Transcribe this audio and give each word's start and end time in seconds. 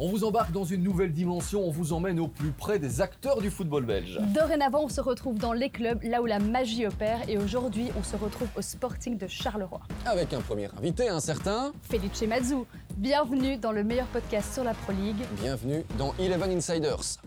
On 0.00 0.06
vous 0.06 0.22
embarque 0.22 0.52
dans 0.52 0.62
une 0.62 0.84
nouvelle 0.84 1.12
dimension, 1.12 1.66
on 1.66 1.72
vous 1.72 1.92
emmène 1.92 2.20
au 2.20 2.28
plus 2.28 2.52
près 2.52 2.78
des 2.78 3.00
acteurs 3.00 3.40
du 3.40 3.50
football 3.50 3.84
belge. 3.84 4.20
Dorénavant, 4.32 4.84
on 4.84 4.88
se 4.88 5.00
retrouve 5.00 5.38
dans 5.38 5.52
les 5.52 5.70
clubs, 5.70 6.00
là 6.04 6.22
où 6.22 6.26
la 6.26 6.38
magie 6.38 6.86
opère, 6.86 7.28
et 7.28 7.36
aujourd'hui, 7.36 7.88
on 7.98 8.04
se 8.04 8.14
retrouve 8.14 8.46
au 8.56 8.62
Sporting 8.62 9.18
de 9.18 9.26
Charleroi. 9.26 9.80
Avec 10.06 10.32
un 10.32 10.40
premier 10.40 10.68
invité, 10.78 11.08
un 11.08 11.18
certain. 11.18 11.72
Felice 11.82 12.22
Mazou, 12.28 12.64
bienvenue 12.96 13.56
dans 13.56 13.72
le 13.72 13.82
meilleur 13.82 14.06
podcast 14.06 14.54
sur 14.54 14.62
la 14.62 14.72
Pro 14.72 14.92
League. 14.92 15.16
Bienvenue 15.42 15.82
dans 15.98 16.14
Eleven 16.20 16.52
Insiders. 16.52 17.18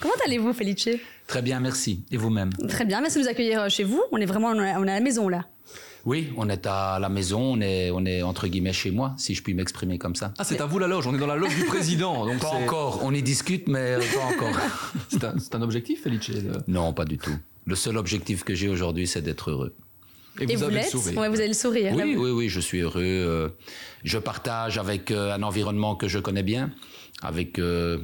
Comment 0.00 0.14
allez-vous, 0.26 0.52
Felice? 0.52 0.88
Très 1.28 1.40
bien, 1.40 1.60
merci. 1.60 2.04
Et 2.10 2.16
vous-même? 2.16 2.52
Très 2.68 2.84
bien, 2.84 3.00
merci 3.00 3.18
de 3.18 3.22
nous 3.22 3.28
accueillir 3.28 3.70
chez 3.70 3.84
vous. 3.84 4.02
On 4.10 4.16
est 4.16 4.26
vraiment 4.26 4.48
on 4.48 4.60
est 4.60 4.72
à 4.72 4.80
la 4.80 5.00
maison 5.00 5.28
là. 5.28 5.44
Oui, 6.04 6.32
on 6.36 6.48
est 6.48 6.66
à 6.66 6.98
la 7.00 7.08
maison, 7.08 7.40
on 7.40 7.60
est, 7.60 7.90
on 7.90 8.04
est 8.04 8.22
entre 8.22 8.48
guillemets 8.48 8.72
chez 8.72 8.90
moi, 8.90 9.14
si 9.18 9.34
je 9.34 9.42
puis 9.42 9.54
m'exprimer 9.54 9.98
comme 9.98 10.16
ça. 10.16 10.32
Ah, 10.38 10.44
c'est 10.44 10.60
à 10.60 10.66
vous 10.66 10.78
la 10.78 10.88
loge, 10.88 11.06
on 11.06 11.14
est 11.14 11.18
dans 11.18 11.26
la 11.26 11.36
loge 11.36 11.54
du 11.54 11.64
président. 11.64 12.26
Donc 12.26 12.40
pas 12.40 12.48
encore, 12.48 13.00
on 13.02 13.14
y 13.14 13.22
discute, 13.22 13.68
mais 13.68 13.96
pas 13.96 14.34
encore. 14.34 14.60
c'est 15.08 15.24
un, 15.24 15.34
un, 15.52 15.62
objectif, 15.62 16.02
Felice 16.02 16.30
Non, 16.66 16.92
pas 16.92 17.04
du 17.04 17.18
tout. 17.18 17.36
Le 17.66 17.76
seul 17.76 17.96
objectif 17.96 18.42
que 18.42 18.54
j'ai 18.54 18.68
aujourd'hui, 18.68 19.06
c'est 19.06 19.22
d'être 19.22 19.50
heureux. 19.50 19.74
Et 20.40 20.46
vous, 20.46 20.52
Et 20.52 20.56
vous 20.56 20.62
avez 20.64 20.76
le 20.76 20.82
sourire. 20.82 21.18
Ouais, 21.18 21.28
vous 21.28 21.38
avez 21.38 21.48
le 21.48 21.54
sourire. 21.54 21.92
Oui, 21.94 22.16
oui, 22.16 22.30
oui, 22.30 22.48
je 22.48 22.60
suis 22.60 22.80
heureux. 22.80 23.02
Euh, 23.04 23.48
je 24.02 24.18
partage 24.18 24.78
avec 24.78 25.10
euh, 25.10 25.34
un 25.34 25.42
environnement 25.42 25.94
que 25.94 26.08
je 26.08 26.18
connais 26.18 26.42
bien, 26.42 26.70
avec 27.22 27.58
euh, 27.58 27.98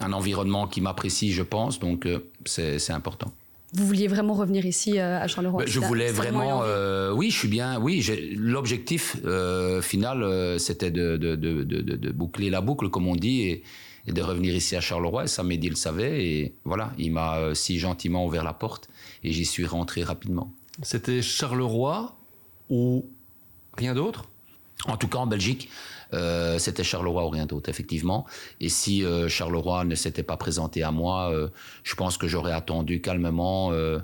un 0.00 0.12
environnement 0.12 0.66
qui 0.66 0.80
m'apprécie, 0.80 1.32
je 1.32 1.42
pense, 1.42 1.78
donc 1.78 2.08
c'est 2.44 2.90
important. 2.90 3.32
Vous 3.72 3.86
vouliez 3.86 4.08
vraiment 4.08 4.34
revenir 4.34 4.66
ici 4.66 4.98
à 4.98 5.26
Charleroi 5.28 5.64
Je 5.66 5.78
voulais 5.78 6.10
vraiment, 6.10 6.62
euh, 6.64 7.12
oui, 7.12 7.30
je 7.30 7.38
suis 7.38 7.48
bien, 7.48 7.80
oui. 7.80 8.04
L'objectif 8.36 9.16
euh, 9.24 9.80
final, 9.80 10.58
c'était 10.58 10.90
de, 10.90 11.16
de, 11.16 11.36
de, 11.36 11.62
de, 11.62 12.10
boucler 12.10 12.50
la 12.50 12.60
boucle, 12.60 12.88
comme 12.90 13.06
on 13.06 13.14
dit, 13.14 13.42
et, 13.42 13.62
et 14.08 14.12
de 14.12 14.22
revenir 14.22 14.54
ici 14.54 14.74
à 14.74 14.80
Charleroi. 14.80 15.24
Et 15.24 15.28
ça, 15.28 15.44
Mehdi 15.44 15.68
le 15.68 15.76
savait, 15.76 16.24
et 16.24 16.54
voilà, 16.64 16.92
il 16.98 17.12
m'a 17.12 17.54
si 17.54 17.78
gentiment 17.78 18.26
ouvert 18.26 18.42
la 18.42 18.52
porte, 18.54 18.88
et 19.22 19.32
j'y 19.32 19.44
suis 19.44 19.66
rentré 19.66 20.02
rapidement. 20.02 20.52
C'était 20.82 21.22
Charleroi 21.22 22.16
ou 22.70 23.06
rien 23.76 23.94
d'autre? 23.94 24.24
En 24.86 24.96
tout 24.96 25.08
cas, 25.08 25.18
en 25.18 25.26
Belgique, 25.26 25.68
euh, 26.14 26.58
c'était 26.58 26.84
Charleroi 26.84 27.24
ou 27.24 27.30
rien 27.30 27.46
d'autre, 27.46 27.68
effectivement. 27.68 28.26
Et 28.60 28.68
si 28.68 29.04
euh, 29.04 29.28
Charleroi 29.28 29.84
ne 29.84 29.94
s'était 29.94 30.22
pas 30.22 30.36
présenté 30.36 30.82
à 30.82 30.90
moi, 30.90 31.32
euh, 31.32 31.48
je 31.82 31.94
pense 31.94 32.16
que 32.16 32.28
j'aurais 32.28 32.52
attendu 32.52 33.00
calmement 33.00 33.72
euh, 33.72 33.98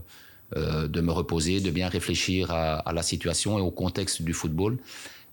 euh, 0.56 0.88
de 0.88 1.00
me 1.00 1.12
reposer, 1.12 1.60
de 1.60 1.70
bien 1.70 1.88
réfléchir 1.88 2.50
à, 2.50 2.76
à, 2.78 2.92
la 2.92 3.02
situation 3.02 3.58
et 3.58 3.62
au 3.62 3.70
contexte 3.70 4.22
du 4.22 4.32
football. 4.32 4.78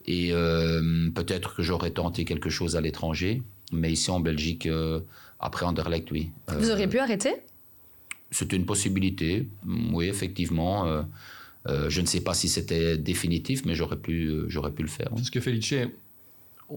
Et 0.06 0.30
euh, 0.32 1.10
peut-être 1.14 1.56
que 1.56 1.64
j'aurais 1.64 1.92
tenté 1.92 2.26
quelque 2.26 2.50
chose 2.50 2.76
à 2.76 2.82
l'étranger, 2.82 3.42
mais 3.72 3.92
ici 3.92 4.12
en 4.12 4.20
Belgique, 4.20 4.68
après 5.40 5.66
Anderlecht, 5.66 6.10
oui. 6.12 6.30
Vous 6.48 6.72
auriez 6.72 6.88
pu 6.88 7.00
arrêter? 7.00 7.36
C'était 8.34 8.56
une 8.56 8.66
possibilité, 8.66 9.48
oui, 9.92 10.08
effectivement. 10.08 10.88
Euh, 10.88 11.04
euh, 11.68 11.90
je 11.90 12.02
ne 12.02 12.06
sais 12.06 12.22
pas 12.22 12.34
si 12.34 12.50
c'était 12.50 12.98
définitif, 12.98 13.64
mais 13.66 13.76
j'aurais 13.76 13.98
pu, 13.98 14.26
euh, 14.26 14.46
j'aurais 14.48 14.72
pu 14.72 14.82
le 14.82 14.90
faire. 14.90 15.10
Parce 15.10 15.30
que 15.30 15.40
Felice, 15.40 15.76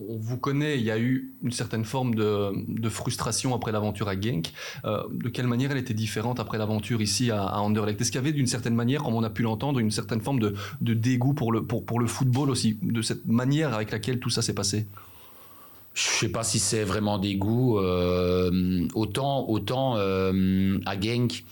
on 0.09 0.17
vous 0.17 0.37
connaît, 0.37 0.79
il 0.79 0.85
y 0.85 0.91
a 0.91 0.99
eu 0.99 1.33
une 1.43 1.51
certaine 1.51 1.85
forme 1.85 2.15
de, 2.15 2.89
frustration 2.89 3.55
après 3.55 3.73
l'aventure 3.73 4.09
à 4.09 4.21
Genk. 4.21 4.53
Euh, 4.85 5.03
de 5.11 5.29
quelle 5.29 5.47
manière 5.47 5.71
elle 5.73 5.79
était 5.79 5.95
différente 5.95 6.41
après 6.41 6.59
l'aventure 6.59 7.03
ici 7.03 7.31
à, 7.31 7.59
Anderlecht? 7.61 8.01
Est-ce 8.01 8.11
qu'il 8.11 8.21
y 8.21 8.25
avait 8.25 8.33
d'une 8.33 8.47
certaine 8.47 8.75
manière, 8.75 9.03
comme 9.03 9.15
on 9.15 9.23
a 9.23 9.31
pu 9.31 9.43
l'entendre, 9.43 9.79
une 9.79 9.91
certaine 9.91 10.21
forme 10.21 10.41
de, 10.41 10.55
dégoût 10.81 11.35
pour 11.35 11.53
le, 11.53 12.07
football 12.07 12.51
aussi, 12.51 12.79
de 12.83 13.03
cette 13.03 13.27
manière 13.27 13.75
avec 13.75 13.91
laquelle 13.91 14.21
tout 14.21 14.31
ça 14.31 14.43
s'est 14.43 14.55
passé? 14.55 14.87
Je 15.97 16.03
sais 16.03 16.29
pas 16.29 16.45
si 16.45 16.59
c'est 16.59 16.85
vraiment 16.85 17.19
des 17.19 17.37
goûts. 17.37 17.79
Euh, 17.79 18.87
autant, 18.95 19.49
autant 19.49 19.97
euh, 19.97 20.79
à 20.85 21.01
Genk, 21.01 21.43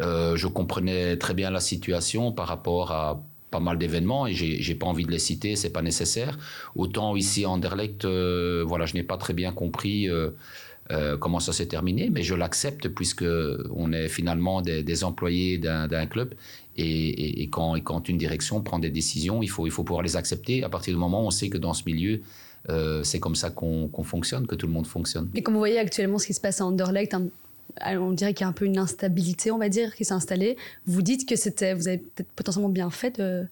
euh, 0.00 0.34
je 0.34 0.48
comprenais 0.48 1.16
très 1.16 1.32
bien 1.32 1.50
la 1.50 1.60
situation 1.60 2.32
par 2.32 2.48
rapport 2.48 2.90
à 2.90 3.22
pas 3.54 3.60
mal 3.60 3.78
d'événements 3.78 4.26
et 4.26 4.34
j'ai 4.34 4.74
pas 4.74 4.86
envie 4.86 5.06
de 5.06 5.12
les 5.12 5.20
citer, 5.20 5.54
c'est 5.54 5.70
pas 5.70 5.80
nécessaire. 5.80 6.36
Autant 6.74 7.14
ici 7.14 7.44
à 7.44 7.50
Anderlecht, 7.50 8.04
euh, 8.04 8.64
voilà, 8.66 8.84
je 8.84 8.94
n'ai 8.94 9.04
pas 9.04 9.16
très 9.16 9.32
bien 9.32 9.52
compris. 9.52 10.10
Euh, 10.10 10.30
euh, 10.90 11.16
comment 11.16 11.40
ça 11.40 11.52
s'est 11.54 11.68
terminé, 11.68 12.10
mais 12.10 12.22
je 12.22 12.34
l'accepte 12.34 12.88
puisque 12.88 13.24
on 13.82 13.92
est 13.92 14.08
finalement 14.08 14.60
des, 14.60 15.04
employés 15.04 15.56
d'un 15.56 16.06
club 16.06 16.34
et, 16.76 17.48
quand, 17.50 18.08
une 18.08 18.18
direction 18.18 18.60
prend 18.60 18.78
des 18.80 18.90
décisions, 18.90 19.42
il 19.42 19.48
faut, 19.48 19.66
il 19.66 19.70
faut 19.70 19.84
pouvoir 19.84 20.02
les 20.02 20.16
accepter 20.16 20.62
à 20.62 20.68
partir 20.68 20.92
du 20.92 21.00
moment 21.00 21.22
où 21.22 21.28
on 21.28 21.30
sait 21.30 21.48
que 21.48 21.56
dans 21.56 21.72
ce 21.72 21.84
milieu, 21.86 22.20
c'est 23.02 23.20
comme 23.20 23.36
ça 23.36 23.48
qu'on 23.50 23.88
qu 23.88 24.02
fonctionne, 24.02 24.46
que 24.46 24.56
tout 24.56 24.66
le 24.66 24.74
monde 24.74 24.86
fonctionne. 24.86 25.30
Et 25.34 25.42
comme 25.42 25.54
vous 25.54 25.60
voyez 25.60 25.78
actuellement 25.78 26.18
ce 26.18 26.26
qui 26.26 26.34
se 26.34 26.40
passe 26.40 26.60
à 26.60 26.66
Anderlecht, 26.66 27.14
on 27.82 28.12
dirait 28.12 28.34
qu'il 28.34 28.44
y 28.44 28.44
a 28.44 28.48
un 28.48 28.52
peu 28.52 28.64
une 28.64 28.78
instabilité, 28.78 29.50
on 29.50 29.58
va 29.58 29.68
dire, 29.68 29.94
qui 29.94 30.04
s'est 30.04 30.14
installée. 30.14 30.56
Vous 30.86 31.02
dites 31.02 31.28
que 31.28 31.36
c'était, 31.36 31.74
vous 31.74 31.88
avez 31.88 31.98
peut-être 31.98 32.30
potentiellement 32.32 32.68
bien 32.68 32.90
fait 32.90 33.18
de 33.18 33.46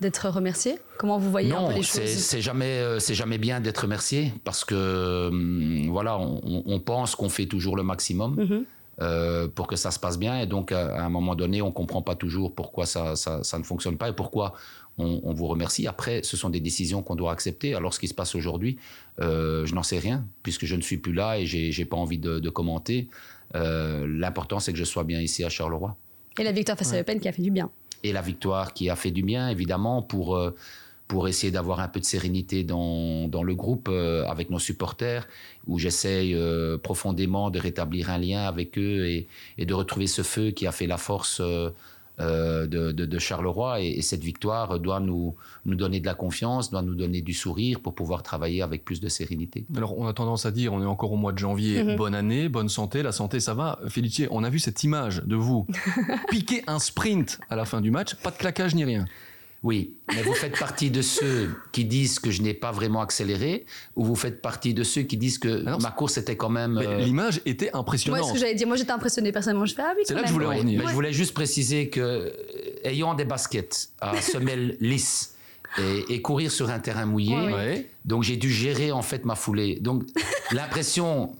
d'être 0.00 0.30
remercié 0.30 0.78
Comment 0.98 1.18
vous 1.18 1.30
voyez 1.30 1.50
non, 1.50 1.66
un 1.66 1.72
peu 1.72 1.74
les 1.74 1.82
choses 1.82 2.00
c'est 2.06 2.40
jamais 2.40 2.78
euh, 2.78 2.98
c'est 3.00 3.14
jamais 3.14 3.36
bien 3.36 3.60
d'être 3.60 3.80
remercié 3.82 4.32
parce 4.44 4.64
que 4.64 5.28
hum, 5.28 5.88
voilà, 5.90 6.18
on, 6.18 6.62
on 6.64 6.80
pense 6.80 7.14
qu'on 7.14 7.28
fait 7.28 7.44
toujours 7.44 7.76
le 7.76 7.82
maximum. 7.82 8.34
Mm 8.36 8.44
-hmm. 8.44 8.64
Euh, 9.02 9.48
pour 9.48 9.66
que 9.66 9.76
ça 9.76 9.90
se 9.90 9.98
passe 9.98 10.18
bien 10.18 10.40
et 10.40 10.46
donc 10.46 10.72
à, 10.72 10.94
à 10.94 11.02
un 11.06 11.08
moment 11.08 11.34
donné 11.34 11.62
on 11.62 11.72
comprend 11.72 12.02
pas 12.02 12.14
toujours 12.14 12.54
pourquoi 12.54 12.84
ça, 12.84 13.16
ça, 13.16 13.42
ça 13.42 13.58
ne 13.58 13.64
fonctionne 13.64 13.96
pas 13.96 14.10
et 14.10 14.12
pourquoi 14.12 14.52
on, 14.98 15.20
on, 15.22 15.32
vous 15.32 15.46
remercie 15.46 15.86
après 15.86 16.22
ce 16.22 16.36
sont 16.36 16.50
des 16.50 16.60
décisions 16.60 17.02
qu'on 17.02 17.14
doit 17.14 17.32
accepter 17.32 17.74
alors 17.74 17.94
ce 17.94 17.98
qui 17.98 18.08
se 18.08 18.14
passe 18.14 18.34
aujourd'hui 18.34 18.76
euh, 19.22 19.64
je 19.64 19.74
n'en 19.74 19.82
sais 19.82 19.98
rien 19.98 20.26
puisque 20.42 20.66
je 20.66 20.76
ne 20.76 20.82
suis 20.82 20.98
plus 20.98 21.14
là 21.14 21.38
et 21.38 21.46
j'ai 21.46 21.84
pas 21.86 21.96
envie 21.96 22.18
de, 22.18 22.40
de 22.40 22.50
commenter 22.50 23.08
euh, 23.08 23.39
l'important 23.54 24.60
c'est 24.60 24.72
que 24.72 24.78
je 24.78 24.84
sois 24.84 25.04
bien 25.04 25.20
ici 25.20 25.44
à 25.44 25.48
Charleroi 25.48 25.96
et 26.38 26.44
la 26.44 26.52
victoire 26.52 26.78
face 26.78 26.90
ouais. 26.90 26.96
à 26.96 26.98
Le 26.98 27.04
Pen 27.04 27.20
qui 27.20 27.28
a 27.28 27.32
fait 27.32 27.42
du 27.42 27.50
bien 27.50 27.70
et 28.02 28.12
la 28.12 28.22
victoire 28.22 28.72
qui 28.72 28.88
a 28.90 28.96
fait 28.96 29.10
du 29.10 29.22
bien 29.22 29.48
évidemment 29.48 30.02
pour 30.02 30.36
euh, 30.36 30.54
pour 31.10 31.26
essayer 31.26 31.50
d'avoir 31.50 31.80
un 31.80 31.88
peu 31.88 31.98
de 31.98 32.04
sérénité 32.04 32.62
dans, 32.62 33.26
dans 33.26 33.42
le 33.42 33.56
groupe 33.56 33.88
euh, 33.90 34.24
avec 34.26 34.48
nos 34.48 34.60
supporters, 34.60 35.26
où 35.66 35.76
j'essaye 35.76 36.36
euh, 36.36 36.78
profondément 36.78 37.50
de 37.50 37.58
rétablir 37.58 38.10
un 38.10 38.18
lien 38.18 38.44
avec 38.44 38.78
eux 38.78 39.08
et, 39.08 39.26
et, 39.58 39.66
de 39.66 39.74
retrouver 39.74 40.06
ce 40.06 40.22
feu 40.22 40.52
qui 40.52 40.68
a 40.68 40.72
fait 40.72 40.86
la 40.86 40.98
force 40.98 41.40
euh, 41.40 41.70
de, 42.20 42.92
de, 42.92 43.06
de, 43.06 43.18
Charleroi. 43.18 43.80
Et, 43.80 43.98
et, 43.98 44.02
cette 44.02 44.22
victoire 44.22 44.78
doit 44.78 45.00
nous, 45.00 45.34
nous 45.64 45.74
donner 45.74 46.00
de 46.00 46.06
la 46.06 46.14
confiance, 46.14 46.70
doit 46.70 46.82
nous 46.82 46.94
donner 46.94 47.22
du 47.22 47.34
sourire 47.34 47.80
pour 47.80 47.94
pouvoir 47.94 48.22
travailler 48.22 48.62
avec 48.62 48.84
plus 48.84 49.00
de 49.00 49.08
sérénité. 49.08 49.66
Alors 49.76 49.98
on 49.98 50.06
a 50.06 50.12
tendance 50.12 50.46
à 50.46 50.50
dire, 50.50 50.72
on 50.72 50.82
est 50.82 50.86
encore 50.86 51.12
au 51.12 51.16
mois 51.16 51.32
de 51.32 51.38
janvier, 51.38 51.82
-hmm. 51.82 51.96
bonne 51.96 52.14
année, 52.14 52.48
bonne 52.48 52.68
santé, 52.68 53.02
la 53.02 53.12
santé 53.12 53.40
ça 53.40 53.54
va. 53.54 53.78
Félicier, 53.88 54.28
on 54.30 54.44
a 54.44 54.50
vu 54.50 54.58
cette 54.58 54.82
image 54.84 55.22
de 55.24 55.36
vous 55.36 55.66
piquer 56.30 56.62
un 56.66 56.78
sprint 56.78 57.38
à 57.48 57.56
la 57.56 57.64
fin 57.64 57.80
du 57.80 57.90
match, 57.90 58.14
pas 58.14 58.30
de 58.30 58.36
claquage 58.36 58.74
ni 58.74 58.84
rien. 58.84 59.06
Oui, 59.62 59.94
mais 60.08 60.22
vous 60.22 60.32
faites 60.32 60.58
partie 60.58 60.90
de 60.90 61.02
ceux 61.02 61.50
qui 61.70 61.84
disent 61.84 62.18
que 62.18 62.30
je 62.30 62.40
n'ai 62.40 62.54
pas 62.54 62.72
vraiment 62.72 63.02
accéléré, 63.02 63.66
ou 63.94 64.04
vous 64.04 64.16
faites 64.16 64.40
partie 64.40 64.72
de 64.72 64.82
ceux 64.82 65.02
qui 65.02 65.18
disent 65.18 65.38
que 65.38 65.66
Alors, 65.66 65.82
ma 65.82 65.90
course 65.90 66.16
était 66.16 66.36
quand 66.36 66.48
même. 66.48 66.78
Euh... 66.78 66.98
L'image 67.00 67.42
était 67.44 67.70
impressionnante. 67.74 68.20
Moi, 68.20 68.28
ce 68.28 68.32
que 68.32 68.38
j'allais 68.38 68.54
dire, 68.54 68.66
moi 68.66 68.76
j'étais 68.76 68.92
impressionné 68.92 69.32
personnellement. 69.32 69.66
Je 69.66 69.74
fais 69.74 69.82
ah 69.82 69.92
oui. 69.94 70.02
C'est 70.06 70.14
là 70.14 70.22
que 70.22 70.28
je 70.28 70.32
voulais 70.32 70.46
en 70.46 70.56
venir. 70.56 70.80
Mais 70.82 70.88
je 70.88 70.94
voulais 70.94 71.12
juste 71.12 71.34
préciser 71.34 71.90
que, 71.90 72.32
ayant 72.84 73.14
des 73.14 73.26
baskets 73.26 73.90
à 74.00 74.18
semelle 74.22 74.78
lisse 74.80 75.34
et, 75.78 76.14
et, 76.14 76.22
courir 76.22 76.50
sur 76.50 76.70
un 76.70 76.78
terrain 76.78 77.04
mouillé, 77.04 77.36
ouais. 77.36 77.88
donc 78.04 78.24
j'ai 78.24 78.36
dû 78.36 78.50
gérer 78.50 78.92
en 78.92 79.02
fait 79.02 79.26
ma 79.26 79.34
foulée. 79.34 79.78
Donc 79.80 80.04
l'impression 80.52 81.36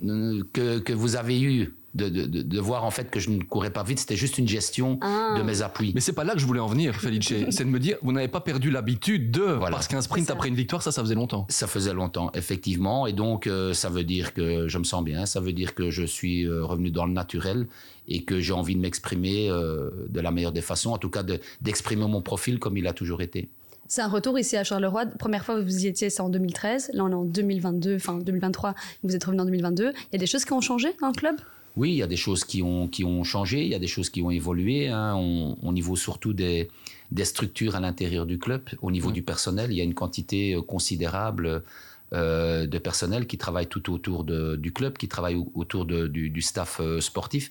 que, 0.52 0.78
que 0.78 0.92
vous 0.92 1.16
avez 1.16 1.40
eue 1.40 1.74
de, 1.94 2.08
de, 2.08 2.24
de, 2.26 2.60
voir 2.60 2.84
en 2.84 2.90
fait 2.90 3.10
que 3.10 3.18
je 3.18 3.30
ne 3.30 3.42
courais 3.42 3.70
pas 3.70 3.82
vite, 3.82 3.98
c'était 3.98 4.16
juste 4.16 4.38
une 4.38 4.46
gestion 4.46 4.98
ah. 5.02 5.34
de 5.36 5.42
mes 5.42 5.62
appuis. 5.62 5.92
Mais 5.94 6.00
c'est 6.00 6.12
pas 6.12 6.24
là 6.24 6.34
que 6.34 6.38
je 6.38 6.46
voulais 6.46 6.60
en 6.60 6.66
venir, 6.66 6.94
Felice. 6.94 7.32
c'est 7.50 7.64
de 7.64 7.68
me 7.68 7.80
dire, 7.80 7.96
vous 8.02 8.12
n'avez 8.12 8.28
pas 8.28 8.40
perdu 8.40 8.70
l'habitude 8.70 9.30
de, 9.30 9.42
voilà. 9.42 9.70
parce 9.70 9.88
qu'un 9.88 10.00
sprint 10.00 10.30
après 10.30 10.48
une 10.48 10.54
victoire, 10.54 10.82
ça, 10.82 10.92
ça 10.92 11.02
faisait 11.02 11.14
longtemps. 11.14 11.46
Ça 11.48 11.66
faisait 11.66 11.92
longtemps, 11.92 12.30
effectivement, 12.34 13.06
et 13.06 13.12
donc 13.12 13.46
euh, 13.46 13.74
ça 13.74 13.88
veut 13.88 14.04
dire 14.04 14.34
que 14.34 14.68
je 14.68 14.78
me 14.78 14.84
sens 14.84 15.02
bien, 15.02 15.26
ça 15.26 15.40
veut 15.40 15.52
dire 15.52 15.74
que 15.74 15.90
je 15.90 16.04
suis 16.04 16.44
euh, 16.44 16.64
revenu 16.64 16.90
dans 16.90 17.06
le 17.06 17.12
naturel 17.12 17.66
et 18.06 18.22
que 18.22 18.40
j'ai 18.40 18.52
envie 18.52 18.76
de 18.76 18.80
m'exprimer 18.80 19.50
euh, 19.50 19.90
de 20.08 20.20
la 20.20 20.30
meilleure 20.30 20.52
des 20.52 20.60
façons, 20.60 20.90
en 20.90 20.98
tout 20.98 21.10
cas 21.10 21.24
d'exprimer 21.60 22.04
de, 22.04 22.08
mon 22.08 22.22
profil 22.22 22.58
comme 22.58 22.76
il 22.76 22.86
a 22.86 22.92
toujours 22.92 23.22
été. 23.22 23.48
C'est 23.90 24.02
un 24.02 24.08
retour 24.08 24.38
ici 24.38 24.56
à 24.56 24.62
Charleroi. 24.62 25.04
Première 25.18 25.44
fois, 25.44 25.60
vous 25.60 25.84
y 25.84 25.88
étiez, 25.88 26.10
c'est 26.10 26.22
en 26.22 26.28
2013. 26.28 26.92
Là, 26.94 27.04
on 27.04 27.10
est 27.10 27.14
en 27.14 27.24
2022, 27.24 27.96
enfin 27.96 28.18
2023. 28.18 28.76
Vous 29.02 29.16
êtes 29.16 29.24
revenu 29.24 29.40
en 29.40 29.44
2022. 29.46 29.90
Il 29.90 30.12
y 30.12 30.14
a 30.14 30.18
des 30.18 30.28
choses 30.28 30.44
qui 30.44 30.52
ont 30.52 30.60
changé 30.60 30.94
dans 31.00 31.08
le 31.08 31.12
club? 31.12 31.34
Oui, 31.76 31.90
il 31.90 31.96
y 31.96 32.02
a 32.04 32.06
des 32.06 32.16
choses 32.16 32.44
qui 32.44 32.62
ont, 32.62 32.86
qui 32.86 33.02
ont 33.02 33.24
changé, 33.24 33.64
il 33.64 33.68
y 33.68 33.74
a 33.74 33.80
des 33.80 33.88
choses 33.88 34.08
qui 34.08 34.22
ont 34.22 34.30
évolué 34.30 34.88
hein, 34.88 35.16
on, 35.16 35.56
au 35.60 35.72
niveau 35.72 35.96
surtout 35.96 36.32
des, 36.32 36.68
des 37.10 37.24
structures 37.24 37.74
à 37.74 37.80
l'intérieur 37.80 38.26
du 38.26 38.38
club, 38.38 38.62
au 38.80 38.92
niveau 38.92 39.10
du 39.10 39.22
personnel. 39.22 39.72
Il 39.72 39.76
y 39.76 39.80
a 39.80 39.84
une 39.84 39.94
quantité 39.94 40.56
considérable 40.68 41.64
euh, 42.12 42.66
de 42.66 42.78
personnel 42.78 43.28
qui 43.28 43.38
travaille 43.38 43.68
tout 43.68 43.92
autour 43.92 44.24
du 44.24 44.72
club, 44.72 44.98
qui 44.98 45.06
travaille 45.06 45.36
autour 45.54 45.84
du, 45.84 46.42
staff 46.42 46.80
euh, 46.80 47.00
sportif. 47.00 47.50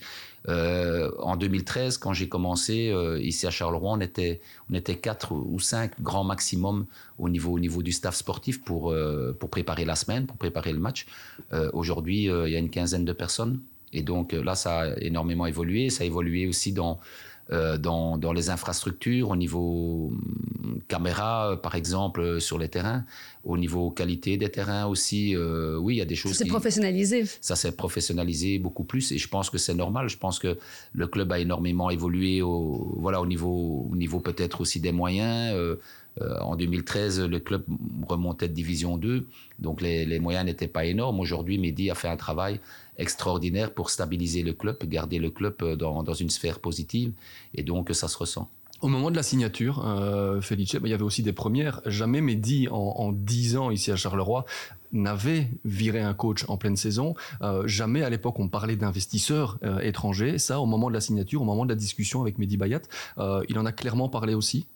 Euh, 0.50 1.10
en 1.20 1.38
2013, 1.38 1.98
quand 1.98 2.12
j'ai 2.12 2.28
commencé 2.28 2.94
ici 3.22 3.48
à 3.48 3.52
Charleroi, 3.52 3.94
on 3.94 4.02
était, 4.02 4.42
on 4.70 4.74
était 4.74 4.98
quatre 4.98 5.34
ou 5.34 5.60
cinq 5.60 5.92
grand 6.02 6.26
maximum 6.26 6.88
au 7.20 7.30
niveau, 7.30 7.54
au 7.54 7.60
niveau 7.60 7.82
du 7.82 7.94
staff 7.94 8.16
sportif 8.16 8.62
pour, 8.62 8.94
pour 9.40 9.50
préparer 9.50 9.86
la 9.86 9.96
semaine, 9.96 10.26
pour 10.26 10.38
préparer 10.38 10.74
le 10.74 10.80
match. 10.80 11.06
Aujourd'hui, 11.74 12.26
il 12.26 12.52
y 12.52 12.56
a 12.56 12.60
une 12.60 12.70
quinzaine 12.70 13.06
de 13.06 13.14
personnes. 13.14 13.60
Et 13.94 14.02
donc 14.02 14.34
là, 14.34 14.56
ça 14.56 14.82
a 14.82 14.98
énormément 15.00 15.46
évolué. 15.46 15.90
Ça 15.90 16.04
a 16.04 16.06
évolué 16.06 16.48
aussi 16.48 16.74
dans 16.74 17.00
dans, 17.50 18.18
dans, 18.18 18.34
les 18.34 18.50
infrastructures, 18.50 19.30
au 19.30 19.36
niveau 19.36 20.12
hum, 20.12 20.82
caméra, 20.88 21.52
euh, 21.52 21.56
par 21.56 21.76
exemple, 21.76 22.22
euh, 22.22 22.40
sur 22.40 22.58
les 22.58 22.70
terrains, 22.70 23.06
au 23.44 23.58
niveau 23.58 23.90
qualité 23.90 24.38
des 24.38 24.50
terrains 24.50 24.86
aussi. 24.86 25.36
oui, 25.38 25.96
il 25.96 25.98
y 25.98 26.02
a 26.02 26.06
des 26.06 26.16
choses. 26.16 26.34
Ça 26.34 26.40
s'est 26.40 26.46
professionnalisé. 26.46 27.26
Ça 27.42 27.56
s'est 27.56 27.72
professionnalisé 27.72 28.60
beaucoup 28.60 28.84
plus 28.84 29.12
et 29.12 29.18
je 29.18 29.28
pense 29.28 29.50
que 29.50 29.58
c'est 29.58 29.74
normal. 29.74 30.10
Je 30.10 30.18
pense 30.18 30.40
que 30.40 30.58
le 30.94 31.08
club 31.08 31.32
a 31.32 31.40
énormément 31.40 31.90
évolué 31.90 32.42
au, 32.42 32.96
voilà, 32.98 33.22
au 33.22 33.26
niveau, 33.26 33.88
au 33.92 33.96
niveau 33.96 34.20
peut-être 34.20 34.62
aussi 34.62 34.80
des 34.80 34.92
moyens. 34.92 35.56
En 36.42 36.56
2013, 36.56 37.22
le 37.22 37.40
club 37.40 37.64
remontait 38.08 38.48
de 38.48 38.54
Division 38.54 38.98
2, 38.98 39.28
donc 39.60 39.82
les, 39.82 40.20
moyens 40.20 40.46
n'étaient 40.46 40.68
pas 40.68 40.86
énormes. 40.86 41.20
Aujourd'hui, 41.20 41.58
Mehdi 41.58 41.90
a 41.90 41.96
fait 41.96 42.08
un 42.08 42.18
travail 42.18 42.60
extraordinaire 42.98 43.74
pour 43.74 43.90
stabiliser 43.90 44.44
le 44.44 44.54
club, 44.54 44.78
garder 44.86 45.20
le 45.20 45.30
club 45.30 45.56
euh, 45.62 45.76
dans, 45.76 46.14
une 46.14 46.30
sphère 46.30 46.60
positive. 46.60 47.14
Et 47.54 47.64
donc, 47.64 47.90
ça 47.94 48.08
se 48.08 48.18
ressent. 48.18 48.50
Au 48.82 48.88
moment 48.88 49.12
de 49.12 49.16
la 49.16 49.24
signature, 49.24 49.86
euh, 49.86 50.42
Felice, 50.42 50.76
bah, 50.76 50.82
il 50.86 50.92
y 50.92 50.94
avait 50.94 51.04
aussi 51.04 51.24
des 51.24 51.34
premières. 51.34 51.82
Jamais 51.86 52.22
Mehdi, 52.22 52.68
en, 52.70 52.76
en 52.76 53.12
10 53.12 53.58
ans 53.58 53.72
ici 53.72 53.92
à 53.92 53.96
Charleroi, 53.96 54.46
n'avait 54.92 55.50
viré 55.66 56.02
un 56.02 56.14
coach 56.14 56.46
en 56.48 56.58
pleine 56.58 56.76
saison. 56.76 57.16
Euh, 57.42 57.68
jamais 57.68 58.04
à 58.04 58.10
l'époque 58.10 58.40
on 58.40 58.48
parlait 58.48 58.76
d'investisseurs 58.76 59.58
euh, 59.64 59.80
étrangers. 59.80 60.38
Ça, 60.38 60.60
au 60.60 60.66
moment 60.66 60.90
de 60.90 60.94
la 60.94 61.02
signature, 61.02 61.42
au 61.42 61.46
moment 61.46 61.66
de 61.66 61.70
la 61.70 61.76
discussion 61.76 62.22
avec 62.22 62.38
Mehdi 62.38 62.58
Bayat, 62.58 62.82
euh, 63.18 63.44
il 63.50 63.58
en 63.60 63.66
a 63.66 63.72
clairement 63.72 64.10
parlé 64.10 64.34
aussi. 64.34 64.68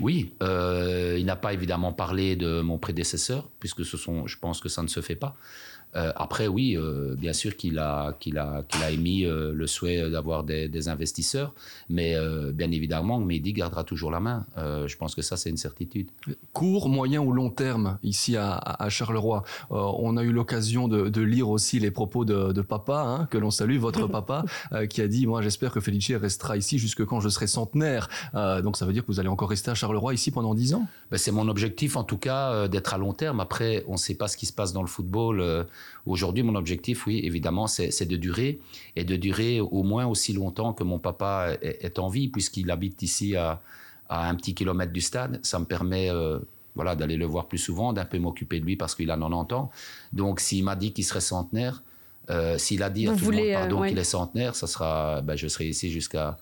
Oui, 0.00 0.34
euh, 0.42 1.16
il 1.18 1.24
n'a 1.24 1.36
pas 1.36 1.54
évidemment 1.54 1.92
parlé 1.92 2.36
de 2.36 2.60
mon 2.60 2.78
prédécesseur, 2.78 3.48
puisque 3.60 3.84
ce 3.84 3.96
sont, 3.96 4.26
je 4.26 4.38
pense 4.38 4.60
que 4.60 4.68
ça 4.68 4.82
ne 4.82 4.88
se 4.88 5.00
fait 5.00 5.16
pas. 5.16 5.36
Euh, 5.96 6.12
après, 6.16 6.46
oui, 6.46 6.76
euh, 6.76 7.14
bien 7.16 7.32
sûr 7.32 7.56
qu'il 7.56 7.78
a, 7.78 8.12
qu'il 8.20 8.38
a, 8.38 8.62
qu'il 8.68 8.82
a 8.82 8.90
émis 8.90 9.24
euh, 9.24 9.52
le 9.52 9.66
souhait 9.66 10.10
d'avoir 10.10 10.44
des, 10.44 10.68
des, 10.68 10.88
investisseurs, 10.88 11.54
mais 11.88 12.14
euh, 12.14 12.52
bien 12.52 12.70
évidemment, 12.70 13.18
Mehdi 13.18 13.52
gardera 13.54 13.82
toujours 13.82 14.10
la 14.10 14.20
main. 14.20 14.44
Euh, 14.58 14.86
je 14.88 14.96
pense 14.96 15.14
que 15.14 15.22
ça, 15.22 15.36
c'est 15.36 15.48
une 15.48 15.56
certitude. 15.56 16.08
Court, 16.52 16.88
moyen 16.88 17.20
ou 17.20 17.32
long 17.32 17.48
terme, 17.48 17.98
ici 18.02 18.36
à, 18.36 18.56
à 18.56 18.88
Charleroi, 18.90 19.44
euh, 19.70 19.76
on 19.98 20.16
a 20.18 20.22
eu 20.22 20.32
l'occasion 20.32 20.86
de, 20.86 21.08
de, 21.08 21.22
lire 21.22 21.48
aussi 21.48 21.78
les 21.78 21.90
propos 21.90 22.24
de, 22.24 22.52
de 22.52 22.60
papa, 22.60 23.00
hein, 23.00 23.26
que 23.30 23.38
l'on 23.38 23.50
salue, 23.50 23.78
votre 23.78 24.06
papa, 24.16 24.44
qui 24.90 25.00
a 25.00 25.08
dit, 25.08 25.26
moi 25.26 25.40
j'espère 25.40 25.72
que 25.72 25.80
Felice 25.80 26.12
restera 26.12 26.56
ici 26.56 26.78
jusque 26.78 27.04
quand 27.04 27.20
je 27.20 27.28
serai 27.28 27.46
centenaire. 27.46 28.08
donc 28.34 28.76
ça 28.76 28.84
veut 28.86 28.92
dire 28.92 29.02
que 29.02 29.08
vous 29.08 29.20
allez 29.20 29.28
encore 29.28 29.48
rester 29.48 29.70
à 29.70 29.74
Charleroi 29.74 30.14
ici 30.14 30.30
pendant 30.30 30.54
10 30.54 30.74
ans? 30.74 30.86
Ben, 31.10 31.16
C'est 31.16 31.32
mon 31.32 31.48
objectif, 31.48 31.96
en 31.96 32.04
tout 32.04 32.18
cas, 32.18 32.68
d'être 32.68 32.94
à 32.94 32.98
long 32.98 33.12
terme. 33.12 33.40
Après, 33.40 33.84
on 33.88 33.92
ne 33.92 33.96
sait 33.96 34.14
pas 34.14 34.28
ce 34.28 34.36
qui 34.36 34.46
se 34.46 34.52
passe 34.52 34.72
dans 34.72 34.82
le 34.82 34.88
football 34.88 35.66
Aujourd'hui, 36.06 36.42
mon 36.42 36.54
objectif, 36.54 37.06
oui, 37.06 37.20
évidemment, 37.24 37.66
c'est 37.66 38.06
de 38.06 38.16
durer 38.16 38.60
et 38.94 39.04
de 39.04 39.16
durer 39.16 39.60
au 39.60 39.82
moins 39.82 40.06
aussi 40.06 40.32
longtemps 40.32 40.72
que 40.72 40.84
mon 40.84 40.98
papa 40.98 41.56
est, 41.62 41.84
est 41.84 41.98
en 41.98 42.08
vie, 42.08 42.28
puisqu'il 42.28 42.70
habite 42.70 43.02
ici 43.02 43.36
à, 43.36 43.60
à, 44.08 44.28
un 44.28 44.34
petit 44.34 44.54
kilomètre 44.54 44.92
du 44.92 45.00
stade. 45.00 45.40
Ça 45.42 45.58
me 45.58 45.64
permet 45.64 46.10
euh, 46.10 46.38
voilà, 46.74 46.94
d'aller 46.94 47.16
le 47.16 47.26
voir 47.26 47.46
plus 47.46 47.58
souvent, 47.58 47.92
d'un 47.92 48.04
peu 48.04 48.18
m'occuper 48.18 48.60
de 48.60 48.64
lui 48.64 48.76
parce 48.76 48.94
qu'il 48.94 49.10
a 49.10 49.16
90 49.16 49.54
ans. 49.54 49.70
Donc, 50.12 50.40
s'il 50.40 50.64
m'a 50.64 50.76
dit 50.76 50.92
qu'il 50.92 51.04
serait 51.04 51.20
centenaire, 51.20 51.82
euh, 52.30 52.58
s'il 52.58 52.82
a 52.82 52.90
dit 52.90 53.06
Vous 53.06 53.12
à 53.12 53.16
tout 53.16 53.24
voulez, 53.24 53.38
le 53.38 53.52
monde 53.52 53.60
pardon 53.60 53.76
euh, 53.76 53.80
ouais. 53.80 53.88
qu'il 53.88 53.98
est 53.98 54.04
centenaire, 54.04 54.54
ça 54.54 54.66
sera, 54.66 55.22
ben, 55.22 55.36
je 55.36 55.48
serai 55.48 55.68
ici 55.68 55.90
jusqu'à 55.90 56.38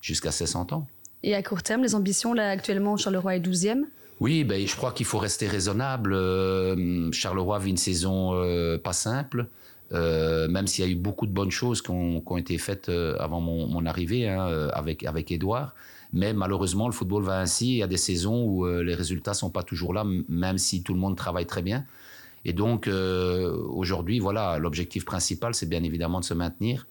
jusqu'à 0.00 0.30
ses 0.30 0.46
100 0.46 0.72
ans. 0.72 0.86
Et 1.22 1.34
à 1.34 1.42
court 1.42 1.62
terme, 1.62 1.82
les 1.82 1.94
ambitions, 1.94 2.32
là, 2.32 2.48
actuellement, 2.50 2.96
Charleroi 2.96 3.36
est 3.36 3.40
12e. 3.40 3.84
Oui, 4.20 4.44
ben, 4.44 4.66
je 4.66 4.76
crois 4.76 4.92
qu'il 4.92 5.06
faut 5.06 5.18
rester 5.18 5.48
raisonnable. 5.48 6.12
Euh, 6.12 7.10
Charleroi 7.10 7.58
vit 7.58 7.70
une 7.70 7.78
saison 7.78 8.34
euh, 8.34 8.76
pas 8.76 8.92
simple, 8.92 9.46
euh, 9.92 10.46
même 10.46 10.66
s'il 10.66 10.84
y 10.84 10.88
a 10.88 10.90
eu 10.90 10.94
beaucoup 10.94 11.26
de 11.26 11.32
bonnes 11.32 11.50
choses 11.50 11.80
qui 11.80 11.90
ont, 11.90 12.36
été 12.36 12.58
faites 12.58 12.90
avant 13.18 13.40
mon, 13.40 13.86
arrivée 13.86 14.28
hein, 14.28 14.68
avec, 14.74 15.04
avec 15.04 15.32
Edouard. 15.32 15.74
Mais 16.12 16.34
malheureusement, 16.34 16.86
le 16.86 16.92
football 16.92 17.22
va 17.22 17.40
ainsi. 17.40 17.68
Il 17.68 17.76
y 17.78 17.82
a 17.82 17.86
des 17.86 17.96
saisons 17.96 18.44
où 18.44 18.66
les 18.66 18.94
résultats 18.94 19.32
sont 19.32 19.48
pas 19.48 19.62
toujours 19.62 19.94
là, 19.94 20.04
même 20.28 20.58
si 20.58 20.82
tout 20.82 20.92
le 20.92 21.00
monde 21.00 21.16
travaille 21.16 21.46
très 21.46 21.62
bien. 21.62 21.84
Et 22.44 22.52
donc, 22.52 22.88
aujourd'hui, 22.88 24.18
voilà, 24.18 24.58
l'objectif 24.58 25.04
principal, 25.04 25.54
c'est 25.54 25.68
bien 25.68 25.82
évidemment 25.82 26.20
de 26.20 26.24
se 26.24 26.34
maintenir. 26.34 26.88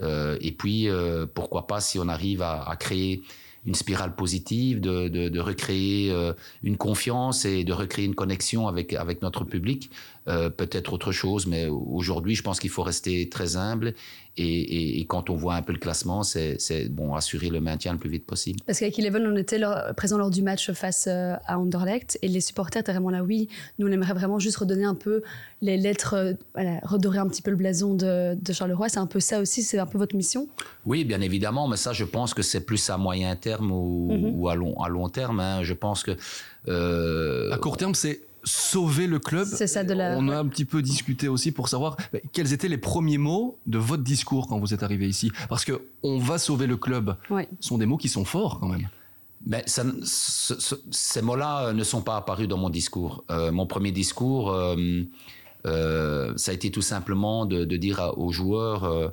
Et 0.00 0.52
puis, 0.58 0.88
pourquoi 1.34 1.66
pas, 1.66 1.80
si 1.80 1.98
on 1.98 2.08
arrive 2.08 2.42
à 2.42 2.74
créer 2.80 3.22
une 3.64 3.74
spirale 3.74 4.14
positive, 4.14 4.80
de, 4.80 5.08
de, 5.08 5.28
de 5.28 5.40
recréer 5.40 6.10
euh, 6.10 6.32
une 6.62 6.76
confiance 6.76 7.44
et 7.44 7.62
de 7.64 7.72
recréer 7.72 8.04
une 8.04 8.14
connexion 8.14 8.66
avec, 8.66 8.92
avec 8.92 9.22
notre 9.22 9.44
public, 9.44 9.90
euh, 10.28 10.50
peut-être 10.50 10.92
autre 10.92 11.12
chose. 11.12 11.46
Mais 11.46 11.66
aujourd'hui, 11.66 12.34
je 12.34 12.42
pense 12.42 12.58
qu'il 12.58 12.70
faut 12.70 12.82
rester 12.82 13.28
très 13.28 13.56
humble. 13.56 13.94
Et, 14.38 14.44
et, 14.44 15.00
et, 15.00 15.04
quand 15.04 15.28
on 15.28 15.34
voit 15.34 15.56
un 15.56 15.62
peu 15.62 15.72
le 15.74 15.78
classement, 15.78 16.22
c'est 16.22 16.88
bon, 16.88 17.14
assurer 17.14 17.50
le 17.50 17.60
maintien 17.60 17.92
le 17.92 17.98
plus 17.98 18.08
vite 18.08 18.26
possible. 18.26 18.60
Parce 18.66 18.78
qu'avec 18.78 18.98
Eleven, 18.98 19.26
on 19.26 19.36
était 19.36 19.58
leur, 19.58 19.94
présent 19.94 20.16
lors 20.16 20.30
du 20.30 20.40
match 20.40 20.72
face 20.72 21.06
euh, 21.06 21.34
à 21.46 21.58
Anderlecht 21.58 22.18
et 22.22 22.28
les 22.28 22.40
supporters 22.40 22.80
étaient 22.80 22.92
vraiment 22.92 23.10
là. 23.10 23.22
Oui, 23.22 23.48
nous, 23.78 23.88
on 23.88 23.90
aimerait 23.90 24.14
vraiment 24.14 24.38
juste 24.38 24.56
redonner 24.56 24.84
un 24.84 24.94
peu 24.94 25.22
les 25.60 25.76
lettres, 25.76 26.14
euh, 26.14 26.32
voilà, 26.54 26.80
redorer 26.82 27.18
un 27.18 27.28
petit 27.28 27.42
peu 27.42 27.50
le 27.50 27.58
blason 27.58 27.94
de, 27.94 28.34
de 28.34 28.52
Charleroi. 28.54 28.88
C'est 28.88 29.00
un 29.00 29.06
peu 29.06 29.20
ça 29.20 29.38
aussi, 29.38 29.62
c'est 29.62 29.78
un 29.78 29.86
peu 29.86 29.98
votre 29.98 30.16
mission? 30.16 30.48
Oui, 30.86 31.04
bien 31.04 31.20
évidemment, 31.20 31.68
mais 31.68 31.76
ça, 31.76 31.92
je 31.92 32.04
pense 32.04 32.32
que 32.32 32.42
c'est 32.42 32.64
plus 32.64 32.88
à 32.88 32.96
moyen 32.96 33.36
terme 33.36 33.70
ou, 33.70 34.08
mm 34.10 34.16
-hmm. 34.16 34.34
ou 34.36 34.48
à, 34.48 34.54
long, 34.54 34.80
à 34.82 34.88
long 34.88 35.10
terme. 35.10 35.40
Hein. 35.40 35.62
Je 35.62 35.74
pense 35.74 36.02
que. 36.02 36.12
Euh... 36.68 37.52
À 37.52 37.58
court 37.58 37.76
terme, 37.76 37.94
c'est 37.94 38.20
sauver 38.44 39.06
le 39.06 39.18
club. 39.18 39.46
C'est 39.46 39.66
ça 39.66 39.84
de 39.84 39.94
la... 39.94 40.16
On 40.18 40.28
a 40.28 40.38
un 40.38 40.46
petit 40.46 40.64
peu 40.64 40.82
discuté 40.82 41.28
aussi 41.28 41.52
pour 41.52 41.68
savoir 41.68 41.96
quels 42.32 42.52
étaient 42.52 42.68
les 42.68 42.78
premiers 42.78 43.18
mots 43.18 43.58
de 43.66 43.78
votre 43.78 44.02
discours 44.02 44.48
quand 44.48 44.58
vous 44.58 44.74
êtes 44.74 44.82
arrivé 44.82 45.08
ici. 45.08 45.30
Parce 45.48 45.64
que 45.64 45.82
on 46.02 46.18
va 46.18 46.38
sauver 46.38 46.66
le 46.66 46.76
club. 46.76 47.16
Ouais. 47.30 47.48
Ce 47.60 47.68
sont 47.68 47.78
des 47.78 47.86
mots 47.86 47.96
qui 47.96 48.08
sont 48.08 48.24
forts 48.24 48.58
quand 48.60 48.68
même. 48.68 48.88
Ça, 49.66 49.82
ce, 50.04 50.58
ce, 50.60 50.74
ces 50.90 51.20
mots-là 51.22 51.72
ne 51.72 51.82
sont 51.82 52.02
pas 52.02 52.16
apparus 52.16 52.46
dans 52.46 52.58
mon 52.58 52.70
discours. 52.70 53.24
Euh, 53.30 53.50
mon 53.50 53.66
premier 53.66 53.90
discours, 53.90 54.52
euh, 54.52 54.76
euh, 55.66 56.32
ça 56.36 56.52
a 56.52 56.54
été 56.54 56.70
tout 56.70 56.82
simplement 56.82 57.44
de, 57.44 57.64
de 57.64 57.76
dire 57.76 58.00
à, 58.00 58.18
aux 58.18 58.30
joueurs 58.30 59.12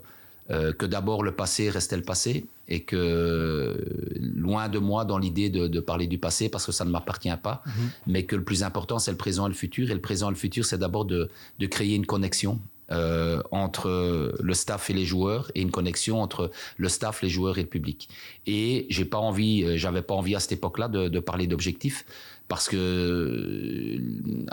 euh, 0.51 0.60
euh, 0.60 0.74
que 0.74 0.86
d'abord 0.86 1.24
le 1.24 1.31
passé 1.31 1.69
restait 1.69 1.98
le 1.98 2.04
passé 2.04 2.46
et 2.68 2.81
que 2.81 3.75
loin 4.19 4.69
de 4.69 4.80
moi 4.80 5.06
dans 5.06 5.18
l'idée 5.18 5.50
de, 5.50 5.68
de, 5.68 5.80
parler 5.80 6.07
du 6.07 6.18
passé 6.18 6.50
parce 6.50 6.66
que 6.66 6.72
ça 6.72 6.86
ne 6.86 6.92
m'appartient 6.92 7.40
pas, 7.42 7.62
-hmm. 7.66 7.72
mais 8.07 8.24
que 8.24 8.36
le 8.36 8.44
plus 8.44 8.62
important 8.63 9.00
c'est 9.00 9.12
le 9.12 9.18
présent 9.18 9.46
et 9.48 9.50
le 9.50 9.56
futur 9.56 9.90
et 9.92 9.94
le 9.94 10.02
présent 10.02 10.28
et 10.30 10.35
le 10.38 10.42
futur 10.45 10.64
c'est 10.66 10.78
d'abord 10.78 11.06
de, 11.06 11.30
de, 11.59 11.68
créer 11.68 11.95
une 11.95 12.06
connexion 12.06 12.59
euh, 12.92 13.42
entre 13.52 13.90
le 14.50 14.54
staff 14.54 14.90
et 14.90 14.94
les 14.94 15.06
joueurs 15.06 15.45
et 15.56 15.62
une 15.62 15.71
connexion 15.80 16.16
entre 16.26 16.52
le 16.78 16.90
staff, 16.90 17.21
les 17.21 17.30
joueurs 17.30 17.57
et 17.59 17.66
le 17.68 17.71
public. 17.78 18.00
Et 18.47 18.88
j'ai 18.90 19.06
pas 19.14 19.21
envie, 19.30 19.78
j'avais 19.78 20.06
pas 20.09 20.16
envie 20.21 20.35
à 20.35 20.40
cette 20.40 20.56
époque-là 20.59 20.88
de, 20.95 21.02
de 21.16 21.19
parler 21.30 21.45
d'objectifs 21.52 22.02
parce 22.52 22.68
que 22.71 23.97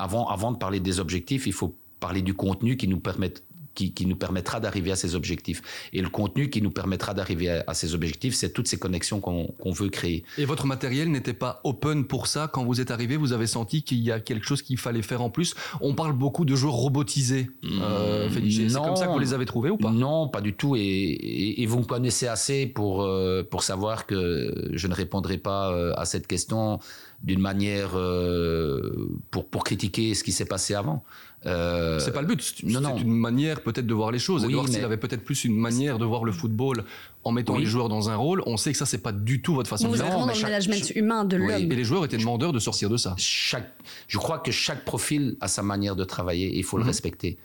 avant, 0.06 0.25
avant 0.37 0.52
de 0.52 0.59
parler 0.64 0.80
des 0.80 0.97
objectifs, 1.00 1.44
il 1.47 1.54
faut 1.61 1.73
parler 1.99 2.23
du 2.23 2.35
contenu 2.35 2.76
qui 2.76 2.88
nous 2.88 3.00
permette 3.00 3.42
qui, 3.76 3.92
qui, 3.92 4.06
nous 4.06 4.16
permettra 4.16 4.59
d'arriver 4.59 4.90
à 4.90 4.97
ces 4.97 5.14
objectifs. 5.14 5.62
Et 5.92 6.00
le 6.00 6.09
contenu 6.09 6.50
qui 6.50 6.62
nous 6.62 6.73
permettra 6.73 7.14
d'arriver 7.14 7.50
à, 7.50 7.64
à, 7.68 7.75
ces 7.75 7.95
objectifs, 7.95 8.35
c'est 8.35 8.52
toutes 8.52 8.66
ces 8.66 8.78
connexions 8.78 9.21
qu'on 9.21 9.47
qu 9.62 9.71
veut 9.71 9.90
créer. 9.90 10.25
Et 10.38 10.45
votre 10.45 10.66
matériel 10.66 11.11
n'était 11.11 11.35
pas 11.35 11.61
open 11.62 12.06
pour 12.06 12.26
ça 12.26 12.50
Quand 12.52 12.64
vous 12.64 12.80
êtes 12.80 12.90
arrivé, 12.90 13.16
vous 13.16 13.33
avez 13.33 13.47
senti 13.47 13.83
qu'il 13.83 13.99
y 13.99 14.11
a 14.11 14.18
quelque 14.18 14.47
chose 14.47 14.62
qu'il 14.62 14.78
fallait 14.78 15.02
faire 15.02 15.23
en 15.23 15.30
plus 15.30 15.54
On 15.80 15.95
parle 15.95 16.14
beaucoup 16.14 16.45
de 16.45 16.56
joueurs 16.56 16.75
robotisés, 16.75 17.50
euh, 17.64 18.28
C'est 18.33 18.73
comme 18.75 18.97
ça 18.97 19.06
que 19.06 19.12
vous 19.12 19.18
les 19.18 19.35
avez 19.35 19.47
trouvés 19.47 19.71
ou 19.71 19.76
pas? 19.76 19.90
Non, 19.90 20.28
pas 20.28 20.40
du 20.40 20.54
tout. 20.54 20.75
Et, 20.76 20.80
et, 20.80 21.62
et, 21.62 21.66
vous 21.66 21.78
me 21.78 21.85
connaissez 21.85 22.26
assez 22.26 22.66
pour, 22.66 23.02
euh, 23.02 23.42
pour 23.49 23.62
savoir 23.62 24.06
que 24.06 24.71
je 24.73 24.87
ne 24.88 24.95
répondrai 24.95 25.38
pas 25.38 25.71
euh, 25.71 25.92
à 25.97 26.04
cette 26.04 26.26
question 26.26 26.80
d'une 27.23 27.40
manière 27.40 27.97
euh, 27.97 29.11
pour, 29.30 29.47
pour 29.47 29.64
critiquer 29.64 30.14
ce 30.14 30.23
qui 30.23 30.33
s'est 30.33 30.45
passé 30.45 30.75
avant. 30.75 31.02
Euh, 31.45 32.00
c'est 32.00 32.12
pas 32.12 32.23
le 32.23 32.26
but. 32.26 32.40
C'est 32.43 32.62
une 32.62 33.12
manière 33.12 33.61
peut-être 33.61 33.87
de 33.87 33.95
voir 33.95 34.11
les 34.11 34.19
choses. 34.19 34.43
Oui, 34.43 34.49
Edouard, 34.50 34.64
mais... 34.66 34.73
s'il 34.73 34.85
avait 34.85 34.97
peut-être 34.97 35.23
plus 35.23 35.45
une 35.45 35.57
manière 35.57 35.99
de 35.99 36.05
voir 36.05 36.25
le 36.25 36.33
football 36.33 36.85
en 37.25 37.33
mettant 37.33 37.55
oui. 37.55 37.61
les 37.61 37.66
joueurs 37.66 37.88
dans 37.88 38.09
un 38.09 38.16
rôle, 38.16 38.43
on 38.47 38.57
sait 38.57 38.73
que 38.73 38.78
ça 38.78 38.87
c'est 38.87 38.99
pas 38.99 39.12
du 39.12 39.43
tout 39.43 39.55
votre 39.55 39.69
façon 39.69 39.88
de 39.88 39.97
faire. 39.97 40.07
Vous 40.07 40.12
êtes 40.12 40.19
dans 40.19 40.26
le 40.26 40.43
management 40.43 40.85
chaque... 40.85 40.97
humain 40.97 41.25
de 41.25 41.37
l'homme. 41.37 41.49
Oui. 41.49 41.69
Et 41.71 41.76
les 41.76 41.85
joueurs 41.85 42.05
étaient 42.05 42.16
demandeurs 42.16 42.52
de 42.52 42.59
sortir 42.59 42.88
de 42.88 42.97
ça. 42.97 43.14
Chaque, 43.19 43.71
je 44.09 44.19
crois 44.19 44.38
que 44.38 44.50
chaque 44.50 44.85
profil 44.85 45.37
a 45.40 45.49
sa 45.49 45.62
manière 45.62 45.95
de 45.95 46.05
travailler 46.05 46.47
et 46.47 46.59
il 46.59 46.64
faut 46.64 46.78
mm 46.78 46.81
-hmm. 46.81 46.85
le 46.85 46.87
respecter. 46.87 47.38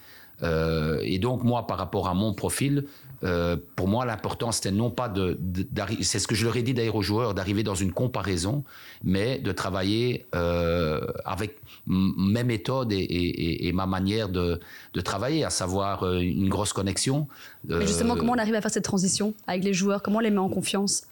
et 1.14 1.20
donc 1.20 1.44
moi, 1.44 1.68
par 1.68 1.78
rapport 1.78 2.08
à 2.08 2.14
mon 2.14 2.34
profil, 2.34 2.86
euh, 3.24 3.56
pour 3.76 3.88
moi, 3.88 4.06
l'important, 4.06 4.52
c'était 4.52 4.72
non 4.72 4.90
pas 4.90 5.10
de, 5.10 5.40
c'est 6.02 6.20
ce 6.20 6.28
que 6.28 6.36
je 6.36 6.46
leur 6.46 6.56
ai 6.58 6.64
dit 6.64 6.74
d'ailleurs 6.74 6.96
aux 6.96 7.02
joueurs, 7.02 7.34
d'arriver 7.34 7.64
dans 7.64 7.76
une 7.76 7.92
comparaison, 7.92 8.64
mais 9.04 9.38
de 9.40 9.52
travailler 9.52 10.26
euh, 10.36 11.06
avec 11.26 11.58
mes 11.88 12.44
méthodes 12.44 12.92
et, 12.92 13.72
ma 13.74 13.86
manière 13.86 14.30
de, 14.30 14.60
travailler, 15.04 15.44
à 15.44 15.50
savoir 15.50 16.04
euh, 16.04 16.20
une 16.20 16.50
grosse 16.50 16.74
connexion. 16.74 17.28
Mais 17.68 17.86
justement, 17.86 18.16
comment 18.16 18.34
on 18.34 18.38
arrive 18.38 18.56
à 18.56 18.62
faire 18.62 18.72
cette 18.72 18.84
transition 18.84 19.34
avec 19.48 19.64
les 19.64 19.74
joueurs? 19.74 20.02
Comment 20.02 20.18
on 20.18 20.22
les 20.22 20.32
met 20.32 20.38
en 20.38 20.50
confiance? 20.50 21.04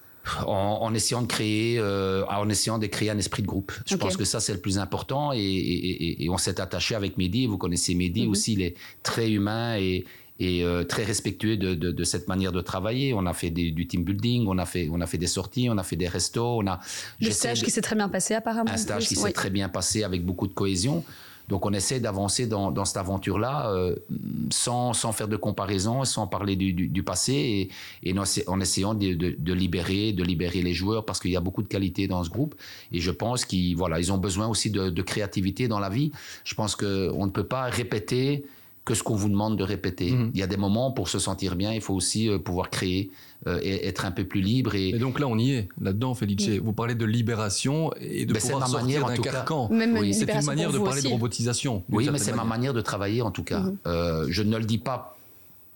En, 0.46 0.94
essayant 0.94 1.22
de 1.22 1.28
créer, 1.28 1.82
en 1.82 2.50
essayant 2.50 2.78
de 2.78 2.86
créer 2.88 3.10
un 3.10 3.18
esprit 3.18 3.42
de 3.42 3.48
groupe. 3.48 3.72
Je 3.86 3.96
pense 3.96 4.18
que 4.18 4.26
ça 4.26 4.40
c'est 4.40 4.54
le 4.54 4.60
plus 4.60 4.78
important 4.78 5.32
et, 5.34 6.28
on 6.30 6.38
s'est 6.38 6.60
attaché 6.60 6.94
avec 6.94 7.18
Mehdi. 7.18 7.48
Vous 7.48 7.58
connaissez 7.58 7.96
Mehdi 7.96 8.26
mhm. 8.26 8.32
aussi, 8.32 8.54
il 8.54 8.62
est 8.62 8.76
très 9.02 9.32
humain 9.32 9.78
et, 9.78 10.06
et 10.40 10.64
euh, 10.64 10.84
très 10.84 11.04
respectueux 11.04 11.58
de, 11.58 11.74
de, 11.74 12.04
cette 12.04 12.28
manière 12.28 12.52
de 12.52 12.62
travailler. 12.62 13.14
On 13.14 13.26
a 13.26 13.34
fait 13.34 13.50
du 13.50 13.88
team 13.88 14.04
building, 14.04 14.46
on 14.48 14.58
a 14.58 14.66
fait, 14.66 14.90
on 14.92 15.02
a 15.02 15.06
fait 15.06 15.18
des 15.18 15.28
sorties, 15.28 15.68
on 15.70 15.78
a 15.78 15.84
fait 15.84 15.98
des 15.98 16.08
restos. 16.08 16.60
On 16.62 16.68
a, 16.68 16.80
le 17.20 17.32
stage 17.32 17.62
qui 17.64 17.72
s'est 17.72 17.82
très 17.82 17.96
bien 17.96 18.10
passé 18.10 18.34
apparemment. 18.34 18.72
Un 18.72 18.78
stage 18.78 19.08
qui 19.08 19.16
s'est 19.16 19.32
très 19.34 19.50
bien 19.50 19.70
passé 19.70 20.04
avec 20.04 20.26
beaucoup 20.26 20.48
de 20.48 20.54
cohésion. 20.54 21.04
Donc 21.50 21.66
on 21.66 21.74
essaie 21.74 22.00
d'avancer 22.00 22.46
dans, 22.46 22.72
dans, 22.72 22.86
cette 22.86 22.98
aventure-là 22.98 23.72
euh, 23.72 23.96
sans, 24.52 24.94
sans, 24.94 25.12
faire 25.12 25.28
de 25.28 25.36
comparaison, 25.36 26.06
sans 26.06 26.28
parler 26.28 26.56
du, 26.56 26.74
du, 26.74 27.04
passé 27.04 27.72
et, 28.04 28.10
et, 28.12 28.16
en 28.48 28.62
essayant 28.62 28.94
de, 28.94 29.14
de, 29.16 29.54
libérer, 29.54 30.14
de 30.14 30.24
libérer 30.24 30.62
les 30.62 30.76
joueurs 30.76 31.06
parce 31.06 31.20
qu'il 31.20 31.32
y 31.32 31.36
a 31.36 31.42
beaucoup 31.42 31.64
de 31.64 31.68
qualité 31.68 32.08
dans 32.08 32.24
ce 32.24 32.30
groupe 32.30 32.54
et 32.92 33.00
je 33.00 33.10
pense 33.10 33.46
qu'ils 33.46 33.76
voilà, 33.76 34.00
ils 34.00 34.14
ont 34.14 34.20
besoin 34.20 34.48
aussi 34.48 34.70
de, 34.70 35.02
créativité 35.02 35.68
dans 35.68 35.80
la 35.80 35.90
vie. 35.90 36.12
Je 36.44 36.54
pense 36.54 36.76
qu'on 36.76 37.26
ne 37.26 37.32
peut 37.32 37.48
pas 37.48 37.64
répéter 37.64 38.46
que 38.86 38.94
ce 38.96 39.04
qu'on 39.04 39.16
vous 39.16 39.30
demande 39.30 39.58
de 39.58 39.64
répéter. 39.64 40.12
Mhm. 40.12 40.32
Il 40.34 40.40
y 40.40 40.44
a 40.44 40.48
des 40.48 40.58
moments 40.58 40.92
pour 40.92 41.10
se 41.10 41.20
sentir 41.20 41.56
bien, 41.56 41.74
il 41.74 41.82
faut 41.82 41.94
aussi 41.94 42.30
euh, 42.30 42.40
pouvoir 42.40 42.70
créer 42.70 43.12
euh, 43.48 43.60
et 43.62 43.88
être 43.88 44.06
un 44.06 44.12
peu 44.12 44.24
plus 44.24 44.42
libre. 44.42 44.76
Et... 44.76 44.94
donc 44.94 45.20
là, 45.20 45.28
on 45.28 45.38
y 45.38 45.52
est, 45.52 45.70
là-dedans, 45.80 46.14
Felice. 46.14 46.50
Vous 46.62 46.74
parlez 46.74 46.96
de 46.96 47.06
libération 47.06 47.92
et 48.02 48.26
de 48.26 48.34
pouvoir 48.34 48.68
sortir 48.68 49.06
d'un 49.06 49.18
carcan. 49.18 49.70
C'est 49.70 50.32
une 50.32 50.46
manière 50.46 50.72
de 50.72 50.80
parler 50.80 51.02
de 51.02 51.08
robotisation. 51.08 51.84
Oui, 51.90 52.10
mais 52.12 52.20
c'est 52.20 52.36
ma 52.36 52.44
manière 52.44 52.74
de 52.74 52.82
travailler 52.82 53.22
en 53.22 53.32
tout 53.32 53.44
cas. 53.44 53.60
Mhm. 53.62 53.78
Euh, 53.88 54.26
je 54.30 54.44
ne 54.44 54.58
le 54.58 54.66
dis 54.66 54.80
pas 54.80 55.19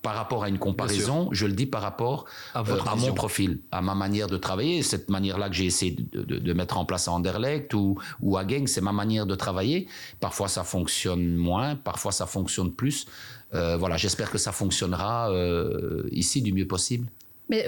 par 0.04 0.16
rapport 0.16 0.44
à 0.44 0.50
une 0.50 0.60
comparaison, 0.60 1.30
je 1.32 1.48
le 1.48 1.54
dis 1.54 1.66
par 1.66 1.82
rapport 1.82 2.26
à, 2.54 2.60
euh, 2.60 2.96
mon 2.98 3.14
profil, 3.14 3.62
à 3.72 3.82
ma 3.82 3.96
manière 3.96 4.28
de 4.28 4.38
travailler, 4.38 4.84
cette 4.84 5.10
manière-là 5.10 5.48
que 5.48 5.56
j'ai 5.56 5.66
essayé 5.66 5.96
de, 6.12 6.54
mettre 6.54 6.78
en 6.78 6.86
place 6.86 7.08
à 7.08 7.14
Anderlecht 7.14 7.74
ou, 7.74 7.98
ou 8.22 8.38
à 8.38 8.46
Genk, 8.46 8.68
c'est 8.68 8.82
ma 8.82 8.92
manière 8.92 9.26
de 9.26 9.34
travailler. 9.34 9.88
Parfois 10.20 10.50
ça 10.50 10.64
fonctionne 10.64 11.36
moins, 11.36 11.78
parfois 11.78 12.12
ça 12.12 12.26
fonctionne 12.26 12.74
plus. 12.74 13.08
Euh, 13.54 13.78
voilà, 13.78 13.96
j'espère 13.96 14.30
que 14.30 14.38
ça 14.38 14.52
fonctionnera 14.52 15.32
euh, 15.32 16.04
ici 16.12 16.42
du 16.42 16.52
mieux 16.52 16.68
possible. 16.68 17.08
Mais 17.48 17.66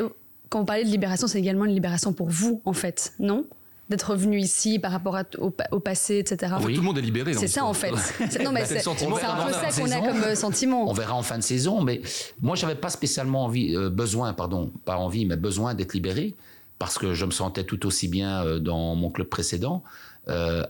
quand 0.50 0.60
vous 0.60 0.66
parlez 0.66 0.84
de 0.84 0.90
libération, 0.90 1.28
c'est 1.28 1.40
également 1.40 1.66
une 1.66 1.74
libération 1.74 2.12
pour 2.12 2.30
vous, 2.30 2.62
en 2.66 2.74
fait, 2.74 3.14
non? 3.18 3.46
D'être 3.90 4.12
revenu 4.12 4.40
ici 4.40 4.80
par 4.80 4.92
rapport 4.92 5.18
au, 5.38 5.80
passé, 5.80 6.18
etc. 6.18 6.54
Oui. 6.64 6.74
Tout 6.74 6.82
le 6.82 6.86
monde 6.86 6.98
est 6.98 7.02
libéré. 7.02 7.34
C'est 7.34 7.48
ça 7.48 7.66
en 7.66 7.74
fait. 7.74 7.92
non, 8.44 8.52
mais 8.52 8.66
c'est 8.66 8.88
un 8.88 8.94
peu 8.94 9.20
ça 9.20 9.82
qu'on 9.82 9.92
a 9.92 10.02
comme 10.02 10.24
euh, 10.24 10.36
sentiment. 10.36 10.90
On 10.90 10.94
verra 10.94 11.14
en 11.14 11.24
fin 11.24 11.38
de 11.38 11.44
saison, 11.44 11.82
mais 11.82 12.02
moi 12.42 12.56
j'avais 12.56 12.76
pas 12.76 12.90
spécialement 12.90 13.46
envie, 13.46 13.76
euh, 13.76 13.90
besoin, 13.90 14.34
pardon, 14.34 14.72
pas 14.86 14.98
envie, 14.98 15.26
mais 15.26 15.38
besoin 15.38 15.74
d'être 15.74 15.94
libéré 15.94 16.36
parce 16.80 16.98
que 16.98 17.14
je 17.14 17.26
me 17.26 17.32
sentais 17.32 17.64
tout 17.64 17.86
aussi 17.86 18.08
bien 18.08 18.44
euh, 18.44 18.60
dans 18.60 18.96
mon 18.96 19.10
club 19.10 19.28
précédent. 19.28 19.84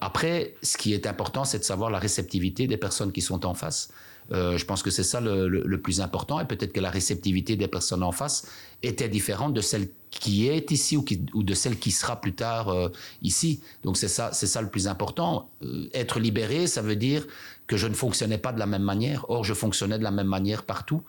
après, 0.02 0.56
ce 0.62 0.78
qui 0.78 0.94
est 0.94 1.08
important, 1.08 1.46
c'est 1.46 1.60
de 1.60 1.64
savoir 1.64 1.90
la 1.90 2.00
réceptivité 2.00 2.68
des 2.68 2.78
personnes 2.78 3.14
qui 3.14 3.22
sont 3.22 3.46
en 3.46 3.54
face. 3.54 3.90
Euh, 4.32 4.58
je 4.58 4.66
pense 4.66 4.82
que 4.82 4.90
c'est 4.90 5.04
ça 5.04 5.22
le, 5.22 5.78
plus 5.78 6.02
important 6.02 6.40
et 6.40 6.46
peut-être 6.46 6.74
que 6.74 6.80
la 6.80 6.90
réceptivité 6.90 7.56
des 7.56 7.68
personnes 7.68 8.02
en 8.02 8.12
face 8.12 8.48
était 8.84 9.10
différente 9.10 9.54
de 9.54 9.62
celle 9.62 9.90
qui 10.10 10.48
est 10.48 10.72
ici 10.72 10.96
ou, 10.98 11.06
ou 11.34 11.44
de 11.44 11.54
celle 11.54 11.78
qui 11.78 11.92
sera 11.92 12.22
plus 12.22 12.34
tard 12.34 12.70
euh, 12.70 12.90
ici. 13.22 13.62
Donc 13.84 13.98
c'est 13.98 14.08
ça, 14.08 14.32
c'est 14.34 14.48
ça 14.48 14.62
le 14.62 14.70
plus 14.70 14.88
important. 14.88 15.50
Euh, 15.64 15.90
être 15.94 16.20
libéré, 16.20 16.68
ça 16.68 16.82
veut 16.82 16.96
dire 16.96 17.28
que 17.68 17.78
je 17.78 17.88
ne 17.88 17.94
fonctionnais 17.94 18.38
pas 18.38 18.54
de 18.54 18.60
la 18.60 18.66
même 18.66 18.84
manière. 18.84 19.26
Or, 19.30 19.44
je 19.44 19.54
fonctionnais 19.54 19.98
de 19.98 20.04
la 20.04 20.12
même 20.12 20.28
manière 20.28 20.64
partout. 20.64 21.02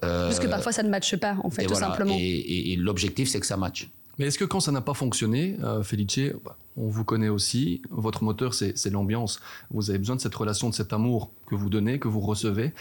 Parce 0.00 0.38
que 0.38 0.46
parfois 0.46 0.72
ça 0.72 0.82
ne 0.82 0.88
matche 0.88 1.14
pas, 1.16 1.36
en 1.44 1.50
fait, 1.50 1.66
tout 1.66 1.74
simplement. 1.74 2.16
Et, 2.18 2.72
et 2.72 2.76
l'objectif, 2.76 3.28
c'est 3.28 3.38
que 3.38 3.46
ça 3.46 3.58
matche. 3.58 3.90
Mais 4.18 4.26
est-ce 4.26 4.38
que 4.38 4.44
quand 4.44 4.60
ça 4.60 4.72
n'a 4.72 4.80
pas 4.80 4.94
fonctionné, 4.94 5.56
Felice, 5.82 6.32
on 6.76 6.88
vous 6.88 7.04
connaît 7.04 7.28
aussi, 7.28 7.82
votre 7.90 8.22
moteur, 8.22 8.54
c'est 8.54 8.90
l'ambiance. 8.90 9.40
Vous 9.70 9.90
avez 9.90 9.98
besoin 9.98 10.16
de 10.16 10.20
cette 10.20 10.34
relation, 10.34 10.68
de 10.68 10.74
cet 10.74 10.92
amour 10.92 11.30
que 11.46 11.54
vous 11.54 11.70
donnez, 11.70 11.98
que 11.98 12.08
vous 12.08 12.20
recevez. 12.20 12.72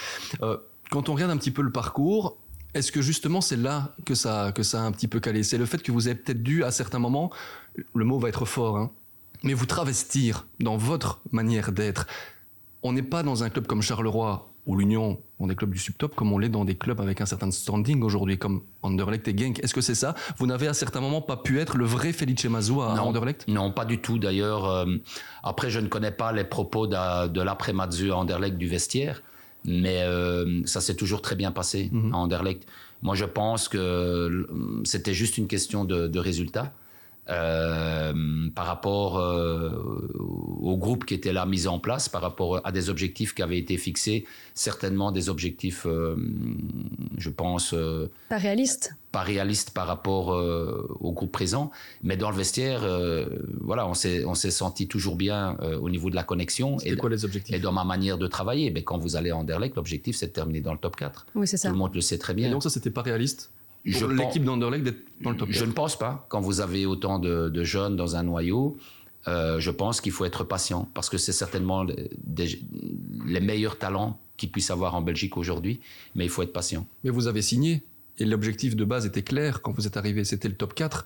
Euh, 0.42 0.58
quand 0.92 1.10
on 1.10 1.14
regarde 1.14 1.32
un 1.32 1.38
petit 1.38 1.52
peu 1.52 1.62
le 1.62 1.72
parcours, 1.72 2.38
est-ce 2.74 2.92
que 2.92 3.02
justement 3.02 3.42
c'est 3.42 3.58
là 3.58 3.96
que 4.06 4.16
ça, 4.16 4.52
que 4.54 4.64
ça 4.64 4.82
a 4.82 4.86
un 4.86 4.92
petit 4.92 5.08
peu 5.08 5.20
calé? 5.20 5.44
C'est 5.44 5.58
le 5.58 5.66
fait 5.66 5.82
que 5.82 5.92
vous 5.92 6.08
avez 6.08 6.16
peut-être 6.16 6.44
dû 6.44 6.64
à 6.64 6.72
certains 6.72 7.00
moments, 7.00 7.32
le 7.94 8.06
mot 8.06 8.20
va 8.20 8.30
être 8.30 8.46
fort, 8.46 8.78
hein, 8.78 8.92
mais 9.44 9.54
vous 9.54 9.66
travestir 9.66 10.46
dans 10.60 10.78
votre 10.78 11.22
manière 11.32 11.72
d'être. 11.72 12.08
On 12.84 12.94
n'est 12.94 13.04
pas 13.04 13.24
dans 13.24 13.44
un 13.44 13.50
club 13.50 13.68
comme 13.68 13.82
Charleroi 13.82 14.50
ou 14.66 14.76
l'Union 14.76 15.18
dans 15.40 15.48
des 15.48 15.56
clubs 15.56 15.72
du 15.72 15.80
subtop 15.80 16.16
comme 16.16 16.32
on 16.32 16.38
l'est 16.38 16.50
dans 16.50 16.66
des 16.66 16.76
clubs 16.76 17.00
avec 17.02 17.22
un 17.22 17.26
certain 17.26 17.50
standing 17.50 18.04
aujourd'hui 18.04 18.38
comme 18.38 18.62
Anderlecht 18.84 19.28
et 19.28 19.36
Genk. 19.36 19.60
Est-ce 19.64 19.74
que 19.74 19.82
c'est 19.82 19.96
ça? 19.96 20.14
Vous 20.38 20.46
n'avez 20.46 20.68
à 20.68 20.74
certains 20.74 21.02
moments 21.02 21.22
pas 21.22 21.38
pu 21.38 21.60
être 21.60 21.78
le 21.78 21.86
vrai 21.86 22.14
Felice 22.14 22.46
Mazou 22.46 22.82
à 22.82 23.02
Anderlecht? 23.02 23.48
Non, 23.48 23.72
pas 23.72 23.86
du 23.86 24.00
tout. 24.00 24.20
D'ailleurs, 24.20 24.66
euh, 24.66 24.86
après, 25.44 25.72
je 25.72 25.80
ne 25.80 25.88
connais 25.88 26.12
pas 26.12 26.32
les 26.34 26.44
propos 26.44 26.88
de, 26.88 27.42
l'après 27.42 27.74
Mazou 27.74 28.12
à 28.12 28.18
Anderlecht 28.18 28.58
du 28.58 28.68
vestiaire, 28.68 29.24
mais 29.66 30.04
euh, 30.04 30.62
ça 30.66 30.82
s'est 30.82 30.96
toujours 30.96 31.22
très 31.22 31.36
bien 31.36 31.52
passé 31.52 31.90
mhm. 31.92 32.14
à 32.14 32.18
Anderlecht. 32.18 32.68
Moi, 33.02 33.16
je 33.16 33.26
pense 33.26 33.70
que 33.70 33.78
euh, 33.78 34.46
c'était 34.84 35.14
juste 35.14 35.38
une 35.38 35.48
question 35.48 35.86
de, 35.86 36.08
de 36.08 36.20
résultat. 36.20 36.74
Euh, 37.30 38.50
par 38.56 38.66
rapport 38.66 39.20
euh, 39.20 39.70
au 40.62 40.78
groupe 40.78 41.06
qui 41.06 41.14
était 41.14 41.32
là 41.32 41.46
mis 41.46 41.68
en 41.68 41.78
place, 41.78 42.10
par 42.10 42.22
rapport 42.22 42.60
à 42.64 42.72
des 42.72 42.90
objectifs 42.90 43.36
qui 43.36 43.44
avaient 43.44 43.60
été 43.60 43.78
fixés, 43.78 44.26
certainement 44.56 45.12
des 45.12 45.30
objectifs, 45.30 45.86
euh, 45.86 46.16
je 47.18 47.30
pense... 47.30 47.76
pas 48.30 48.38
réalistes 48.38 48.96
pas 49.12 49.22
réalistes 49.22 49.72
par 49.72 49.88
rapport 49.88 50.28
au 50.28 51.12
groupe 51.14 51.32
présent, 51.32 51.72
mais 52.04 52.16
dans 52.16 52.30
le 52.30 52.38
vestiaire, 52.38 52.82
voilà, 53.60 53.88
on 53.88 53.96
s'est 53.96 54.24
on 54.24 54.36
s'est 54.36 54.52
senti 54.52 54.88
toujours 54.88 55.16
bien 55.16 55.58
au 55.82 55.90
niveau 55.90 56.12
de 56.12 56.16
la 56.16 56.22
connexion 56.22 56.78
et, 56.82 56.96
quoi 56.96 57.10
les 57.10 57.26
objectifs? 57.26 57.56
et 57.56 57.58
dans 57.58 57.72
ma 57.72 57.84
manière 57.84 58.20
de 58.20 58.28
travailler. 58.28 58.70
Mais 58.70 58.84
quand 58.84 59.00
vous 59.00 59.16
allez 59.16 59.32
en 59.32 59.40
Anderlecht, 59.40 59.76
l'objectif 59.78 60.16
c'est 60.16 60.28
de 60.28 60.32
terminer 60.32 60.62
dans 60.62 60.74
le 60.74 60.78
top 60.78 60.96
4. 60.96 61.26
Oui, 61.34 61.48
c'est 61.48 61.58
ça. 61.58 61.70
Tout 61.70 61.74
le 61.74 61.80
monde 61.80 61.96
le 61.96 62.02
sait 62.02 62.20
très 62.20 62.36
bien. 62.36 62.50
Et 62.50 62.52
donc 62.52 62.62
ça, 62.62 62.70
c'était 62.70 62.92
pas 62.92 63.02
réaliste? 63.02 63.50
L'équipe 63.86 64.44
d'Anderlecht 64.44 64.84
d'être 64.84 65.06
dans 65.22 65.32
le 65.32 65.38
top 65.38 65.50
4 65.50 65.58
Je 65.58 65.66
ne 65.66 65.72
pense 65.72 65.98
pas. 65.98 66.26
Quand 66.30 66.42
vous 66.42 66.62
avez 66.62 66.86
autant 66.86 67.20
de, 67.20 67.64
jeunes 67.64 67.96
dans 67.96 68.16
un 68.16 68.24
noyau, 68.24 68.78
euh, 69.28 69.60
je 69.60 69.72
pense 69.72 70.02
qu'il 70.02 70.12
faut 70.12 70.26
être 70.26 70.44
patient 70.44 70.90
parce 70.94 71.10
que 71.10 71.18
c'est 71.18 71.34
certainement 71.34 71.84
les 71.84 73.40
meilleurs 73.40 73.78
talents 73.78 74.20
qu'il 74.38 74.52
puisse 74.52 74.72
avoir 74.72 74.96
en 74.96 75.02
Belgique 75.02 75.38
aujourd'hui, 75.38 75.82
mais 76.16 76.26
il 76.26 76.30
faut 76.30 76.42
être 76.42 76.54
patient. 76.54 76.88
Mais 77.04 77.10
vous 77.10 77.28
avez 77.28 77.42
signé 77.42 77.84
et 78.20 78.26
l'objectif 78.26 78.76
de 78.76 78.84
base 78.84 79.06
était 79.06 79.22
clair 79.22 79.62
quand 79.62 79.72
vous 79.72 79.88
êtes 79.88 79.98
arrivé, 79.98 80.24
c'était 80.26 80.50
le 80.50 80.56
top 80.56 80.74
4. 80.74 81.06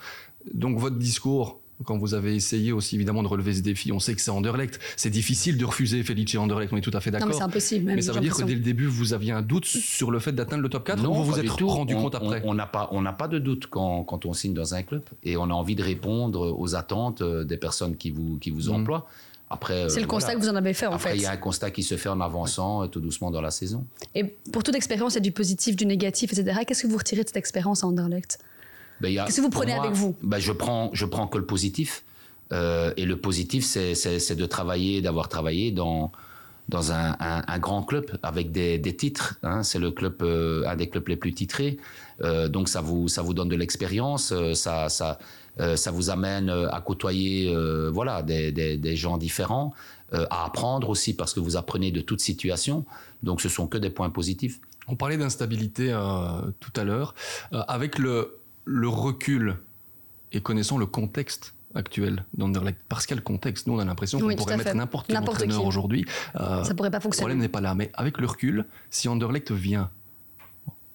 Donc 0.54 0.80
votre 0.80 0.98
discours 0.98 1.60
quand 1.84 1.98
vous 1.98 2.14
avez 2.14 2.36
essayé 2.36 2.72
aussi 2.72 2.96
évidemment 2.96 3.24
de 3.24 3.28
relever 3.28 3.54
ce 3.54 3.62
défi, 3.62 3.92
on 3.92 4.00
sait 4.00 4.14
que 4.14 4.22
c'est 4.22 4.32
Anderlecht. 4.32 4.80
C'est 4.96 5.10
difficile 5.10 5.58
de 5.58 5.66
refuser 5.66 6.04
Felice 6.04 6.36
Anderlecht, 6.36 6.74
on 6.74 6.78
est 6.78 6.82
tout 6.82 6.92
à 6.94 7.00
fait 7.00 7.12
d'accord. 7.12 7.28
Non, 7.28 7.34
mais 7.34 7.38
c'est 7.38 7.44
impossible. 7.44 7.86
mais 7.86 8.02
ça 8.02 8.14
veut 8.14 8.20
dire 8.20 8.36
que 8.36 8.44
dès 8.44 8.56
le 8.56 8.62
début, 8.62 8.86
vous 8.86 9.14
aviez 9.14 9.32
un 9.32 9.42
doute 9.42 9.66
sur 9.66 10.12
le 10.12 10.20
fait 10.20 10.32
d'atteindre 10.32 10.64
le 10.64 10.70
top 10.70 10.86
4 10.86 11.02
non, 11.02 11.12
ou 11.12 11.14
vous 11.24 11.34
vous 11.34 11.40
êtes 11.40 11.50
rendu 11.50 11.96
compte 11.96 12.16
après? 12.16 12.42
On 12.46 12.54
n'a 12.54 12.66
pas, 12.66 12.90
on 12.92 13.04
pas 13.14 13.28
de 13.28 13.40
doute 13.40 13.68
quand, 13.68 14.04
quand, 14.04 14.26
on 14.26 14.34
signe 14.34 14.54
dans 14.54 14.74
un 14.74 14.84
club 14.84 15.04
et 15.24 15.38
on 15.38 15.44
a 15.44 15.54
envie 15.54 15.76
de 15.76 15.84
répondre 15.84 16.56
aux 16.58 16.76
attentes 16.76 17.22
euh, 17.22 17.44
des 17.44 17.58
personnes 17.58 17.96
qui 17.96 18.10
vous, 18.12 18.38
qui 18.40 18.50
vous 18.50 18.70
mhm. 18.70 18.82
emploient. 18.82 19.08
Après, 19.50 19.88
c'est 19.90 20.00
le 20.00 20.06
euh, 20.06 20.08
constat 20.08 20.34
que 20.34 20.40
vous 20.40 20.50
en 20.50 20.56
avez 20.56 20.74
fait 20.74 20.88
en 20.88 20.94
Après, 20.94 21.12
fait. 21.12 21.18
Il 21.18 21.22
y 21.22 21.26
a 21.28 21.32
un 21.32 21.38
constat 21.38 21.70
qui 21.70 21.84
se 21.84 21.96
fait 21.96 22.10
en 22.10 22.22
avançant 22.22 22.84
euh, 22.84 22.88
tout 22.88 23.00
doucement 23.00 23.30
dans 23.30 23.42
la 23.42 23.52
saison. 23.52 23.86
Et 24.16 24.24
pour 24.24 24.64
toute 24.64 24.76
expérience, 24.76 25.14
il 25.14 25.18
y 25.18 25.20
a 25.20 25.22
du 25.22 25.32
positif, 25.32 25.76
du 25.76 25.86
négatif, 25.86 26.34
etc. 26.34 26.62
Qu'est-ce 26.66 26.84
que 26.84 26.88
vous 26.88 26.98
retirez 26.98 27.24
de 27.24 27.28
cette 27.28 27.38
expérience 27.38 27.84
à 27.84 27.88
Anderlecht? 27.88 28.40
Ben, 29.04 29.26
Qu'est-ce 29.26 29.38
que 29.38 29.42
vous 29.42 29.50
prenez 29.50 29.74
avec 29.74 29.92
vous 29.92 30.16
ben, 30.24 30.40
je 30.40 30.52
prends, 30.52 30.90
je 30.94 31.06
prends 31.06 31.28
que 31.28 31.38
le 31.38 31.46
positif. 31.46 32.04
Euh, 32.52 32.94
et 32.98 33.06
le 33.06 33.18
positif, 33.18 33.66
c'est 33.66 34.36
de 34.36 34.46
travailler, 34.46 35.02
d'avoir 35.02 35.28
travaillé 35.30 35.72
dans, 35.72 36.12
dans 36.70 36.92
un, 36.92 37.16
un, 37.20 37.60
grand 37.60 37.84
club 37.84 38.06
avec 38.24 38.52
des, 38.52 38.78
des 38.78 38.96
titres. 38.96 39.36
Hein. 39.44 39.64
C'est 39.64 39.80
le 39.80 39.92
club, 39.92 40.22
euh, 40.22 40.66
un 40.68 40.76
des 40.76 40.88
clubs 40.88 41.08
les 41.08 41.16
plus 41.16 41.34
titrés. 41.34 41.78
Euh, 42.22 42.48
donc 42.48 42.70
ça 42.70 42.82
vous, 42.82 43.08
ça 43.08 43.22
vous 43.22 43.34
donne 43.34 43.50
de 43.50 43.56
l'expérience, 43.56 44.32
euh, 44.32 44.54
ça, 44.54 44.90
ça, 44.90 45.20
euh, 45.60 45.76
ça 45.76 45.92
vous 45.92 46.10
amène 46.10 46.50
à 46.50 46.82
côtoyer 46.82 47.54
voilà, 47.92 48.22
des, 48.22 48.52
des, 48.52 48.78
des, 48.78 48.96
gens 48.96 49.18
différents, 49.18 49.74
à 50.12 50.46
apprendre 50.46 50.90
aussi 50.90 51.16
parce 51.16 51.34
que 51.34 51.40
vous 51.40 51.58
apprenez 51.58 51.92
de 51.92 52.02
toute 52.02 52.22
situation. 52.22 52.86
Donc 53.24 53.42
ce 53.42 53.50
sont 53.50 53.68
que 53.68 53.78
des 53.78 53.90
points 53.90 54.10
positifs. 54.10 54.60
On 54.88 54.96
parlait 54.96 55.18
d'instabilité 55.18 55.96
tout 56.60 56.72
à 56.76 56.84
l'heure. 56.84 57.16
avec 57.52 57.98
le, 57.98 58.38
le 58.66 58.88
recul 58.88 59.58
et 60.32 60.42
connaissant 60.42 60.78
le 60.78 60.86
contexte 60.86 61.54
actuel 61.76 62.24
d'Anderlecht 62.38 62.78
Parce 62.88 63.06
qu'il 63.06 63.16
y 63.16 63.18
a 63.18 63.22
le 63.22 63.24
contexte. 63.24 63.68
Nous, 63.68 63.74
on 63.74 63.80
a 63.80 63.86
l'impression 63.86 64.20
qu'on 64.20 64.26
Oui, 64.28 64.36
pourrait 64.36 64.58
mettre 64.58 64.76
n'importe 64.76 65.08
quel 65.08 65.16
N'importe 65.16 65.38
entraîneur 65.38 65.62
qui. 65.62 65.68
aujourd'hui. 65.68 66.06
Euh, 66.40 66.64
Ça 66.64 66.74
pourrait 66.76 66.92
pas 66.92 66.98
le 66.98 67.04
fonctionner. 67.04 67.24
problème 67.30 67.40
n'est 67.40 67.50
pas 67.50 67.62
là. 67.62 67.74
Mais 67.76 67.92
avec 67.96 68.20
le 68.20 68.28
recul, 68.28 68.66
si 68.92 69.08
Anderlecht 69.10 69.52
vient, 69.52 69.90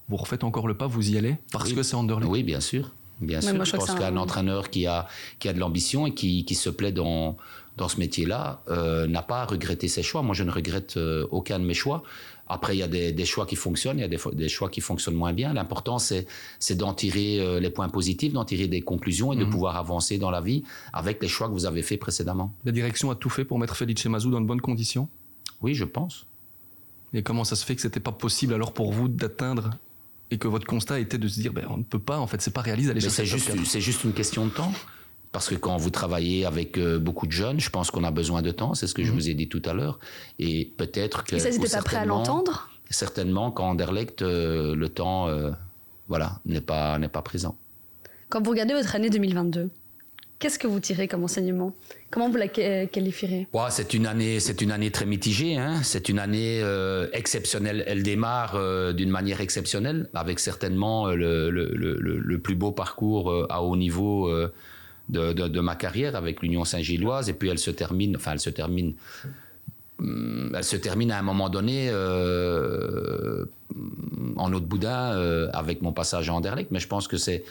vous 0.08 0.16
refaites 0.16 0.44
encore 0.44 0.68
le 0.68 0.74
pas, 0.74 0.86
vous 0.86 1.10
y 1.10 1.18
allez 1.18 1.36
Parce 1.52 1.70
Oui. 1.70 1.74
que 1.74 1.82
c'est 1.82 1.96
Anderlecht. 1.96 2.30
Oui, 2.30 2.42
bien 2.42 2.60
sûr. 2.60 2.92
Bien 3.20 3.40
sûr. 3.40 3.54
moi, 3.54 3.64
je 3.64 3.72
pense 3.76 3.90
qu'un 3.94 4.14
un- 4.14 4.16
entraîneur 4.16 4.70
qui 4.70 4.86
a, 4.86 5.08
qui 5.40 5.48
a 5.48 5.52
de 5.52 5.58
l'ambition 5.58 6.06
et 6.06 6.14
qui, 6.14 6.44
qui 6.44 6.54
se 6.54 6.70
plaît 6.70 6.92
dans, 6.92 7.36
dans 7.76 7.88
ce 7.88 7.98
métier-là 7.98 8.62
euh, 8.68 9.08
n'a 9.08 9.22
pas 9.22 9.42
à 9.42 9.44
regretter 9.46 9.88
ses 9.88 10.04
choix. 10.04 10.22
Moi, 10.22 10.36
je 10.36 10.44
ne 10.44 10.50
regrette 10.52 10.96
euh, 10.96 11.26
aucun 11.32 11.58
de 11.58 11.64
mes 11.64 11.74
choix. 11.74 12.04
Après, 12.48 12.74
il 12.76 12.78
y 12.78 12.82
a 12.82 12.88
des, 12.88 13.12
des 13.12 13.24
choix 13.24 13.44
qui 13.46 13.56
fonctionnent, 13.56 13.98
il 13.98 14.00
y 14.00 14.04
a 14.04 14.08
des, 14.08 14.48
choix 14.48 14.68
qui 14.70 14.80
fonctionnent 14.80 15.14
moins 15.16 15.32
bien. 15.32 15.52
L'important, 15.52 15.98
c'est, 15.98 16.26
c'est 16.58 16.76
d'en 16.76 16.94
tirer 16.94 17.40
euh, 17.40 17.60
les 17.60 17.70
points 17.70 17.88
positifs, 17.88 18.32
d'en 18.32 18.44
tirer 18.44 18.68
des 18.68 18.80
conclusions 18.80 19.32
et 19.32 19.36
de 19.36 19.44
Mhm. 19.44 19.50
pouvoir 19.50 19.76
avancer 19.76 20.18
dans 20.18 20.30
la 20.30 20.40
vie 20.40 20.62
avec 20.92 21.22
les 21.22 21.28
choix 21.28 21.48
que 21.48 21.52
vous 21.52 21.66
avez 21.66 21.82
faits 21.82 22.00
précédemment. 22.00 22.54
La 22.64 22.72
direction 22.72 23.10
a 23.10 23.14
tout 23.14 23.30
fait 23.30 23.44
pour 23.44 23.58
mettre 23.58 23.76
Felice 23.76 24.06
Mazou 24.06 24.30
dans 24.30 24.40
de 24.40 24.46
bonnes 24.46 24.60
conditions? 24.60 25.08
Oui, 25.62 25.74
je 25.74 25.84
pense. 25.84 26.24
Et 27.14 27.22
comment 27.22 27.44
ça 27.44 27.56
se 27.56 27.64
fait 27.64 27.74
que 27.74 27.80
c'était 27.82 28.00
pas 28.00 28.12
possible 28.12 28.54
alors 28.54 28.72
pour 28.72 28.92
vous 28.92 29.08
d'atteindre 29.08 29.70
et 30.30 30.36
que 30.38 30.46
votre 30.46 30.66
constat 30.66 31.00
était 31.00 31.16
de 31.18 31.26
se 31.26 31.40
dire 31.40 31.52
ben, 31.54 31.66
on 31.70 31.78
ne 31.78 31.82
peut 31.82 31.98
pas, 31.98 32.18
en 32.18 32.26
fait, 32.26 32.40
c'est 32.42 32.50
pas 32.50 32.60
réaliste 32.60 32.88
d'aller 32.88 33.00
chercher 33.00 33.24
juste, 33.24 33.50
c'est 33.64 33.80
juste 33.80 34.04
une 34.04 34.12
question 34.12 34.44
de 34.46 34.50
temps. 34.50 34.72
Parce 35.32 35.48
que 35.48 35.54
quand 35.54 35.76
vous 35.76 35.90
travaillez 35.90 36.44
avec 36.46 36.78
euh, 36.78 36.98
beaucoup 36.98 37.26
de 37.26 37.32
jeunes, 37.32 37.60
je 37.60 37.68
pense 37.70 37.90
qu'on 37.90 38.04
a 38.04 38.10
besoin 38.10 38.40
de 38.42 38.50
temps. 38.50 38.74
C'est 38.74 38.86
ce 38.86 38.94
que 38.94 39.04
je 39.04 39.10
Mhm. 39.12 39.18
vous 39.18 39.28
ai 39.30 39.34
dit 39.34 39.48
tout 39.48 39.62
à 39.66 39.74
l'heure. 39.74 39.98
Et 40.38 40.72
peut-être 40.76 41.24
que. 41.24 41.36
Et 41.36 41.38
ça, 41.38 41.50
pas 41.78 41.82
prêts 41.82 41.96
à 41.98 42.04
l'entendre? 42.06 42.70
Certainement 42.90 43.50
qu'en 43.50 43.70
Anderlecht, 43.70 44.22
euh, 44.22 44.74
le 44.74 44.88
temps, 44.88 45.28
euh, 45.28 45.50
voilà, 46.08 46.40
n'est 46.46 46.62
pas 46.62 46.98
pas 47.12 47.22
présent. 47.22 47.56
Quand 48.30 48.42
vous 48.42 48.50
regardez 48.50 48.72
votre 48.74 48.94
année 48.96 49.10
2022, 49.10 49.68
qu'est-ce 50.38 50.58
que 50.58 50.66
vous 50.66 50.80
tirez 50.80 51.08
comme 51.08 51.24
enseignement? 51.24 51.74
Comment 52.10 52.30
vous 52.30 52.36
la 52.38 52.46
qua- 52.48 52.86
qualifierez? 52.86 53.46
C'est 53.68 53.92
une 53.92 54.06
année, 54.06 54.40
c'est 54.40 54.62
une 54.62 54.70
année 54.70 54.90
très 54.90 55.04
mitigée. 55.04 55.56
Hein. 55.58 55.82
C'est 55.82 56.08
une 56.08 56.18
année 56.18 56.60
euh, 56.62 57.08
exceptionnelle. 57.12 57.84
Elle 57.86 58.02
démarre 58.02 58.54
euh, 58.54 58.94
d'une 58.94 59.10
manière 59.10 59.42
exceptionnelle, 59.42 60.08
avec 60.14 60.38
certainement 60.40 61.08
euh, 61.08 61.14
le, 61.14 61.50
le, 61.50 61.74
le, 61.74 62.38
plus 62.38 62.54
beau 62.54 62.72
parcours 62.72 63.30
euh, 63.30 63.46
à 63.50 63.62
haut 63.62 63.76
niveau 63.76 64.28
euh, 64.28 64.50
de, 65.08 65.32
de, 65.32 65.48
de 65.48 65.60
ma 65.60 65.74
carrière 65.76 66.16
avec 66.16 66.42
l'Union 66.42 66.64
Saint-Gilloise. 66.64 67.28
Et 67.28 67.32
puis 67.34 67.48
elle 67.48 67.58
se 67.58 67.70
termine, 67.70 68.16
enfin 68.16 68.32
elle 68.32 68.40
se 68.40 68.50
termine. 68.50 68.94
hum, 69.98 70.52
Elle 70.56 70.64
se 70.64 70.76
termine 70.76 71.10
à 71.10 71.18
un 71.18 71.22
moment 71.22 71.48
donné 71.50 71.88
euh, 71.90 73.44
en 74.36 74.50
de 74.50 74.58
boudin 74.58 75.12
euh, 75.12 75.48
avec 75.52 75.82
mon 75.82 75.92
passage 75.92 76.28
à 76.30 76.34
Anderlecht, 76.34 76.70
mais 76.70 76.80
je 76.80 76.88
pense 76.88 77.08
que 77.08 77.16
c'est 77.16 77.44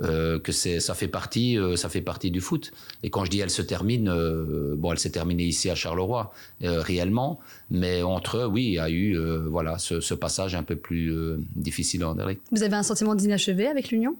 euh, 0.00 0.40
que 0.40 0.50
c'est 0.50 0.80
ça 0.80 0.94
fait 0.94 1.06
partie 1.06 1.56
euh, 1.56 1.76
ça 1.76 1.88
fait 1.88 2.00
partie 2.00 2.32
du 2.32 2.40
foot. 2.40 2.72
Et 3.04 3.10
quand 3.10 3.24
je 3.24 3.30
dis 3.30 3.38
elle 3.40 3.50
se 3.50 3.62
termine, 3.62 4.08
euh, 4.08 4.74
bon, 4.76 4.90
elle 4.92 4.98
s'est 4.98 5.10
terminée 5.10 5.44
ici 5.44 5.70
à 5.70 5.76
Charleroi 5.76 6.32
réellement, 6.60 7.38
mais 7.70 8.02
entre 8.02 8.38
eux, 8.38 8.46
oui, 8.46 8.64
il 8.64 8.72
y 8.72 8.78
a 8.80 8.90
eu 8.90 9.16
voilà 9.48 9.78
ce, 9.78 10.00
ce 10.00 10.14
passage 10.14 10.54
un 10.56 10.64
peu 10.64 10.74
plus 10.74 11.12
difficile 11.54 12.02
à 12.02 12.08
Anderlecht. 12.10 12.40
Vous 12.50 12.62
avez 12.64 12.74
un 12.74 12.82
sentiment 12.82 13.14
d'inachevé 13.14 13.68
avec 13.68 13.90
l'Union? 13.90 14.16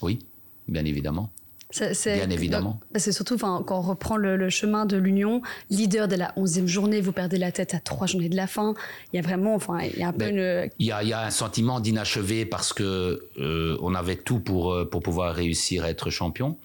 Oui, 0.00 0.18
bien 0.66 0.84
évidemment. 0.86 1.30
Ça- 1.70 2.14
Bien 2.14 2.30
évidemment. 2.30 2.80
C'est 2.96 3.12
surtout 3.12 3.36
quand 3.38 3.64
on 3.70 3.80
reprend 3.80 4.16
le, 4.16 4.36
le 4.36 4.50
chemin 4.50 4.86
de 4.86 4.96
l'Union, 4.96 5.40
leader 5.70 6.08
de 6.08 6.16
la 6.16 6.32
11e 6.36 6.66
journée, 6.66 7.00
vous 7.00 7.12
perdez 7.12 7.38
la 7.38 7.52
tête 7.52 7.74
à 7.74 7.80
trois 7.80 8.06
journées 8.06 8.28
de 8.28 8.36
la 8.36 8.46
fin. 8.46 8.74
Il 9.12 9.16
y 9.16 9.18
a 9.18 9.22
vraiment, 9.22 9.54
enfin, 9.54 9.78
il 9.80 9.98
y 9.98 10.02
a 10.02 10.08
un 10.08 10.12
peu 10.12 10.18
Ben, 10.18 10.36
une. 10.36 10.70
Il 10.78 10.86
y 10.86 10.92
a, 10.92 11.02
il 11.02 11.08
y 11.08 11.12
a 11.12 11.24
un 11.24 11.30
sentiment 11.30 11.78
d'inachevé 11.80 12.44
parce 12.44 12.72
que 12.72 13.22
euh, 13.38 13.76
on 13.80 13.94
avait 13.94 14.16
tout 14.16 14.40
pour, 14.40 14.72
euh, 14.72 14.84
pour 14.88 15.00
pouvoir 15.02 15.34
réussir 15.34 15.84
à 15.84 15.90
être 15.90 16.10
champion. 16.10 16.56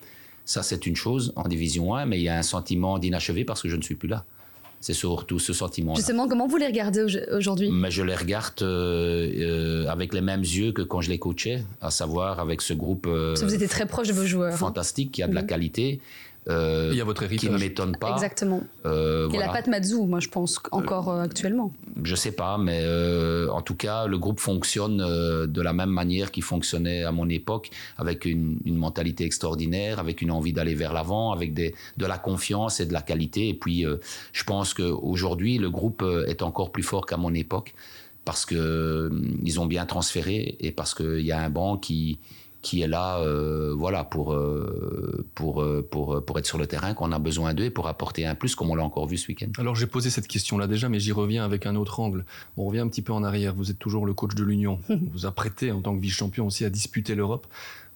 Ça, 0.44 0.62
c'est 0.64 0.86
une 0.86 0.96
chose 0.96 1.34
en 1.36 1.48
division 1.48 1.96
1, 1.96 2.06
mais 2.06 2.20
il 2.20 2.24
y 2.24 2.30
a 2.30 2.38
un 2.38 2.44
sentiment 2.44 3.00
d'inachevé 3.00 3.46
parce 3.46 3.62
que 3.62 3.70
je 3.70 3.76
ne 3.76 3.82
suis 3.82 3.96
plus 3.96 4.08
là. 4.08 4.26
C'est 4.86 4.94
surtout 4.94 5.40
ce 5.40 5.52
sentiment-là. 5.52 5.96
Justement, 5.98 6.28
comment 6.28 6.46
vous 6.46 6.58
les 6.58 6.68
regardez 6.68 7.02
au- 7.02 7.36
aujourd'hui? 7.38 7.70
Mais 7.72 7.90
je 7.90 8.04
les 8.04 8.14
regarde 8.14 8.62
euh, 8.62 9.28
euh, 9.86 9.88
avec 9.88 10.14
les 10.14 10.22
mêmes 10.22 10.42
yeux 10.42 10.74
que 10.74 10.84
quand 10.84 11.02
je 11.02 11.10
les 11.10 11.18
coachais, 11.18 11.64
à 11.82 11.90
savoir 11.90 12.40
avec 12.40 12.62
ce 12.62 12.74
groupe 12.76 13.08
euh, 13.08 13.30
Parce 13.32 13.42
que 13.42 13.46
vous 13.48 13.56
étiez 13.56 13.68
très 13.68 13.88
proche 13.88 14.08
de 14.10 14.14
vos 14.14 14.28
joueurs. 14.28 14.54
hein. 14.54 14.58
fantastique 14.58 15.12
qui 15.12 15.24
a 15.24 15.28
de 15.28 15.34
la 15.34 15.42
Mhm. 15.42 15.48
qualité, 15.48 16.02
euh, 16.48 16.90
Il 16.92 16.98
y 16.98 17.02
a 17.02 17.04
votre 17.04 17.26
qui 17.26 17.36
ne 17.36 17.52
héritage. 17.52 17.60
m'étonne 17.60 17.96
pas. 17.98 18.12
Exactement. 18.14 18.62
Euh, 18.86 19.26
Et 19.28 19.30
voilà. 19.32 19.48
la 19.48 19.54
patte 19.54 19.68
Mazou, 19.68 20.06
moi, 20.06 20.20
je 20.20 20.30
pense, 20.30 20.60
encore 20.72 21.10
euh, 21.10 21.22
actuellement. 21.24 21.74
Je 22.04 22.14
sais 22.16 22.32
pas, 22.32 22.58
mais 22.58 22.82
euh, 22.84 23.50
en 23.50 23.62
tout 23.62 23.76
cas, 23.76 24.06
le 24.06 24.18
groupe 24.18 24.40
fonctionne 24.40 25.02
euh, 25.02 25.48
de 25.48 25.62
la 25.62 25.74
même 25.74 25.90
manière 25.90 26.32
qu'il 26.32 26.44
fonctionnait 26.44 27.04
à 27.04 27.12
mon 27.12 27.28
époque, 27.30 27.70
avec 27.98 28.26
une, 28.26 28.58
une 28.66 28.76
mentalité 28.78 29.26
extraordinaire, 29.26 30.00
avec 30.00 30.22
une 30.22 30.32
envie 30.32 30.54
d'aller 30.54 30.76
vers 30.76 30.94
l'avant, 30.94 31.32
avec 31.32 31.54
des, 31.54 31.74
de 31.98 32.06
la 32.06 32.18
confiance 32.18 32.80
et 32.80 32.86
de 32.86 32.94
la 32.94 33.02
qualité. 33.02 33.50
Et 33.50 33.54
puis, 33.54 33.86
euh, 33.86 33.98
je 34.34 34.44
pense 34.44 34.74
qu'aujourd'hui, 34.74 35.58
le 35.58 35.70
groupe 35.70 36.02
euh, 36.04 36.26
est 36.28 36.42
encore 36.44 36.72
plus 36.72 36.84
fort 36.84 37.06
qu'à 37.06 37.18
mon 37.18 37.34
époque, 37.34 37.74
parce 38.24 38.46
que 38.46 38.56
euh, 38.56 39.10
ils 39.44 39.60
ont 39.60 39.66
bien 39.68 39.86
transféré 39.86 40.58
et 40.60 40.72
parce 40.72 40.94
qu'il 40.94 41.22
y 41.22 41.32
a 41.32 41.40
un 41.40 41.50
banc 41.50 41.78
qui 41.78 42.18
qui 42.66 42.82
est 42.82 42.88
là, 42.88 43.20
euh, 43.20 43.76
voilà, 43.78 44.04
pour, 44.04 44.34
euh, 44.34 45.24
pour, 45.36 45.62
euh, 45.62 45.88
pour, 45.88 46.26
pour 46.26 46.40
être 46.40 46.48
sur 46.48 46.58
le 46.58 46.66
terrain, 46.66 46.96
qu'on 46.96 47.12
a 47.12 47.20
besoin 47.20 47.54
d'eux 47.54 47.66
et 47.66 47.70
pour 47.70 47.88
apporter 47.88 48.26
un 48.26 48.34
plus, 48.34 48.56
comme 48.56 48.72
on 48.72 48.76
l'a 48.76 48.84
encore 48.84 49.06
vu 49.06 49.18
ce 49.18 49.28
week-end. 49.28 49.52
Alors 49.60 49.76
j'ai 49.76 49.86
posé 49.86 50.10
cette 50.10 50.28
question-là 50.28 50.66
déjà, 50.66 50.90
mais 50.90 51.00
j'y 51.00 51.12
reviens 51.12 51.46
avec 51.46 51.68
un 51.68 51.76
autre 51.76 52.00
angle. 52.00 52.26
On 52.58 52.66
revient 52.66 52.80
un 52.80 52.88
petit 52.88 53.04
peu 53.04 53.14
en 53.14 53.24
arrière. 53.24 53.54
Vous 53.54 53.70
êtes 53.70 53.78
toujours 53.78 54.08
le 54.08 54.16
coach 54.16 54.34
de 54.34 54.44
l'Union. 54.44 54.80
On 54.90 55.00
vous 55.14 55.28
apprêtez 55.28 55.72
en 55.72 55.82
tant 55.82 55.96
que 55.96 56.02
vice-champion 56.02 56.48
aussi 56.48 56.66
à 56.66 56.72
disputer 56.72 57.14
l'Europe. 57.14 57.46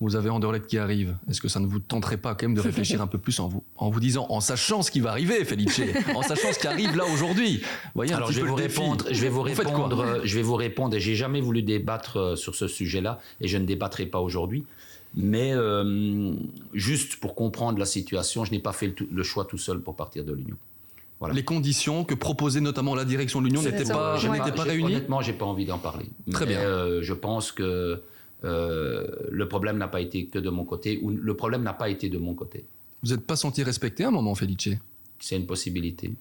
Vous 0.02 0.16
avez 0.16 0.30
Anderlecht 0.30 0.66
qui 0.68 0.78
arrive. 0.78 1.18
Est-ce 1.30 1.42
que 1.42 1.50
ça 1.50 1.60
ne 1.60 1.68
vous 1.68 1.80
tenterait 1.80 2.16
pas 2.18 2.34
quand 2.34 2.48
même 2.48 2.56
de 2.56 2.62
réfléchir 2.62 3.02
un 3.02 3.08
peu 3.08 3.18
plus 3.18 3.38
en 3.42 3.50
vous, 3.50 3.64
en 3.76 3.90
vous 3.90 4.00
disant, 4.00 4.26
en 4.30 4.40
sachant 4.40 4.82
ce 4.82 4.92
qui 4.92 5.02
va 5.02 5.12
arriver, 5.12 5.44
Felice, 5.44 5.82
en 6.16 6.22
sachant 6.22 6.54
ce 6.54 6.60
qui 6.60 6.68
arrive 6.68 6.96
là 6.96 7.04
aujourd'hui? 7.14 7.58
Vous 7.58 7.92
voyez 7.96 8.14
un 8.14 8.18
Alors 8.18 8.30
petit 8.30 8.36
je 8.38 8.42
vais 8.42 8.46
peu 8.46 8.52
vous 8.52 8.58
le 8.58 8.64
défi. 8.64 8.80
répondre. 8.80 9.06
Je 9.12 9.22
vais 9.22 9.28
vous 9.30 9.36
Vous 9.36 9.42
répondre. 9.42 10.00
euh, 10.00 10.22
je 10.24 10.36
vais 10.36 10.42
vous 10.42 10.56
répondre. 10.56 10.96
Et 10.96 11.00
j'ai 11.02 11.16
jamais 11.16 11.42
voulu 11.42 11.64
débattre 11.64 12.18
euh, 12.18 12.36
sur 12.38 12.56
ce 12.56 12.68
sujet-là, 12.70 13.20
et 13.42 13.50
je 13.50 13.58
ne 13.58 13.66
débattrai 13.66 14.06
pas 14.06 14.20
aujourd'hui. 14.22 14.64
Mais 15.16 15.52
euh, 15.54 16.32
juste 16.74 17.18
pour 17.18 17.36
comprendre 17.36 17.78
la 17.80 17.86
situation, 17.86 18.46
je 18.46 18.52
n'ai 18.52 18.60
pas 18.60 18.74
fait 18.74 18.94
le, 19.12 19.24
choix 19.24 19.44
tout 19.44 19.58
seul 19.58 19.80
pour 19.82 19.96
partir 19.96 20.24
de 20.24 20.32
l'Union. 20.34 20.56
Voilà. 21.20 21.34
Les 21.34 21.44
conditions 21.44 22.06
que 22.06 22.14
proposait 22.14 22.62
notamment 22.62 22.96
la 22.96 23.04
direction 23.04 23.42
de 23.42 23.48
l'Union 23.48 23.62
n'étaient 23.62 23.84
pas, 23.84 24.18
ouais. 24.18 24.52
Pas 24.56 24.64
réunies? 24.64 24.86
Honnêtement, 24.86 25.20
j'ai 25.22 25.34
pas 25.34 25.46
envie 25.46 25.66
d'en 25.66 25.78
parler. 25.80 26.06
Très 26.32 26.46
Mais, 26.46 26.54
bien. 26.54 26.62
euh, 26.62 27.00
je 27.02 27.14
pense 27.14 27.52
que 27.52 28.02
euh, 28.44 29.06
le 29.30 29.48
problème 29.48 29.78
n'a 29.78 29.88
pas 29.88 30.02
été 30.02 30.26
que 30.26 30.40
de 30.40 30.50
mon 30.50 30.66
côté, 30.66 31.00
ou 31.02 31.10
le 31.12 31.34
problème 31.36 31.64
n'a 31.64 31.74
pas 31.74 31.90
été 31.90 32.10
de 32.10 32.18
mon 32.18 32.34
côté. 32.34 32.66
Vous 33.04 33.12
n'êtes 33.12 33.26
pas 33.26 33.36
senti 33.36 33.64
respecté 33.64 34.04
à 34.04 34.10
un 34.10 34.12
moment, 34.12 34.36
Felice? 34.36 34.70
C'est 35.20 35.36
une 35.36 35.46
possibilité. 35.46 36.12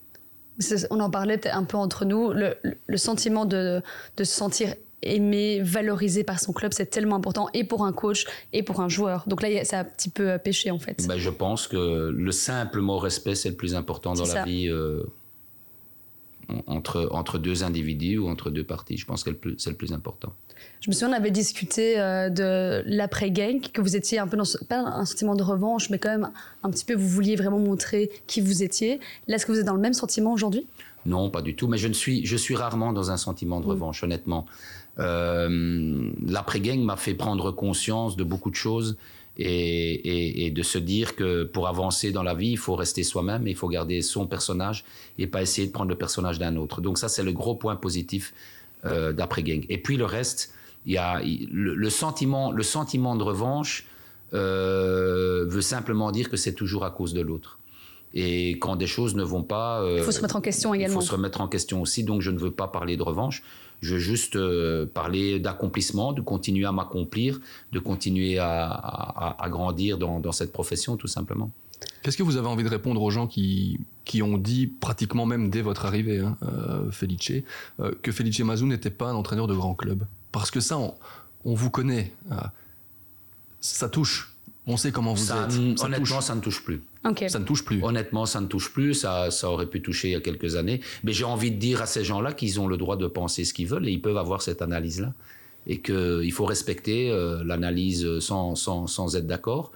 On 0.91 0.99
en 1.01 1.11
parlait 1.11 1.39
peut-être 1.39 1.57
un 1.57 1.65
peu 1.65 1.77
entre 1.77 2.05
nous. 2.05 2.33
Le, 2.33 2.97
sentiment 2.97 3.45
de, 3.47 3.81
de 4.17 4.25
se 4.25 4.35
sentir 4.35 4.75
aimé, 5.03 5.61
valorisé 5.63 6.25
par 6.25 6.41
son 6.41 6.53
club, 6.53 6.73
c'est 6.73 6.87
tellement 6.87 7.15
important, 7.17 7.49
et 7.55 7.63
pour 7.63 7.85
un 7.85 7.93
coach, 7.93 8.27
et 8.53 8.65
pour 8.65 8.81
un 8.81 8.89
joueur. 8.89 9.23
Donc 9.29 9.43
là, 9.43 9.65
ça 9.65 9.79
a 9.79 9.81
un 9.83 9.85
petit 9.85 10.09
peu 10.09 10.31
euh, 10.33 10.39
péché, 10.39 10.73
en 10.73 10.81
fait. 10.81 11.07
Ben, 11.07 11.17
je 11.19 11.31
pense 11.31 11.69
que 11.69 12.11
le 12.11 12.33
simple 12.33 12.81
mot 12.81 12.99
respect, 12.99 13.37
c'est 13.37 13.51
le 13.51 13.55
plus 13.55 13.77
important 13.77 14.15
dans 14.15 14.25
la 14.25 14.33
ça. 14.33 14.43
vie 14.45 14.69
euh, 14.69 15.05
en- 16.49 16.63
entre, 16.67 17.09
entre 17.13 17.39
deux 17.39 17.63
individus 17.63 18.19
ou 18.19 18.29
entre 18.29 18.51
deux 18.51 18.65
parties. 18.65 18.97
Je 18.97 19.07
pense 19.07 19.23
que 19.23 19.31
c'est 19.59 19.71
le 19.71 19.77
plus 19.77 19.93
important. 19.93 20.35
Je 20.81 20.91
me 20.91 20.93
souviens, 20.95 21.11
on 21.11 21.17
avait 21.17 21.31
discuté 21.31 21.99
euh, 21.99 22.31
de 22.31 22.83
l'après-gang, 22.87 23.61
que 23.73 23.81
vous 23.81 23.97
étiez 23.97 24.19
un 24.19 24.27
peu 24.29 24.37
dans 24.37 24.45
ce, 24.45 24.59
pas 24.65 24.79
un 24.81 25.05
sentiment 25.05 25.35
de 25.35 25.43
revanche, 25.43 25.91
mais 25.91 25.99
quand 25.99 26.11
même 26.11 26.31
un 26.63 26.71
petit 26.71 26.85
peu, 26.85 26.95
vous 26.95 27.09
vouliez 27.09 27.37
vraiment 27.37 27.59
montrer 27.59 28.11
qui 28.27 28.41
vous 28.41 28.63
étiez. 28.63 29.01
Là, 29.27 29.37
est-ce 29.37 29.47
que 29.47 29.53
vous 29.53 29.59
êtes 29.59 29.67
dans 29.67 29.75
le 29.75 29.81
même 29.81 29.95
sentiment 29.95 30.33
aujourd'hui? 30.33 30.67
Non, 31.07 31.31
pas 31.31 31.43
du 31.43 31.55
tout. 31.57 31.69
Mais 31.69 31.79
je, 31.79 31.89
ne 31.89 31.93
suis, 31.95 32.25
je 32.27 32.37
suis 32.37 32.55
rarement 32.57 32.93
dans 32.93 33.11
un 33.11 33.17
sentiment 33.17 33.61
de 33.61 33.67
Mm. 33.67 33.71
revanche, 33.71 34.03
honnêtement. 34.05 34.47
Euh, 34.99 36.11
L'après-gang 36.27 36.81
m'a 36.81 36.97
fait 36.97 37.15
prendre 37.15 37.51
conscience 37.53 38.17
de 38.17 38.25
beaucoup 38.25 38.51
de 38.51 38.55
choses 38.57 38.97
et, 39.37 39.45
et- 39.47 40.47
et 40.47 40.51
de 40.51 40.63
se 40.63 40.79
dire 40.79 41.15
que 41.15 41.45
pour 41.45 41.69
avancer 41.69 42.11
dans 42.11 42.23
la 42.25 42.35
vie, 42.35 42.51
il 42.51 42.59
faut 42.59 42.75
rester 42.75 43.03
soi-même, 43.05 43.47
il 43.47 43.55
faut 43.55 43.69
garder 43.69 44.03
son 44.03 44.27
personnage 44.27 44.85
et 45.19 45.27
pas 45.27 45.43
essayer 45.43 45.67
de 45.69 45.73
prendre 45.73 45.91
le 45.91 45.97
personnage 45.97 46.39
d'un 46.39 46.57
autre. 46.57 46.81
Donc 46.81 46.99
ça, 46.99 47.09
c'est 47.09 47.23
le 47.23 47.33
gros 47.33 47.55
point 47.55 47.77
positif 47.77 48.35
euh, 48.85 49.13
d'après-gang. 49.13 49.65
Et 49.69 49.79
puis 49.79 49.97
le 49.97 50.05
reste, 50.05 50.53
il 50.87 50.93
y 50.93 50.99
a 50.99 51.21
il- 51.23 51.49
le, 51.53 51.75
le 51.75 51.91
sentiment, 51.91 52.53
le 52.53 52.63
sentiment 52.63 53.17
de 53.17 53.23
revanche 53.23 53.87
euh, 54.35 55.45
veut 55.49 55.61
simplement 55.63 56.11
dire 56.13 56.31
que 56.31 56.37
c'est 56.37 56.53
toujours 56.55 56.85
à 56.85 56.91
cause 56.91 57.13
de 57.15 57.21
l'autre. 57.21 57.59
Et 58.15 58.53
quand 58.59 58.77
des 58.77 58.87
choses 58.87 59.15
ne 59.15 59.23
vont 59.23 59.43
pas, 59.43 59.83
Il 59.85 60.01
euh, 60.01 60.03
faut 60.03 60.13
se 60.13 60.19
remettre 60.19 60.37
en 60.37 60.41
question 60.41 60.73
il 60.75 60.79
également. 60.79 61.01
faut 61.01 61.07
se 61.07 61.13
remettre 61.13 61.41
en 61.41 61.49
question 61.49 61.83
aussi, 61.83 62.05
donc 62.05 62.23
je 62.23 62.31
ne 62.31 62.39
veux 62.39 62.51
pas 62.51 62.69
parler 62.69 62.97
de 62.97 63.03
revanche. 63.03 63.43
Je 63.81 63.95
veux 63.95 64.01
juste 64.01 64.35
euh, 64.37 64.87
parler 64.87 65.39
d'accomplissement, 65.39 66.13
de 66.13 66.21
continuer 66.21 66.65
à 66.65 66.73
m'accomplir, 66.73 67.39
de 67.73 67.79
continuer 67.79 68.39
à, 68.39 68.65
à- 68.71 69.37
à 69.45 69.49
grandir 69.51 69.99
dans, 69.99 70.21
dans 70.21 70.33
cette 70.33 70.53
profession, 70.53 70.97
tout 70.97 71.07
simplement. 71.07 71.51
Qu'est-ce 72.03 72.17
que 72.17 72.23
vous 72.23 72.37
avez 72.37 72.47
envie 72.47 72.65
de 72.65 72.69
répondre 72.69 73.03
aux 73.03 73.11
gens 73.11 73.27
qui, 73.27 73.79
qui 74.05 74.23
ont 74.23 74.39
dit, 74.39 74.67
pratiquement 74.67 75.27
même 75.27 75.51
dès 75.51 75.63
votre 75.63 75.85
arrivée, 75.87 76.21
hein, 76.21 76.37
euh, 76.43 76.91
Felice, 76.91 77.33
euh, 77.81 77.93
que 78.03 78.13
Felice 78.13 78.39
Mazou 78.41 78.67
n'était 78.67 78.91
pas 78.91 79.09
un 79.11 79.15
entraîneur 79.15 79.47
de 79.47 79.55
grand 79.55 79.75
club 79.75 80.05
Parce 80.33 80.51
que 80.51 80.61
ça, 80.61 80.79
on, 80.79 80.95
on 81.45 81.55
vous 81.55 81.71
connaît. 81.71 82.13
euh, 82.33 82.37
ça 83.61 83.89
touche. 83.89 84.33
On 84.67 84.77
sait 84.77 84.93
comment 84.93 85.15
vous 85.15 85.25
Ça, 85.25 85.45
êtes. 85.45 85.53
Ça 85.79 85.87
honnêtement, 85.87 86.17
touche. 86.19 86.25
ça 86.27 86.35
ne 86.35 86.41
touche 86.41 86.63
plus. 86.63 86.83
Ça 87.29 87.39
ne 87.39 87.45
touche 87.45 87.65
plus. 87.65 87.83
Honnêtement, 87.83 88.27
ça 88.27 88.41
ne 88.41 88.47
touche 88.47 88.71
plus. 88.73 88.93
Ça, 88.95 89.31
ça 89.31 89.51
aurait 89.51 89.67
pu 89.67 89.81
toucher 89.81 90.09
il 90.09 90.13
y 90.13 90.15
a 90.15 90.21
quelques 90.21 90.57
années. 90.57 90.81
Mais 91.05 91.13
j'ai 91.15 91.25
envie 91.25 91.51
de 91.51 91.57
dire 91.57 91.81
à 91.81 91.87
ces 91.87 92.05
gens-là 92.05 92.33
qu'ils 92.33 92.61
ont 92.61 92.67
le 92.67 92.77
droit 92.77 92.97
de 92.97 93.07
penser 93.07 93.45
ce 93.45 93.55
qu'ils 93.55 93.67
veulent 93.67 93.89
et 93.89 93.93
ils 93.93 94.01
peuvent 94.03 94.19
avoir 94.19 94.43
cette 94.43 94.61
analyse-là. 94.61 95.13
Et 95.67 95.81
qu'il 95.81 96.33
faut 96.33 96.45
respecter 96.45 97.11
euh, 97.11 97.43
l'analyse 97.45 98.19
sans, 98.21 98.55
sans, 98.57 98.87
sans 98.87 99.17
être 99.17 99.27
d'accord. 99.27 99.73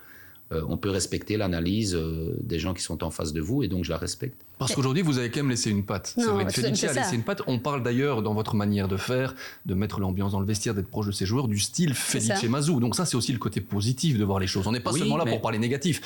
Euh, 0.52 0.62
on 0.68 0.76
peut 0.76 0.90
respecter 0.90 1.36
l'analyse 1.36 1.94
euh, 1.94 2.36
des 2.42 2.58
gens 2.58 2.74
qui 2.74 2.82
sont 2.82 3.02
en 3.02 3.10
face 3.10 3.32
de 3.32 3.40
vous 3.40 3.62
et 3.62 3.68
donc 3.68 3.84
je 3.84 3.90
la 3.90 3.96
respecte. 3.96 4.36
Parce 4.58 4.74
qu'aujourd'hui, 4.74 5.02
vous 5.02 5.18
avez 5.18 5.30
quand 5.30 5.40
même 5.40 5.50
laissé 5.50 5.70
une 5.70 5.84
patte. 5.84 6.12
C'est 6.14 6.26
Non, 6.26 6.38
Felice 6.48 6.78
c'est 6.80 6.88
a 6.88 6.92
laissé 6.92 7.16
une 7.16 7.22
patte. 7.22 7.42
On 7.46 7.58
parle 7.58 7.82
d'ailleurs 7.82 8.22
dans 8.22 8.34
votre 8.34 8.54
manière 8.54 8.86
de 8.86 8.96
faire, 8.96 9.34
de 9.66 9.74
mettre 9.74 9.98
l'ambiance 9.98 10.32
dans 10.32 10.40
le 10.40 10.46
vestiaire, 10.46 10.74
d'être 10.74 10.88
proche 10.88 11.06
de 11.06 11.12
ses 11.12 11.26
joueurs, 11.26 11.48
du 11.48 11.58
style 11.58 11.94
Felice. 11.94 12.44
Mazou. 12.48 12.78
Donc 12.80 12.94
ça, 12.94 13.06
c'est 13.06 13.16
aussi 13.16 13.32
le 13.32 13.38
côté 13.38 13.60
positif 13.60 14.18
de 14.18 14.24
voir 14.24 14.38
les 14.38 14.46
choses. 14.46 14.66
On 14.66 14.72
n'est 14.72 14.80
pas 14.80 14.92
Oui, 14.92 15.00
seulement 15.00 15.16
là 15.16 15.24
mais- 15.24 15.32
pour 15.32 15.40
parler 15.40 15.58
négatif. 15.58 16.00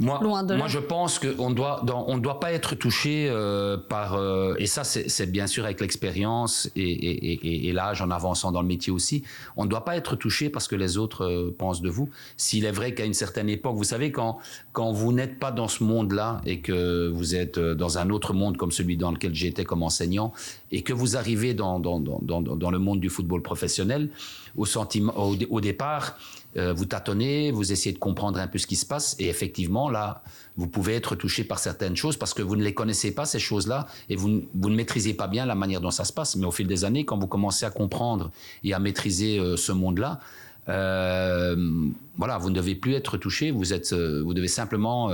Moi, 0.00 0.18
Loin 0.22 0.42
de 0.42 0.52
là. 0.54 0.58
moi 0.58 0.68
je 0.68 0.78
pense 0.78 1.18
qu'on 1.18 1.50
doit, 1.50 1.82
dans- 1.84 2.06
on 2.08 2.16
ne 2.16 2.20
doit 2.22 2.40
pas 2.40 2.52
être 2.52 2.74
touché 2.74 3.28
euh, 3.28 3.76
par, 3.76 4.14
euh, 4.14 4.54
et 4.58 4.66
ça 4.66 4.84
c'est 4.84 5.30
bien 5.30 5.46
sûr 5.46 5.64
avec 5.66 5.82
l'expérience 5.82 6.70
et, 6.76 6.80
et, 6.82 7.32
et- 7.34 7.68
et 7.68 7.72
l'âge 7.74 8.00
en 8.00 8.10
avançant 8.10 8.52
dans 8.52 8.62
le 8.62 8.66
métier 8.68 8.90
aussi, 8.90 9.22
on 9.56 9.64
ne 9.64 9.68
doit 9.68 9.84
pas 9.84 9.96
être 9.98 10.16
touché 10.16 10.48
parce 10.48 10.66
que 10.66 10.76
les 10.76 10.96
autres 10.96 11.24
euh, 11.26 11.54
pensent 11.56 11.82
de 11.82 11.90
vous. 11.90 12.08
S'il 12.38 12.64
est 12.64 12.70
vrai 12.72 12.94
qu'à 12.94 13.04
une 13.04 13.12
certaine 13.12 13.50
époque, 13.50 13.76
vous 13.76 13.84
savez, 13.84 14.10
quand, 14.12 14.38
quand 14.72 14.92
vous 14.92 15.12
n'êtes 15.12 15.38
pas 15.38 15.52
dans 15.52 15.68
ce 15.68 15.84
monde-là 15.84 16.40
et 16.46 16.60
que 16.60 17.08
vous 17.08 17.34
êtes 17.34 17.58
euh, 17.58 17.74
dans 17.74 17.98
un 17.98 18.08
autre 18.08 18.32
monde 18.32 18.56
comme 18.56 18.72
celui 18.72 18.96
dans 18.96 19.10
lequel 19.12 19.34
j'étais 19.34 19.64
comme 19.64 19.82
enseignant 19.82 20.32
et 20.70 20.80
que 20.82 20.94
vous 20.94 21.18
arrivez 21.18 21.52
dans, 21.52 21.78
dans, 21.78 22.00
dans, 22.00 22.18
dans, 22.22 22.40
dans 22.40 22.70
le 22.70 22.78
monde 22.78 22.98
du 23.00 23.10
football 23.10 23.42
professionnel, 23.42 24.08
au, 24.56 24.64
sentiment, 24.64 25.12
au, 25.18 25.36
au 25.50 25.60
départ, 25.60 26.16
euh, 26.56 26.72
vous 26.72 26.84
tâtonnez, 26.84 27.50
vous 27.50 27.72
essayez 27.72 27.94
de 27.94 27.98
comprendre 27.98 28.38
un 28.38 28.46
peu 28.46 28.58
ce 28.58 28.66
qui 28.66 28.76
se 28.76 28.84
passe, 28.84 29.16
et 29.18 29.28
effectivement, 29.28 29.88
là, 29.88 30.22
vous 30.56 30.68
pouvez 30.68 30.94
être 30.94 31.14
touché 31.14 31.44
par 31.44 31.58
certaines 31.58 31.96
choses 31.96 32.16
parce 32.18 32.34
que 32.34 32.42
vous 32.42 32.56
ne 32.56 32.62
les 32.62 32.74
connaissez 32.74 33.14
pas, 33.14 33.24
ces 33.24 33.38
choses-là, 33.38 33.86
et 34.10 34.16
vous, 34.16 34.42
vous 34.54 34.70
ne 34.70 34.76
maîtrisez 34.76 35.14
pas 35.14 35.28
bien 35.28 35.46
la 35.46 35.54
manière 35.54 35.80
dont 35.80 35.90
ça 35.90 36.04
se 36.04 36.12
passe. 36.12 36.36
Mais 36.36 36.44
au 36.44 36.50
fil 36.50 36.66
des 36.66 36.84
années, 36.84 37.04
quand 37.04 37.18
vous 37.18 37.26
commencez 37.26 37.64
à 37.64 37.70
comprendre 37.70 38.30
et 38.64 38.74
à 38.74 38.78
maîtriser 38.78 39.38
euh, 39.38 39.56
ce 39.56 39.72
monde-là, 39.72 40.20
euh, 40.68 41.88
voilà, 42.18 42.38
vous 42.38 42.50
ne 42.50 42.54
devez 42.54 42.74
plus 42.74 42.94
être 42.94 43.16
touché, 43.16 43.50
vous, 43.50 43.72
êtes, 43.72 43.92
vous 43.92 44.34
devez 44.34 44.48
simplement 44.48 45.10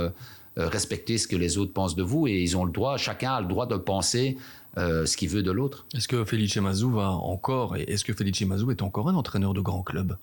respecter 0.57 1.17
ce 1.17 1.27
que 1.27 1.35
les 1.37 1.57
autres 1.57 1.73
pensent 1.73 1.95
de 1.95 2.03
vous, 2.03 2.27
et 2.27 2.41
ils 2.41 2.57
ont 2.57 2.65
le 2.65 2.71
droit, 2.71 2.97
chacun 2.97 3.31
a 3.31 3.41
le 3.41 3.47
droit 3.47 3.65
de 3.65 3.77
penser 3.77 4.37
ce 4.77 5.17
qu'il 5.17 5.29
veut 5.29 5.41
de 5.41 5.51
l'autre. 5.51 5.85
Est-ce 5.95 6.07
que 6.07 6.23
Felice 6.23 6.57
Mazou 6.57 6.91
va 6.91 7.09
encore, 7.09 7.77
et 7.77 7.83
est-ce 7.83 8.03
que 8.03 8.13
Felice 8.13 8.41
Mazou 8.41 8.69
est 8.69 8.83
encore 8.83 9.09
un 9.09 9.15
entraîneur 9.15 9.53
de 9.53 9.61
grand 9.61 9.81
club 9.81 10.17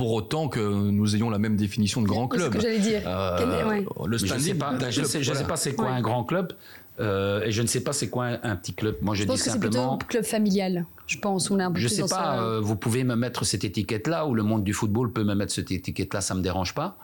Pour 0.00 0.14
autant 0.14 0.48
que 0.48 0.58
nous 0.60 1.14
ayons 1.14 1.28
la 1.28 1.38
même 1.38 1.56
définition 1.56 2.00
de 2.00 2.06
grand 2.06 2.26
C'est 2.32 2.38
ce 2.38 2.42
club. 2.44 2.52
que 2.54 2.60
j'allais 2.62 2.78
dire. 2.78 3.02
Euh, 3.06 3.36
Quel 3.38 3.50
est- 3.50 3.64
ouais. 3.64 3.84
Le 4.06 4.16
standing 4.16 4.38
sais 4.46 4.54
pas, 4.54 4.72
d'un 4.72 4.88
je 4.88 5.02
club, 5.02 5.06
sais, 5.10 5.22
sais 5.22 5.44
pas 5.44 5.56
c'est 5.56 5.74
quoi 5.74 5.84
Ouais. 5.84 5.90
un 5.90 6.00
grand 6.00 6.24
club, 6.24 6.54
euh, 7.00 7.42
et 7.44 7.52
je 7.52 7.60
ne 7.60 7.66
sais 7.66 7.80
pas 7.82 7.92
c'est 7.92 8.08
quoi 8.08 8.24
un, 8.28 8.38
un 8.42 8.56
petit 8.56 8.72
club. 8.72 8.96
Moi, 9.02 9.14
je, 9.14 9.18
Je 9.18 9.24
dis 9.24 9.28
pense 9.28 9.42
que 9.42 9.50
c'est 9.50 9.58
plutôt 9.60 9.74
simplement. 9.76 9.98
club 10.08 10.24
familial, 10.24 10.86
je 11.06 11.18
pense. 11.18 11.50
On 11.50 11.60
est 11.60 11.62
un 11.62 11.70
peu 11.70 11.78
Je 11.78 11.86
plus 11.86 11.96
sais 11.96 12.00
dans 12.00 12.08
pas, 12.08 12.36
ce- 12.38 12.42
euh, 12.42 12.60
vous 12.60 12.76
pouvez 12.76 13.04
me 13.04 13.14
mettre 13.14 13.44
cette 13.44 13.62
étiquette-là, 13.62 14.26
ou 14.26 14.32
le 14.34 14.42
monde 14.42 14.64
du 14.64 14.72
football 14.72 15.12
peut 15.12 15.22
me 15.22 15.34
mettre 15.34 15.52
cette 15.52 15.70
étiquette-là, 15.70 16.22
ça 16.22 16.34
me 16.34 16.40
dérange 16.40 16.74
pas. 16.74 16.96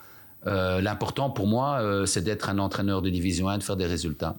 Euh, 0.47 0.81
L'important 0.81 1.29
pour 1.29 1.47
moi, 1.47 1.81
euh, 1.83 2.07
c'est 2.07 2.23
d'être 2.23 2.49
un 2.49 2.59
entraîneur 2.59 3.03
de 3.03 3.11
division 3.11 3.51
1, 3.51 3.59
de 3.59 3.63
faire 3.63 3.77
des 3.77 3.85
résultats 3.85 4.37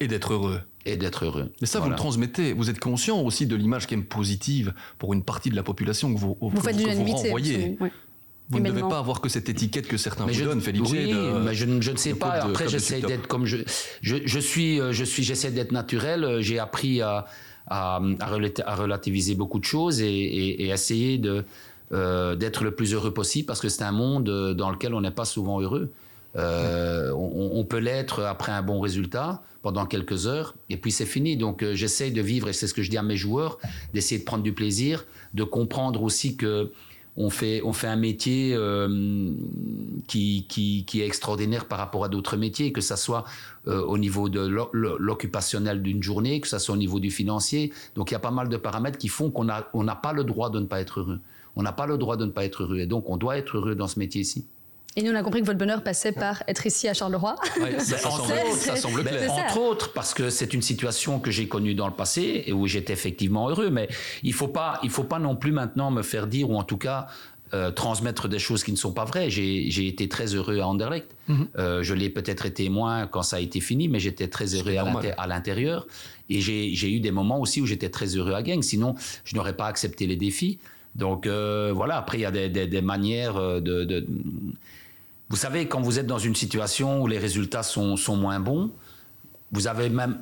Et 0.00 0.06
d'être 0.06 0.34
heureux. 0.34 0.60
Et 0.86 0.96
d'être 0.96 1.24
heureux. 1.24 1.50
Mais 1.60 1.66
ça, 1.66 1.80
vous 1.80 1.90
le 1.90 1.96
transmettez. 1.96 2.52
Vous 2.52 2.70
êtes 2.70 2.78
conscient 2.80 3.20
aussi 3.20 3.46
de 3.46 3.56
l'image 3.56 3.86
qui 3.86 3.94
est 3.94 3.98
positive 3.98 4.72
pour 4.98 5.12
une 5.12 5.22
partie 5.22 5.50
de 5.50 5.56
la 5.56 5.62
population 5.62 6.14
que 6.14 6.18
vous, 6.18 6.36
Vous 6.40 6.50
que 6.50 6.60
faites 6.60 6.76
que 6.76 6.80
l'unanimité. 6.82 7.22
renvoyez. 7.22 7.78
Vous 8.48 8.60
ne 8.60 8.68
devez 8.70 8.82
pas 8.82 8.98
avoir 9.00 9.20
que 9.20 9.28
cette 9.28 9.48
étiquette 9.48 9.88
que 9.88 9.96
certains 9.96 10.24
Mais 10.24 10.32
vous 10.32 10.38
je, 10.38 10.44
donnent, 10.44 10.60
Felice. 10.60 10.88
oui, 10.92 11.10
de- 11.10 11.38
mais 11.44 11.52
je, 11.54 11.64
ne- 11.64 11.80
je 11.80 11.90
ne 11.90 11.96
sais 11.96 12.14
pas. 12.14 12.30
Après, 12.30 12.68
j'essaie 12.68 13.00
d'être 13.00 13.26
comme 13.26 13.44
je, 13.44 13.56
je, 14.02 14.16
je 14.24 14.38
suis. 14.38 14.80
euh, 14.80 14.92
Je 14.92 15.04
suis. 15.04 15.24
J'essaie 15.24 15.50
d'être 15.50 15.72
naturel. 15.72 16.22
Euh, 16.22 16.40
J'ai 16.40 16.60
appris 16.60 17.02
à, 17.02 17.26
à, 17.66 17.96
à 17.96 18.26
relati- 18.30 18.62
à 18.64 18.76
relativiser 18.76 19.34
beaucoup 19.34 19.58
de 19.58 19.64
choses 19.64 20.00
et, 20.00 20.06
et, 20.08 20.62
et 20.64 20.68
essayer 20.68 21.18
de 21.18 21.44
euh, 21.92 22.36
d'être 22.36 22.62
le 22.62 22.70
plus 22.72 22.94
heureux 22.94 23.12
possible 23.12 23.46
parce 23.46 23.60
que 23.60 23.68
c'est 23.68 23.82
un 23.82 23.90
monde 23.92 24.28
euh, 24.28 24.54
dans 24.54 24.70
lequel 24.70 24.94
on 24.94 25.00
n'est 25.00 25.10
pas 25.10 25.24
souvent 25.24 25.60
heureux. 25.60 25.90
Euh, 26.36 27.12
on, 27.12 27.64
peut 27.64 27.78
l'être 27.78 28.22
après 28.22 28.52
un 28.52 28.62
bon 28.62 28.78
résultat 28.80 29.42
pendant 29.62 29.86
quelques 29.86 30.26
heures 30.26 30.54
et 30.68 30.76
puis 30.76 30.92
c'est 30.92 31.06
fini. 31.06 31.36
Donc 31.36 31.62
euh, 31.62 31.74
j'essaie 31.74 32.10
de 32.10 32.20
vivre 32.20 32.48
et 32.48 32.52
c'est 32.52 32.66
ce 32.66 32.74
que 32.74 32.82
je 32.82 32.90
dis 32.90 32.98
à 32.98 33.02
mes 33.02 33.16
joueurs, 33.16 33.58
d'essayer 33.94 34.18
de 34.18 34.24
prendre 34.24 34.42
du 34.42 34.52
plaisir, 34.52 35.06
de 35.34 35.44
comprendre 35.44 36.02
aussi 36.02 36.36
que 36.36 36.72
on 37.18 37.30
fait, 37.30 37.62
on 37.64 37.72
fait 37.72 37.86
un 37.86 37.96
métier 37.96 38.52
euh, 38.54 39.30
qui, 40.06 40.46
est 40.94 41.06
extraordinaire 41.06 41.64
par 41.64 41.78
rapport 41.78 42.04
à 42.04 42.10
d'autres 42.10 42.36
métiers, 42.36 42.72
que 42.72 42.82
ça 42.82 42.96
soit 42.96 43.24
au 43.66 43.96
niveau 43.96 44.28
de 44.28 44.40
l'o- 44.40 44.68
l'o- 44.72 44.98
l'occupationnel 44.98 45.82
d'une 45.82 46.02
journée, 46.02 46.42
que 46.42 46.46
ça 46.48 46.58
soit 46.58 46.74
au 46.74 46.78
niveau 46.78 47.00
du 47.00 47.10
financier. 47.10 47.72
Donc 47.94 48.10
il 48.10 48.14
y 48.14 48.16
a 48.16 48.20
pas 48.20 48.30
mal 48.30 48.50
de 48.50 48.56
paramètres 48.58 48.98
qui 48.98 49.08
font 49.08 49.30
qu'on 49.30 49.48
on 49.72 49.82
n'a 49.84 49.96
pas 49.96 50.12
le 50.12 50.24
droit 50.24 50.50
de 50.50 50.60
ne 50.60 50.66
pas 50.66 50.80
être 50.82 51.00
heureux. 51.00 51.20
On 51.56 51.62
n'a 51.62 51.72
pas 51.72 51.86
le 51.86 51.96
droit 51.96 52.18
de 52.18 52.26
ne 52.26 52.30
pas 52.30 52.44
être 52.44 52.64
heureux. 52.64 52.78
Et 52.80 52.86
donc 52.86 53.08
on 53.08 53.16
doit 53.16 53.38
être 53.38 53.56
heureux 53.56 53.74
dans 53.74 53.88
ce 53.88 53.98
métier-ci. 53.98 54.44
Et 54.96 55.02
nous, 55.02 55.12
on 55.12 55.14
a 55.14 55.22
compris 55.22 55.40
que 55.42 55.46
votre 55.46 55.58
bonheur 55.58 55.82
passait 55.82 56.12
par 56.12 56.42
être 56.48 56.64
ici 56.66 56.88
à 56.88 56.94
Charleroi. 56.94 57.36
Ouais, 57.60 57.78
ça, 57.78 57.98
semble, 57.98 58.22
autres, 58.32 58.52
ça 58.56 58.76
semble 58.76 59.04
clair. 59.04 59.26
ça. 59.28 59.32
entre 59.44 59.60
autres, 59.60 59.92
parce 59.92 60.14
que 60.14 60.30
c'est 60.30 60.54
une 60.54 60.62
situation 60.62 61.20
que 61.20 61.30
j'ai 61.30 61.48
connue 61.48 61.74
dans 61.74 61.86
le 61.86 61.92
passé 61.92 62.44
et 62.46 62.52
où 62.54 62.66
j'étais 62.66 62.94
effectivement 62.94 63.48
heureux. 63.50 63.68
Mais 63.68 63.88
il 64.22 64.32
faut 64.32 64.48
pas, 64.48 64.80
il 64.82 64.88
faut 64.90 65.04
pas 65.04 65.18
non 65.18 65.36
plus 65.36 65.52
maintenant 65.52 65.90
me 65.90 66.02
faire 66.02 66.26
dire 66.26 66.48
ou 66.50 66.56
en 66.56 66.62
tout 66.64 66.78
cas 66.78 67.08
euh, 67.54 67.70
transmettre 67.70 68.26
des 68.26 68.38
choses 68.38 68.64
qui 68.64 68.72
ne 68.72 68.76
sont 68.76 68.92
pas 68.92 69.04
vraies. 69.04 69.28
J'ai 69.30 69.70
j'ai 69.70 69.86
été 69.86 70.08
très 70.08 70.34
heureux 70.34 70.58
à 70.60 70.66
Anderlecht. 70.66 71.14
Mhm. 71.28 71.46
Euh, 71.58 71.82
je 71.82 71.92
l'ai 71.94 72.08
peut-être 72.10 72.46
été 72.46 72.68
moins 72.70 73.06
quand 73.06 73.22
ça 73.22 73.36
a 73.36 73.40
été 73.40 73.60
fini, 73.60 73.88
mais 73.88 74.00
j'étais 74.00 74.28
très 74.28 74.54
heureux 74.54 74.74
à 75.18 75.26
l'intérieur. 75.26 75.86
Et 76.30 76.40
j'ai 76.40 76.74
j'ai 76.74 76.90
eu 76.90 77.00
des 77.00 77.10
moments 77.12 77.38
aussi 77.38 77.60
où 77.60 77.66
j'étais 77.66 77.90
très 77.90 78.16
heureux 78.16 78.32
à 78.32 78.42
Genk. 78.42 78.64
Sinon, 78.64 78.94
je 79.24 79.36
n'aurais 79.36 79.54
pas 79.56 79.66
accepté 79.66 80.06
les 80.06 80.16
défis. 80.16 80.58
Donc 80.96 81.26
euh, 81.26 81.70
voilà. 81.74 81.98
Après, 81.98 82.16
il 82.18 82.22
y 82.22 82.24
a 82.24 82.30
des, 82.30 82.48
des- 82.48 82.66
des 82.66 82.80
manières 82.82 83.34
de, 83.60 83.84
de 83.84 84.06
vous 85.28 85.36
savez, 85.36 85.66
quand 85.66 85.80
vous 85.80 85.98
êtes 85.98 86.06
dans 86.06 86.18
une 86.18 86.34
situation 86.34 87.02
où 87.02 87.06
les 87.06 87.18
résultats 87.18 87.62
sont, 87.62 87.96
sont 87.96 88.16
moins 88.16 88.40
bons, 88.40 88.70
vous 89.52 89.66
avez 89.66 89.88
même 89.90 90.18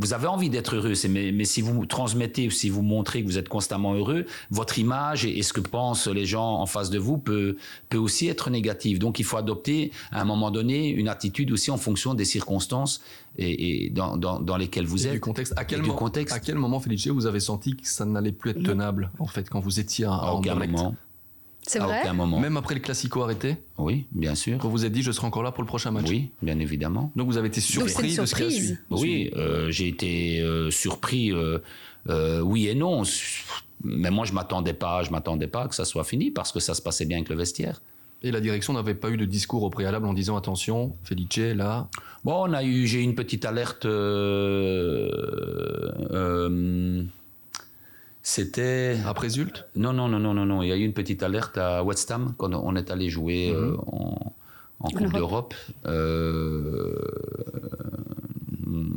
vous 0.00 0.12
avez 0.12 0.28
envie 0.28 0.48
d'être 0.50 0.76
heureux, 0.76 0.92
mais, 1.08 1.32
mais 1.32 1.44
si 1.44 1.60
vous 1.60 1.84
transmettez 1.84 2.46
ou 2.46 2.50
si 2.52 2.68
vous 2.70 2.82
montrez 2.82 3.22
que 3.22 3.26
vous 3.26 3.38
êtes 3.38 3.48
constamment 3.48 3.94
heureux, 3.94 4.26
votre 4.50 4.78
image 4.78 5.24
et, 5.24 5.38
et 5.38 5.42
ce 5.42 5.52
que 5.52 5.60
pensent 5.60 6.06
les 6.06 6.24
gens 6.26 6.60
en 6.60 6.66
face 6.66 6.90
de 6.90 6.98
vous 7.00 7.18
peut, 7.18 7.56
peut 7.88 7.96
aussi 7.98 8.28
être 8.28 8.48
négative. 8.50 9.00
Donc 9.00 9.18
il 9.18 9.24
faut 9.24 9.38
adopter 9.38 9.90
à 10.12 10.20
un 10.20 10.24
moment 10.24 10.52
donné 10.52 10.88
une 10.88 11.08
attitude 11.08 11.50
aussi 11.50 11.72
en 11.72 11.78
fonction 11.78 12.14
des 12.14 12.26
circonstances 12.26 13.00
et, 13.38 13.86
et 13.86 13.90
dans, 13.90 14.16
dans, 14.16 14.38
dans 14.38 14.56
lesquelles 14.58 14.86
vous 14.86 15.04
Et 15.04 15.08
êtes. 15.08 15.14
du 15.14 15.20
contexte. 15.20 15.54
À 15.56 15.64
quel, 15.64 15.80
du 15.82 15.88
mo- 15.88 15.94
contexte. 15.94 16.36
à 16.36 16.38
quel 16.38 16.56
moment, 16.56 16.78
Felice, 16.78 17.08
vous 17.08 17.26
avez 17.26 17.40
senti 17.40 17.74
que 17.74 17.88
ça 17.88 18.04
n'allait 18.04 18.30
plus 18.30 18.50
être 18.52 18.62
tenable, 18.62 19.10
en 19.18 19.26
fait, 19.26 19.48
quand 19.50 19.58
vous 19.58 19.80
étiez 19.80 20.04
à, 20.04 20.12
à 20.12 20.32
aucun 20.32 20.54
C'est 21.66 21.80
À 21.80 21.84
vrai 21.86 22.00
aucun 22.02 22.14
moment. 22.14 22.40
Même 22.40 22.56
après 22.56 22.74
le 22.74 22.80
classico 22.80 23.22
arrêté, 23.22 23.56
Oui, 23.76 24.06
bien 24.12 24.34
sûr. 24.34 24.56
vous 24.58 24.70
vous 24.70 24.84
êtes 24.86 24.92
dit, 24.92 25.02
je 25.02 25.12
serai 25.12 25.26
encore 25.26 25.42
là 25.42 25.52
pour 25.52 25.62
le 25.62 25.66
prochain 25.68 25.90
match. 25.90 26.06
Oui, 26.08 26.30
bien 26.40 26.58
évidemment. 26.58 27.12
Donc 27.14 27.26
vous 27.28 27.36
avez 27.36 27.48
été 27.48 27.60
surpris 27.60 28.16
de 28.16 28.24
ce 28.24 28.34
qui 28.34 28.42
a 28.42 28.48
surprise. 28.50 28.54
suivi. 28.56 28.76
Oui, 28.90 29.30
euh, 29.36 29.70
j'ai 29.70 29.88
été 29.88 30.40
euh, 30.40 30.70
surpris, 30.70 31.30
euh, 31.32 31.58
euh, 32.08 32.40
oui 32.40 32.68
et 32.68 32.74
non. 32.74 33.02
Mais 33.84 34.10
moi, 34.10 34.24
je 34.24 34.32
m'attendais 34.32 34.72
pas, 34.72 35.02
je 35.02 35.10
m'attendais 35.10 35.46
pas 35.46 35.68
que 35.68 35.74
ça 35.74 35.84
soit 35.84 36.04
fini 36.04 36.30
parce 36.30 36.52
que 36.52 36.60
ça 36.60 36.72
se 36.74 36.80
passait 36.80 37.04
bien 37.04 37.18
avec 37.18 37.28
le 37.28 37.36
vestiaire. 37.36 37.82
Et 38.22 38.30
la 38.32 38.40
direction 38.40 38.72
n'avait 38.72 38.94
pas 38.96 39.10
eu 39.10 39.16
de 39.16 39.24
discours 39.26 39.62
au 39.62 39.70
préalable 39.70 40.06
en 40.06 40.12
disant 40.14 40.36
attention, 40.36 40.96
Felice, 41.04 41.36
là, 41.54 41.88
Bon, 42.24 42.48
on 42.48 42.52
a 42.52 42.64
eu, 42.64 42.86
j'ai 42.86 42.98
eu 43.00 43.02
une 43.02 43.14
petite 43.14 43.44
alerte. 43.44 43.86
C'était 48.28 48.98
après 49.06 49.30
Zult, 49.30 49.66
non, 49.74 49.94
non, 49.94 50.06
non, 50.06 50.18
non, 50.18 50.34
non, 50.34 50.44
non. 50.44 50.62
Il 50.62 50.68
y 50.68 50.72
a 50.72 50.76
eu 50.76 50.84
une 50.84 50.92
petite 50.92 51.22
alerte 51.22 51.56
à 51.56 51.82
West 51.82 52.10
Ham 52.10 52.34
quand 52.36 52.52
on 52.52 52.76
est 52.76 52.90
allé 52.90 53.08
jouer 53.08 53.50
euh, 53.50 53.74
en, 53.86 54.34
en 54.80 54.88
Coupe 54.90 55.14
Europe. 55.14 55.14
d'Europe. 55.14 55.54
Euh, 55.86 56.94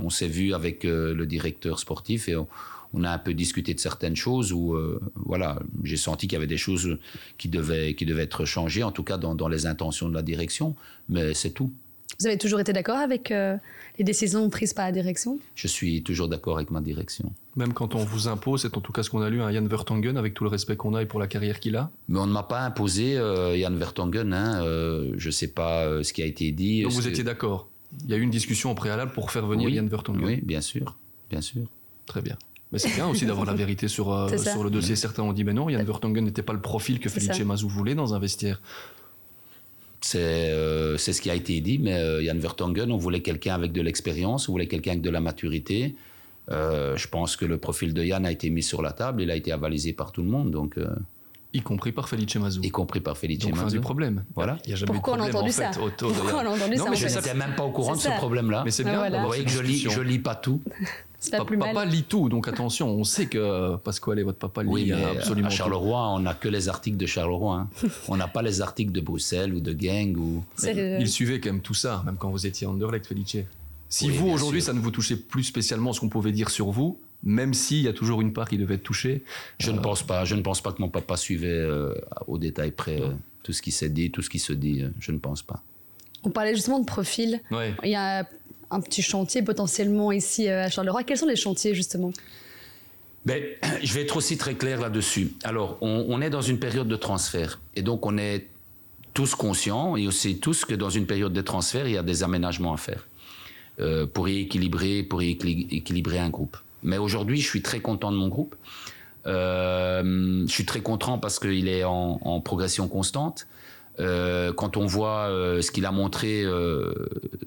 on 0.04 0.10
s'est 0.10 0.28
vu 0.28 0.54
avec 0.54 0.84
euh, 0.84 1.14
le 1.14 1.26
directeur 1.26 1.80
sportif 1.80 2.28
et 2.28 2.36
on, 2.36 2.48
on 2.94 3.06
a 3.06 3.10
un 3.10 3.18
peu 3.20 3.34
discuté 3.34 3.74
de 3.74 3.80
certaines 3.80 4.18
choses 4.18 4.52
où, 4.52 4.74
euh, 4.74 5.00
voilà, 5.16 5.60
j'ai 5.84 5.96
senti 5.96 6.28
qu'il 6.28 6.34
y 6.34 6.38
avait 6.38 6.46
des 6.48 6.58
choses 6.58 6.98
qui 7.38 7.48
devaient, 7.48 7.96
qui 7.96 8.06
devaient 8.06 8.24
être 8.24 8.44
changées, 8.44 8.84
en 8.84 8.92
tout 8.92 9.04
cas 9.04 9.18
dans, 9.18 9.34
dans 9.34 9.48
les 9.48 9.66
intentions 9.66 10.10
de 10.10 10.14
la 10.14 10.24
direction, 10.24 10.76
mais 11.08 11.34
c'est 11.34 11.52
tout. 11.52 11.72
Vous 12.20 12.28
avez 12.28 12.38
toujours 12.38 12.60
été 12.60 12.74
d'accord 12.74 12.98
avec 12.98 13.32
euh, 13.32 13.56
les 14.02 14.06
décisions 14.06 14.50
prises 14.50 14.74
par 14.74 14.86
la 14.86 14.92
direction? 14.92 15.38
Je 15.54 15.68
suis 15.68 16.02
toujours 16.02 16.28
d'accord 16.28 16.58
avec 16.58 16.72
ma 16.72 16.82
direction. 16.82 17.32
même 17.56 17.72
quand 17.74 17.94
on 17.94 18.04
vous 18.04 18.28
impose, 18.28 18.64
c'est 18.64 18.76
en 18.76 18.82
tout 18.82 18.92
cas 18.92 19.04
ce 19.04 19.12
qu'on 19.12 19.22
a 19.22 19.30
lu, 19.30 19.42
un 19.44 19.52
Jan 19.54 19.64
Vertonghen, 19.66 20.18
avec 20.18 20.34
tout 20.34 20.44
le 20.44 20.50
respect 20.50 20.76
qu'on 20.76 20.96
a 20.96 21.04
et 21.04 21.06
pour 21.06 21.20
la 21.20 21.28
carrière 21.28 21.60
qu'il 21.60 21.76
a. 21.76 21.92
Mais 22.10 22.18
on 22.18 22.26
ne 22.26 22.32
m'a 22.32 22.42
pas 22.44 22.62
imposé 22.62 23.16
euh, 23.18 23.56
Jan 23.60 23.76
Vertonghen. 23.76 24.34
Hein, 24.34 24.64
euh, 24.64 25.12
je 25.18 25.28
ne 25.28 25.32
sais 25.32 25.50
pas 25.50 25.86
euh, 25.86 26.02
ce 26.02 26.14
qui 26.14 26.24
a 26.24 26.26
été 26.26 26.52
dit. 26.52 26.82
Donc 26.82 26.94
vous 26.94 27.02
que- 27.04 27.10
étiez 27.10 27.24
d'accord? 27.24 27.68
Il 28.04 28.10
y 28.10 28.14
a 28.14 28.18
eu 28.18 28.22
une 28.22 28.32
discussion 28.32 28.72
au 28.72 28.76
préalable 28.76 29.12
pour 29.12 29.30
faire 29.30 29.46
venir 29.46 29.68
Oui. 29.68 29.76
Jan 29.76 29.86
Vertonghen. 29.86 30.24
Oui, 30.26 30.40
bien 30.42 30.62
sûr, 30.62 30.98
bien 31.30 31.42
sûr. 31.42 31.62
Très 32.08 32.22
bien. 32.24 32.38
Mais 32.72 32.80
c'est 32.80 32.94
bien 32.96 33.08
aussi 33.08 33.26
d'avoir 33.28 33.46
la 33.46 33.54
vérité 33.54 33.88
sur, 33.88 34.12
euh, 34.14 34.36
sur 34.38 34.64
le 34.64 34.72
dossier. 34.72 34.96
Certains 34.96 35.22
ont 35.24 35.34
dit, 35.34 35.44
mais 35.44 35.54
non, 35.54 35.70
Jan 35.70 35.84
Vertonghen 35.84 36.24
n'était 36.26 36.42
pas 36.42 36.54
le 36.54 36.62
profil 36.62 37.00
que 37.00 37.10
Felice. 37.10 37.40
Mazou 37.42 37.68
voulait 37.70 37.94
dans 37.96 38.16
un 38.16 38.20
vestiaire. 38.20 38.62
C'est 40.04 40.20
euh, 40.52 40.98
c'est 40.98 41.14
ce 41.14 41.22
qui 41.22 41.30
a 41.30 41.36
été 41.36 41.62
dit, 41.62 41.78
mais 41.78 41.94
euh, 41.94 42.24
Jan 42.24 42.38
Vertonghen, 42.38 42.92
on 42.92 42.98
voulait 42.98 43.22
quelqu'un 43.22 43.54
avec 43.54 43.72
de 43.72 43.82
l'expérience, 43.82 44.50
on 44.50 44.54
voulait 44.54 44.68
quelqu'un 44.68 44.92
avec 44.92 45.04
de 45.04 45.10
la 45.10 45.22
maturité. 45.22 45.96
Euh, 46.50 46.98
je 46.98 47.08
pense 47.08 47.36
que 47.36 47.46
le 47.46 47.58
profil 47.58 47.94
de 47.94 48.04
Yann 48.04 48.26
a 48.26 48.32
été 48.32 48.50
mis 48.50 48.64
sur 48.64 48.82
la 48.82 48.92
table, 48.92 49.22
il 49.22 49.32
a 49.32 49.36
été 49.36 49.52
avalisé 49.52 49.94
par 49.94 50.12
tout 50.12 50.24
le 50.24 50.30
monde, 50.30 50.52
donc, 50.52 50.78
euh, 50.78 50.88
Y 51.54 51.62
compris 51.62 51.92
par 51.92 52.08
Felice 52.08 52.36
Mazou. 52.38 52.62
y 52.64 52.70
compris 52.70 53.02
par 53.02 53.18
Felice 53.18 53.40
Donc 53.40 53.56
fin 53.56 53.64
Mazou. 53.64 53.76
du 53.78 53.82
problème. 53.82 54.24
Voilà. 54.36 54.58
Il 54.66 54.70
y 54.72 54.74
a 54.74 54.78
jamais 54.78 54.86
eu 54.86 54.88
de 54.88 54.94
Pourquoi 54.94 55.14
on 55.14 55.16
a 55.18 55.30
problème, 55.30 55.36
entendu 55.36 55.50
en 55.50 55.54
fait, 55.54 55.74
ça 55.74 55.82
autour 55.82 56.14
Pourquoi 56.14 56.34
on 56.44 56.46
a 56.46 56.50
entendu 56.56 56.72
Non, 56.78 56.84
ça 56.86 56.90
mais 56.92 56.96
en 56.98 57.00
je 57.10 57.16
n'étais 57.16 57.34
même 57.34 57.56
pas 57.56 57.64
au 57.64 57.72
courant 57.72 57.96
de 57.96 58.00
ce 58.02 58.10
problème-là. 58.10 58.62
Mais 58.64 58.72
c'est 58.72 58.84
Ben 58.84 58.92
bien. 58.92 59.00
voilà. 59.00 59.20
Vous 59.22 59.28
voyez 59.28 59.44
que 59.44 59.50
je 59.52 59.62
lis, 59.62 59.80
je 59.90 60.00
lis 60.02 60.20
pas 60.20 60.36
tout. 60.36 60.62
C'est 61.24 61.30
pas 61.30 61.38
Pa- 61.38 61.46
plus 61.46 61.58
mal. 61.58 61.72
Papa 61.76 61.86
lit 61.86 62.02
tout, 62.02 62.30
donc 62.30 62.48
attention, 62.48 62.88
on 62.90 63.04
sait 63.04 63.28
que 63.28 63.76
Pasquale 63.76 64.18
et 64.18 64.24
votre 64.24 64.40
papa 64.40 64.64
lit 64.64 64.70
Oui, 64.72 64.86
mais 64.92 65.04
absolument 65.20 65.50
à 65.50 65.52
tout. 65.52 65.56
Charleroi, 65.58 66.10
on 66.16 66.20
n'a 66.22 66.34
que 66.34 66.48
les 66.50 66.68
articles 66.68 66.98
de 66.98 67.06
Charleroi. 67.06 67.58
hein. 67.58 67.70
on 68.08 68.18
n'a 68.18 68.28
pas 68.28 68.42
les 68.42 68.60
articles 68.60 68.92
de 68.92 69.02
Bruxelles 69.02 69.54
ou 69.54 69.60
de 69.60 69.72
Gang. 69.72 70.18
Ou... 70.18 70.44
Il 70.64 71.08
suivait 71.08 71.40
quand 71.40 71.52
même 71.52 71.62
tout 71.62 71.76
ça, 71.76 72.02
même 72.08 72.16
quand 72.18 72.32
vous 72.32 72.48
étiez 72.48 72.66
à 72.66 72.72
Anderlecht, 72.72 73.06
Felice. 73.06 73.38
Si 73.88 74.08
Oui, 74.08 74.18
vous, 74.18 74.30
aujourd'hui, 74.30 74.64
ça 74.64 74.74
ne 74.74 74.80
vous 74.80 74.90
touchait 74.90 75.16
plus 75.16 75.44
spécialement 75.44 75.94
ce 75.94 76.00
qu'on 76.00 76.10
pouvait 76.10 76.32
dire 76.32 76.50
sur 76.50 76.72
vous, 76.72 77.00
même 77.24 77.54
s'il 77.54 77.82
y 77.82 77.88
a 77.88 77.94
toujours 77.94 78.22
une 78.22 78.34
part 78.34 78.50
qui 78.50 78.58
devait 78.58 78.76
être 78.76 78.84
touchée. 78.84 79.24
Je 79.60 79.72
ne 79.72 79.80
pense 79.80 80.04
pas. 80.04 80.26
Je 80.26 80.36
ne 80.36 80.42
pense 80.42 80.62
pas 80.62 80.72
que 80.72 80.82
mon 80.82 80.90
papa 80.90 81.18
suivait 81.18 81.48
euh, 81.50 81.94
au 82.28 82.38
détail 82.38 82.72
près 82.72 83.02
euh, 83.02 83.10
tout 83.44 83.54
ce 83.54 83.62
qui 83.62 83.72
s'est 83.72 83.90
dit, 83.90 84.12
tout 84.12 84.22
ce 84.22 84.30
qui 84.30 84.40
se 84.40 84.54
dit. 84.54 84.82
euh, 84.84 84.90
je 85.00 85.12
ne 85.12 85.20
pense 85.20 85.42
pas. 85.42 85.62
On 86.24 86.30
parlait 86.30 86.56
justement 86.56 86.80
de 86.80 86.86
profil. 86.86 87.42
Ouais. 87.52 87.74
Il 87.84 87.90
y 87.90 87.96
a 87.96 88.28
un 88.70 88.80
petit 88.82 89.02
chantier 89.02 89.42
potentiellement 89.42 90.12
ici 90.12 90.48
euh, 90.48 90.66
à 90.66 90.70
Charleroi. 90.70 91.04
Quels 91.04 91.18
sont 91.18 91.26
les 91.28 91.36
chantiers 91.36 91.76
justement? 91.76 92.12
Ben, 93.26 93.44
je 93.84 93.94
vais 93.94 94.02
être 94.02 94.18
aussi 94.18 94.38
très 94.38 94.56
clair 94.56 94.80
là-dessus. 94.82 95.32
Alors, 95.44 95.78
on, 95.82 96.06
on 96.10 96.22
est 96.22 96.30
dans 96.30 96.42
une 96.42 96.60
période 96.60 96.88
de 96.88 96.96
transfert. 96.96 97.60
Et 97.76 97.82
donc, 97.84 98.06
on 98.06 98.18
est 98.18 98.48
tous 99.14 99.36
conscients 99.36 99.98
et 99.98 100.08
aussi 100.08 100.38
tous 100.40 100.64
que 100.66 100.74
dans 100.74 100.90
une 100.90 101.06
période 101.06 101.34
de 101.34 101.42
transfert, 101.42 101.86
il 101.88 101.94
y 101.94 101.98
a 101.98 102.04
des 102.04 102.24
aménagements 102.24 102.74
à 102.74 102.78
faire 102.78 103.06
euh, 103.80 104.06
pour 104.06 104.30
y 104.30 104.40
équilibrer, 104.40 105.04
pour 105.04 105.22
y 105.22 105.34
équili- 105.36 105.68
équilibrer 105.76 106.18
un 106.20 106.30
groupe. 106.30 106.56
Mais 106.84 106.98
aujourd'hui, 106.98 107.40
je 107.40 107.48
suis 107.48 107.62
très 107.62 107.80
content 107.80 108.12
de 108.12 108.18
mon 108.18 108.28
groupe. 108.28 108.56
Euh, 109.28 110.44
je 110.48 110.52
suis 110.52 110.66
très 110.66 110.82
content 110.82 111.18
parce 111.18 111.40
qu'il 111.40 111.68
est 111.68 111.84
en, 111.84 112.20
en 112.24 112.42
progression 112.42 112.88
constante. 112.88 113.48
Euh, 114.00 114.52
quand 114.54 114.78
on 114.78 114.86
voit 114.86 115.28
euh, 115.30 115.62
ce 115.62 115.72
qu'il 115.72 115.86
a 115.86 115.92
montré 115.92 116.44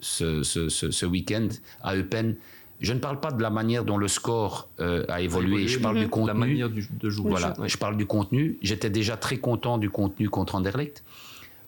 ce, 0.00 0.42
ce- 0.42 0.68
ce- 0.68 0.90
ce 0.90 1.06
week-end 1.06 1.48
à 1.82 1.96
Eupen, 1.96 2.36
je 2.80 2.92
ne 2.92 2.98
parle 2.98 3.18
pas 3.20 3.32
de 3.32 3.40
la 3.42 3.50
manière 3.50 3.84
dont 3.84 3.96
le 3.96 4.08
score 4.08 4.68
a 5.08 5.20
évolué, 5.20 5.68
je 5.68 5.78
parle 5.78 5.98
du 5.98 6.08
contenu. 6.08 6.26
La 6.28 6.34
manière 6.34 6.70
du- 6.70 6.88
de 7.00 7.10
jouer. 7.10 7.30
Voilà, 7.30 7.54
je 7.66 7.76
parle 7.76 7.96
du 7.96 8.04
contenu. 8.06 8.58
J'étais 8.62 8.90
déjà 8.90 9.16
très 9.16 9.38
content 9.38 9.78
du 9.78 9.90
contenu 9.90 10.28
contre 10.28 10.54
Anderlecht, 10.56 11.02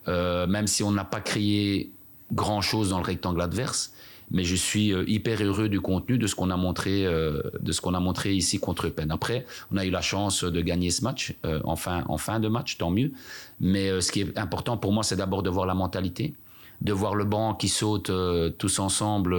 même 0.07 0.67
si 0.67 0.83
on 0.83 0.91
n'a 0.91 1.05
pas 1.05 1.21
créé 1.21 1.91
grand-chose 2.33 2.91
dans 2.91 2.99
le 2.99 3.05
rectangle 3.05 3.41
adverse. 3.41 3.93
Mais 4.31 4.45
je 4.45 4.57
suis 4.57 4.93
euh, 4.93 5.05
hyper 5.07 5.43
heureux 5.43 5.69
du 5.69 5.81
contenu, 5.81 6.19
de 6.19 6.27
ce 6.27 6.35
qu'on 6.35 6.51
a 6.51 6.57
montré, 6.57 7.07
euh, 7.07 7.43
de 7.61 7.73
ce 7.73 7.81
qu'on 7.81 7.95
a 7.95 8.01
montré 8.01 8.35
ici 8.35 8.59
contre 8.59 8.89
Eupen. 8.89 9.11
Après, 9.11 9.47
on 9.73 9.77
a 9.77 9.85
eu 9.85 9.91
la 9.91 10.01
chance 10.01 10.43
de 10.45 10.61
gagner 10.61 10.91
ce 10.91 11.03
match 11.05 11.35
euh, 11.45 11.61
en, 11.65 11.77
fin, 11.77 12.41
de 12.41 12.49
match, 12.49 12.79
tant 12.79 12.91
mieux. 12.91 13.13
Mais 13.61 14.01
ce 14.01 14.11
qui 14.11 14.23
est 14.23 14.39
important 14.39 14.77
pour 14.77 14.93
moi, 14.93 15.03
c'est 15.03 15.17
d'abord 15.17 15.43
de 15.43 15.51
voir 15.51 15.67
la 15.67 15.75
mentalité, 15.75 16.35
de 16.81 16.93
voir 16.93 17.15
le 17.15 17.25
banc 17.25 17.55
qui 17.55 17.69
saute 17.69 18.11
tous 18.59 18.79
ensemble 18.79 19.37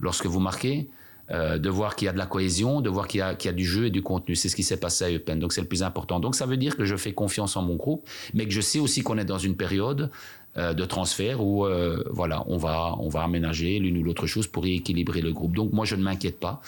lorsque 0.00 0.26
vous 0.26 0.38
marquez, 0.38 0.88
de 1.28 1.68
voir 1.68 1.96
qu'il 1.96 2.06
y 2.06 2.08
a 2.08 2.12
de 2.12 2.18
la 2.18 2.26
cohésion, 2.26 2.80
de 2.80 2.88
voir 2.88 3.08
qu'il 3.08 3.18
y, 3.18 3.44
y 3.44 3.48
a 3.48 3.52
du 3.52 3.64
jeu 3.64 3.86
et 3.86 3.90
du 3.90 4.02
contenu. 4.02 4.36
C'est 4.36 4.48
ce 4.48 4.54
qui 4.54 4.62
s'est 4.62 4.76
passé 4.76 5.04
à 5.04 5.10
Eupen. 5.10 5.40
Donc 5.40 5.52
c'est 5.52 5.60
le 5.60 5.66
plus 5.66 5.82
important. 5.82 6.20
Donc 6.20 6.36
ça 6.36 6.46
veut 6.46 6.56
dire 6.56 6.76
que 6.76 6.84
je 6.84 6.94
fais 6.94 7.12
confiance 7.12 7.56
en 7.56 7.62
mon 7.62 7.74
groupe, 7.74 8.08
mais 8.34 8.44
que 8.46 8.52
je 8.52 8.60
sais 8.60 8.78
aussi 8.78 9.02
qu'on 9.02 9.18
est 9.18 9.24
dans 9.24 9.38
une 9.38 9.56
période 9.56 10.10
euh, 10.58 10.74
de 10.74 10.84
transfert 10.84 11.42
où 11.42 11.64
euh, 11.64 12.04
voilà, 12.10 12.44
on 12.46 12.58
va, 12.58 12.94
on 12.98 13.08
va 13.08 13.22
aménager 13.22 13.78
l'une 13.78 13.96
ou 13.96 14.02
l'autre 14.02 14.26
chose 14.26 14.46
pour 14.46 14.66
y 14.66 14.74
équilibrer 14.74 15.22
le 15.22 15.32
groupe. 15.32 15.54
Donc 15.54 15.72
moi 15.72 15.86
je 15.86 15.96
ne 15.96 16.02
m'inquiète 16.02 16.38
pas. 16.38 16.60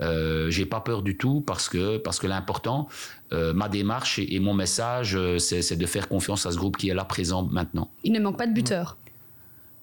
Euh, 0.00 0.48
j'ai 0.48 0.64
pas 0.64 0.80
peur 0.80 1.02
du 1.02 1.16
tout 1.16 1.40
parce 1.40 1.68
que 1.68 1.96
parce 1.96 2.20
que 2.20 2.28
l'important, 2.28 2.88
euh, 3.32 3.52
ma 3.52 3.68
démarche 3.68 4.20
et, 4.20 4.36
et 4.36 4.38
mon 4.38 4.54
message, 4.54 5.18
c'est 5.38 5.76
de 5.76 5.86
faire 5.86 6.08
confiance 6.08 6.46
à 6.46 6.52
ce 6.52 6.56
groupe 6.56 6.76
qui 6.76 6.88
est 6.88 6.94
là 6.94 7.04
présent 7.04 7.42
maintenant. 7.42 7.90
Il 8.04 8.12
ne 8.12 8.20
manque 8.20 8.38
pas 8.38 8.46
de 8.46 8.52
buteur. 8.52 8.96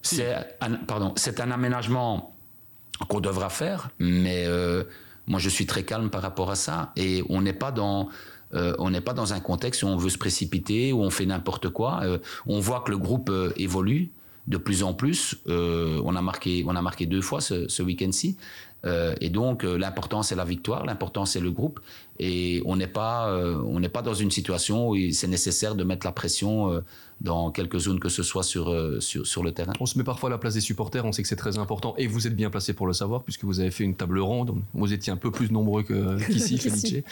C'est 0.02 0.34
un, 0.62 0.76
pardon, 0.76 1.12
c'est 1.18 1.42
un 1.42 1.52
aménagement 1.52 2.34
qu'on 3.10 3.20
devra 3.20 3.50
faire, 3.50 3.90
mais 4.00 4.48
moi 5.28 5.40
je 5.40 5.50
suis 5.50 5.66
très 5.66 5.84
calme 5.84 6.10
par 6.10 6.22
rapport 6.22 6.50
à 6.50 6.56
ça 6.56 6.94
et 6.96 7.24
on 7.28 7.42
n'est 7.42 7.52
pas 7.52 7.74
dans 7.74 8.08
euh, 8.54 8.76
on 8.80 8.90
n'est 8.90 9.02
pas 9.02 9.14
dans 9.14 9.34
un 9.34 9.40
contexte 9.40 9.84
où 9.84 9.88
on 9.88 9.98
veut 9.98 10.10
se 10.10 10.18
précipiter, 10.18 10.94
où 10.94 11.02
on 11.02 11.10
fait 11.10 11.26
n'importe 11.26 11.70
quoi. 11.70 12.00
Euh, 12.04 12.18
on 12.48 12.60
voit 12.60 12.82
que 12.82 12.92
le 12.92 12.98
groupe 12.98 13.30
euh, 13.30 13.52
évolue 13.58 14.12
de 14.48 14.58
plus 14.58 14.82
en 14.82 14.96
plus. 14.96 15.36
On 15.46 16.16
a 16.16 16.22
marqué 16.24 16.64
on 16.66 16.76
a 16.76 16.82
marqué 16.82 17.06
deux 17.06 17.22
fois 17.22 17.40
ce 17.40 17.84
week-end-ci. 17.84 18.36
Euh, 18.86 19.14
et 19.20 19.30
donc 19.30 19.64
euh, 19.64 19.78
l'important 19.78 20.24
c'est 20.24 20.36
la 20.36 20.46
victoire, 20.46 20.86
l'important 20.86 21.26
c'est 21.26 21.42
le 21.42 21.52
groupe 21.52 21.80
et 22.18 22.62
on 22.66 22.78
n'est 22.78 22.88
pas 22.88 23.30
euh, 23.30 23.62
on 23.66 23.80
n'est 23.80 23.90
pas 23.90 24.02
dans 24.02 24.14
une 24.14 24.32
situation 24.32 24.90
où 24.90 24.98
c'est 25.12 25.28
nécessaire 25.28 25.76
de 25.76 25.84
mettre 25.84 26.06
la 26.06 26.14
pression 26.14 26.72
euh, 26.72 26.82
dans 27.22 27.52
quelques 27.52 27.80
zones 27.80 28.00
que 28.00 28.10
ce 28.10 28.24
soit 28.24 28.44
sur 28.44 28.70
euh, 28.70 29.00
sur, 29.00 29.26
sur 29.26 29.44
le 29.44 29.52
terrain. 29.52 29.74
On 29.80 29.86
se 29.86 29.98
met 29.98 30.04
parfois 30.04 30.30
à 30.30 30.32
la 30.32 30.38
place 30.38 30.54
des 30.54 30.62
supporters, 30.62 31.06
on 31.06 31.12
sait 31.12 31.22
que 31.22 31.28
c'est 31.28 31.36
très 31.36 31.58
important, 31.58 31.94
et 31.98 32.08
vous 32.08 32.28
êtes 32.28 32.36
bien 32.36 32.50
placé 32.50 32.74
pour 32.74 32.88
le 32.88 32.94
savoir, 32.94 33.24
puisque 33.24 33.44
vous 33.44 33.60
avez 33.60 33.72
fait 33.72 33.84
une 33.84 33.96
table 33.96 34.20
ronde, 34.20 34.56
vous 34.74 34.94
étiez 34.94 35.12
un 35.12 35.18
peu 35.18 35.32
plus 35.32 35.52
nombreux 35.52 35.84
qu'ici. 36.28 36.58
Felice, 36.58 37.04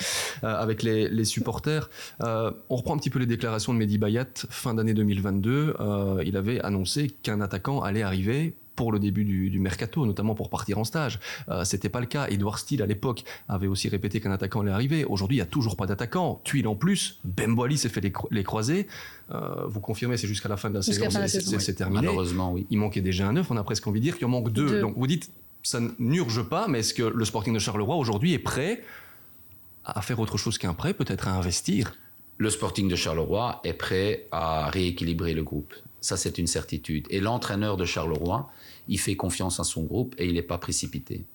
euh, 0.43 0.55
avec 0.55 0.83
les, 0.83 1.09
les 1.09 1.25
supporters. 1.25 1.89
Euh, 2.21 2.51
on 2.69 2.77
reprend 2.77 2.95
un 2.95 2.97
petit 2.97 3.09
peu 3.09 3.19
les 3.19 3.25
déclarations 3.25 3.73
de 3.73 3.79
Mehdi 3.79 3.97
Bayat, 3.97 4.27
fin 4.49 4.73
d'année 4.73 4.93
2022, 4.93 5.75
euh, 5.79 6.23
il 6.25 6.37
avait 6.37 6.59
annoncé 6.61 7.09
qu'un 7.23 7.41
attaquant 7.41 7.81
allait 7.81 8.03
arriver 8.03 8.53
pour 8.77 8.93
le 8.93 8.99
début 8.99 9.25
du, 9.25 9.49
du 9.49 9.59
mercato, 9.59 10.05
notamment 10.05 10.35
pour 10.35 10.49
partir 10.49 10.77
en 10.77 10.85
stage. 10.85 11.19
Euh, 11.49 11.65
C'était 11.65 11.89
pas 11.89 11.99
le 11.99 12.05
cas. 12.05 12.27
Edouard 12.29 12.59
Steele, 12.59 12.81
à 12.81 12.85
l'époque, 12.85 13.23
avait 13.49 13.67
aussi 13.67 13.89
répété 13.89 14.21
qu'un 14.21 14.31
attaquant 14.31 14.61
allait 14.61 14.71
arriver. 14.71 15.03
Aujourd'hui, 15.03 15.35
il 15.37 15.39
n'y 15.39 15.43
a 15.43 15.47
toujours 15.47 15.75
pas 15.75 15.87
d'attaquant. 15.87 16.39
Tuile 16.45 16.67
en 16.67 16.75
plus. 16.75 17.19
Bemboali 17.25 17.77
s'est 17.77 17.89
fait 17.89 17.99
les, 18.01 18.11
cro- 18.11 18.27
les 18.31 18.43
croisés. 18.45 18.87
Euh, 19.31 19.65
vous 19.67 19.81
confirmez, 19.81 20.15
c'est 20.15 20.27
jusqu'à 20.27 20.47
la 20.47 20.55
fin 20.57 20.69
de 20.69 20.75
la 20.75 20.81
saison. 20.83 20.99
c'est- 21.27 21.71
oui. 21.71 21.75
terminé. 21.75 22.01
Malheureusement, 22.05 22.53
oui. 22.53 22.65
Il 22.69 22.77
manquait 22.77 23.01
déjà 23.01 23.27
un 23.27 23.33
neuf, 23.33 23.49
on 23.51 23.57
a 23.57 23.63
presque 23.63 23.85
envie 23.87 23.99
de 23.99 24.05
dire 24.05 24.15
qu'il 24.17 24.25
en 24.27 24.29
manque 24.29 24.51
deux. 24.53 24.67
Deux. 24.69 24.81
Donc 24.81 24.93
vous 24.95 25.07
dites, 25.07 25.31
ça 25.63 25.79
n'urge 25.97 26.43
pas, 26.43 26.67
mais 26.67 26.79
est-ce 26.79 26.93
que 26.93 27.03
le 27.03 27.25
Sporting 27.25 27.53
de 27.55 27.59
Charleroi 27.59 27.95
aujourd'hui 27.95 28.33
est 28.33 28.39
prêt 28.39 28.83
à 29.85 30.01
faire 30.01 30.19
autre 30.19 30.37
chose 30.37 30.57
qu'un 30.59 30.73
prêt, 30.75 30.93
peut-être 30.93 31.27
à 31.27 31.31
investir? 31.31 31.95
Le 32.37 32.49
Sporting 32.51 32.87
de 32.87 32.95
Charleroi 32.95 33.59
est 33.63 33.73
prêt 33.73 34.27
à 34.31 34.69
rééquilibrer 34.69 35.33
le 35.33 35.43
groupe. 35.43 35.73
Ça, 36.01 36.15
c'est 36.17 36.37
une 36.37 36.47
certitude. 36.47 37.07
Et 37.09 37.19
l'entraîneur 37.19 37.75
de 37.77 37.85
Charleroi, 37.85 38.49
il 38.87 38.99
fait 38.99 39.15
confiance 39.15 39.59
à 39.59 39.63
son 39.63 39.83
groupe 39.83 40.15
et 40.17 40.27
il 40.27 40.33
n'est 40.35 40.41
pas 40.41 40.57
précipité. 40.57 41.25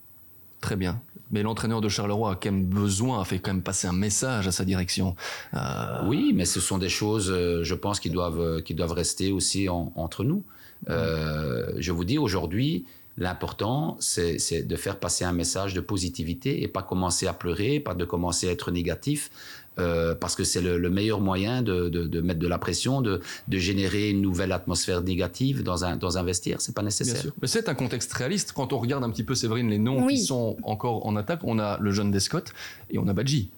Très 0.60 0.76
bien. 0.76 1.02
Mais 1.32 1.42
l'entraîneur 1.42 1.80
de 1.80 1.88
Charleroi 1.88 2.32
a 2.32 2.34
quand 2.36 2.52
même 2.52 2.64
besoin, 2.64 3.20
a 3.20 3.24
fait 3.24 3.40
quand 3.40 3.52
même 3.52 3.62
passer 3.62 3.88
un 3.88 3.92
message 3.92 4.46
à 4.46 4.52
sa 4.52 4.64
direction. 4.64 5.16
Euh, 5.54 6.06
Oui, 6.06 6.32
mais 6.34 6.44
ce 6.44 6.60
sont 6.60 6.78
des 6.78 6.88
choses, 6.88 7.30
euh, 7.30 7.64
je 7.64 7.74
pense, 7.74 7.98
qui 8.00 8.10
doivent, 8.10 8.40
euh, 8.40 8.60
qui 8.60 8.74
doivent 8.74 8.92
rester 8.92 9.32
aussi 9.32 9.68
en- 9.68 9.92
entre 9.96 10.22
nous. 10.24 10.44
Euh, 10.88 11.72
je 11.78 11.90
vous 11.90 12.04
dis, 12.04 12.18
aujourd'hui, 12.18 12.84
l'important, 13.18 13.96
c'est 14.00 14.62
de 14.62 14.76
faire 14.76 14.98
passer 14.98 15.24
un 15.24 15.32
message 15.32 15.74
de 15.74 15.80
positivité 15.80 16.62
et 16.62 16.68
pas 16.68 16.82
commencer 16.82 17.26
à 17.26 17.32
pleurer, 17.32 17.80
pas 17.80 17.94
de 17.94 18.04
commencer 18.04 18.48
à 18.48 18.52
être 18.52 18.70
négatif, 18.70 19.30
euh, 19.78 20.14
parce 20.14 20.34
que 20.36 20.44
c'est 20.44 20.60
le, 20.60 20.76
le 20.78 20.90
meilleur 20.90 21.20
moyen 21.20 21.62
de, 21.62 21.88
de- 21.88 22.06
de 22.06 22.20
mettre 22.20 22.40
de 22.40 22.46
la 22.46 22.58
pression, 22.58 23.00
de, 23.00 23.20
de 23.48 23.58
générer 23.58 24.10
une 24.10 24.20
nouvelle 24.20 24.52
atmosphère 24.52 25.00
négative 25.02 25.62
dans 25.62 25.84
un, 25.84 25.96
dans 25.96 26.18
un 26.18 26.22
vestiaire. 26.22 26.60
C'est 26.60 26.74
pas 26.74 26.82
Bien 26.82 26.88
nécessaire. 26.88 27.20
sûr. 27.20 27.32
Mais 27.40 27.48
c'est 27.48 27.68
un 27.70 27.74
contexte 27.74 28.12
réaliste. 28.12 28.52
Quand 28.52 28.72
on 28.74 28.78
regarde 28.78 29.02
un 29.04 29.10
petit 29.10 29.24
peu, 29.24 29.34
Séverine, 29.34 29.70
les 29.70 29.78
noms 29.78 30.04
Oui. 30.04 30.14
qui 30.16 30.24
sont 30.24 30.56
encore 30.62 31.06
en 31.06 31.16
attaque, 31.16 31.40
on 31.44 31.58
a 31.58 31.78
le 31.78 31.90
jeune 31.90 32.10
Descott 32.10 32.52
et 32.90 32.98
on 32.98 33.08
a 33.08 33.12
Badji. 33.14 33.48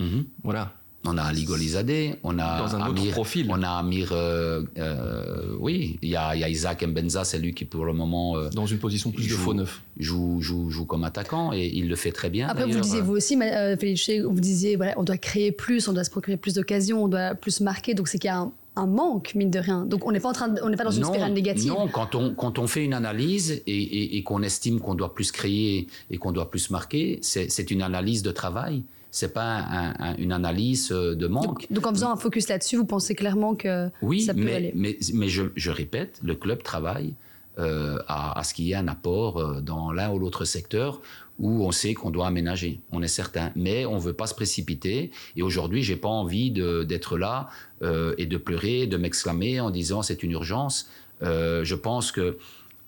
Mhm. 0.00 0.24
Voilà. 0.44 0.72
On 1.04 1.18
a 1.18 1.22
Ali 1.22 1.44
Golizadeh, 1.44 2.16
on 2.24 2.36
a 2.40 2.58
Dans 2.58 2.74
un 2.74 2.80
autre 2.88 2.98
Amir, 3.00 3.12
profil. 3.12 3.46
on 3.48 3.62
a 3.62 3.68
Amir, 3.68 4.08
euh, 4.10 4.62
euh, 4.76 5.54
oui, 5.60 5.98
il 6.02 6.08
y 6.08 6.16
a, 6.16 6.34
il 6.34 6.40
y 6.40 6.44
a 6.44 6.48
Isaac 6.48 6.82
Mbenza, 6.84 7.22
c'est 7.24 7.38
lui 7.38 7.54
qui 7.54 7.64
pour 7.64 7.84
le 7.84 7.92
moment 7.92 8.36
euh, 8.36 8.48
Dans 8.50 8.66
une 8.66 8.78
position 8.78 9.12
plus 9.12 9.22
de 9.24 9.28
joue- 9.28 9.36
faux 9.38 9.54
neuf. 9.54 9.82
joue, 10.00 10.40
joue, 10.40 10.68
joue 10.70 10.84
comme 10.84 11.04
attaquant 11.04 11.52
et 11.52 11.66
il 11.72 11.88
le 11.88 11.94
fait 11.94 12.10
très 12.10 12.28
bien. 12.28 12.48
Après, 12.48 12.64
vous 12.66 12.80
disiez 12.80 13.00
vous 13.02 13.12
aussi, 13.12 13.36
Felice, 13.38 14.10
vous 14.24 14.40
disiez, 14.40 14.74
voilà, 14.74 14.94
on 14.96 15.04
doit 15.04 15.16
créer 15.18 15.52
plus, 15.52 15.86
on 15.86 15.92
doit 15.92 16.02
se 16.02 16.10
procurer 16.10 16.36
plus 16.36 16.54
d'occasions, 16.54 17.04
on 17.04 17.08
doit 17.08 17.34
plus 17.36 17.60
marquer. 17.60 17.94
Donc 17.94 18.08
c'est 18.08 18.18
qu'il 18.18 18.28
y 18.28 18.32
a 18.32 18.38
un, 18.38 18.52
un 18.74 18.86
manque, 18.86 19.36
mine 19.36 19.50
de 19.50 19.60
rien. 19.60 19.84
Donc 19.86 20.04
on 20.06 20.10
n'est 20.10 20.18
pas 20.18 20.30
en 20.30 20.32
train, 20.32 20.48
de- 20.48 20.60
on 20.64 20.70
n'est 20.70 20.76
pas 20.76 20.82
dans 20.84 20.90
une 20.90 21.02
non, 21.02 21.10
spirale 21.10 21.32
négative. 21.34 21.68
Non, 21.68 21.86
quand 21.86 22.16
on, 22.16 22.34
quand 22.34 22.58
on 22.58 22.66
fait 22.66 22.84
une 22.84 22.94
analyse 22.94 23.52
et, 23.52 23.60
et- 23.68 24.16
et 24.16 24.22
qu'on 24.24 24.42
estime 24.42 24.80
qu'on 24.80 24.96
doit 24.96 25.14
plus 25.14 25.30
créer 25.30 25.86
et 26.10 26.16
qu'on 26.18 26.32
doit 26.32 26.50
plus 26.50 26.68
marquer, 26.70 27.20
c'est 27.22 27.48
c'est 27.48 27.70
une 27.70 27.82
analyse 27.82 28.24
de 28.24 28.32
travail. 28.32 28.82
C'est 29.10 29.32
pas 29.32 29.56
un- 29.58 29.94
un- 29.98 30.16
une 30.16 30.32
analyse 30.32 30.90
euh, 30.92 31.14
de 31.14 31.26
manque. 31.26 31.44
Donc, 31.62 31.72
donc 31.72 31.86
en 31.86 31.90
faisant 31.90 32.12
un 32.12 32.16
focus 32.16 32.48
là-dessus, 32.48 32.76
vous 32.76 32.84
pensez 32.86 33.14
clairement 33.14 33.54
que 33.54 33.88
Oui, 34.02 34.22
ça 34.22 34.34
peut 34.34 34.40
mais, 34.40 34.54
aller. 34.54 34.72
mais, 34.74 34.98
mais 35.14 35.28
je, 35.28 35.44
je 35.56 35.70
répète, 35.70 36.20
le 36.22 36.34
club 36.34 36.62
travaille 36.62 37.14
à, 37.58 38.38
à, 38.38 38.44
ce 38.44 38.52
qu'il 38.52 38.66
y 38.66 38.72
ait 38.72 38.74
un 38.74 38.86
apport 38.88 39.62
dans 39.62 39.90
l'un 39.90 40.10
ou 40.12 40.18
l'autre 40.18 40.44
secteur 40.44 41.00
où 41.38 41.64
on 41.66 41.70
sait 41.72 41.94
qu'on 41.94 42.10
doit 42.10 42.26
aménager, 42.26 42.80
on 42.92 43.02
est 43.02 43.08
certain. 43.08 43.50
Mais 43.56 43.86
on 43.86 43.94
ne 43.94 44.00
veut 44.00 44.12
pas 44.12 44.26
se 44.26 44.34
précipiter. 44.34 45.10
Et 45.36 45.42
aujourd'hui, 45.42 45.82
j'ai 45.82 45.96
pas 45.96 46.08
envie 46.08 46.50
d'être 46.50 47.16
là 47.16 47.48
euh, 47.82 48.14
et 48.18 48.26
de 48.26 48.36
pleurer, 48.36 48.86
de 48.86 48.98
m'exclamer 48.98 49.58
en 49.60 49.70
disant 49.70 50.02
c'est 50.02 50.22
une 50.22 50.32
urgence. 50.32 50.88
Euh, 51.22 51.64
je 51.64 51.74
pense 51.74 52.12
que 52.12 52.36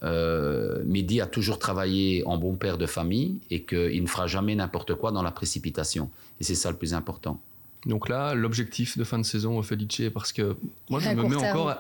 euh, 0.03 0.83
Midi 0.85 1.21
a 1.21 1.27
toujours 1.27 1.59
travaillé 1.59 2.23
en 2.27 2.39
bon 2.39 2.55
père 2.55 2.79
de 2.79 2.87
famille 2.87 3.39
et 3.51 3.63
qu'il 3.63 4.03
ne 4.03 4.09
fera 4.09 4.27
jamais 4.27 4.55
n'importe 4.55 4.95
quoi 4.95 5.13
dans 5.13 5.23
la 5.23 5.31
précipitation. 5.31 6.11
Et 6.41 6.45
c'est 6.45 6.55
ça 6.55 6.71
le 6.71 6.77
plus 6.77 6.95
important. 6.95 7.41
Donc 7.87 8.09
là, 8.09 8.35
l'objectif 8.35 8.99
de 8.99 9.05
fin 9.05 9.19
de 9.19 9.25
saison, 9.25 9.63
Felice, 9.63 10.03
parce 10.13 10.33
que 10.33 10.57
moi, 10.91 11.01
je 11.01 11.11
me 11.11 11.23
mets 11.23 11.37
encore, 11.37 11.77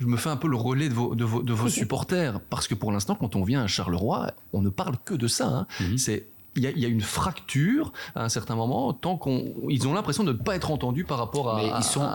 je 0.00 0.06
me 0.06 0.16
fais 0.16 0.30
un 0.30 0.36
peu 0.36 0.48
le 0.48 0.56
relais 0.56 0.88
de 0.88 0.94
vos, 0.94 1.14
de 1.14 1.24
vos, 1.24 1.68
supporters, 1.68 2.40
parce 2.48 2.66
que 2.66 2.74
pour 2.74 2.90
l'instant, 2.90 3.14
quand 3.14 3.36
on 3.36 3.44
vient 3.44 3.62
à 3.62 3.66
Charleroi, 3.66 4.32
on 4.52 4.62
ne 4.62 4.70
parle 4.70 4.96
que 5.04 5.14
de 5.14 5.28
ça. 5.28 5.46
Hein. 5.46 5.66
Mhm. 5.80 5.98
C'est 5.98 6.26
il 6.56 6.78
y, 6.78 6.84
a 6.84 6.88
une 6.88 7.00
fracture 7.00 7.92
à 8.14 8.24
un 8.24 8.28
certain 8.28 8.54
moment, 8.54 8.92
tant 8.92 9.18
qu'ils 9.18 9.86
ont 9.86 9.94
l'impression 9.94 10.24
de 10.24 10.32
ne 10.32 10.38
pas 10.38 10.56
être 10.56 10.70
entendus 10.70 11.04
par 11.04 11.18
rapport 11.18 11.50
à. 11.52 11.62
Mais 11.62 11.70
ils 11.76 11.84
sont, 11.84 12.08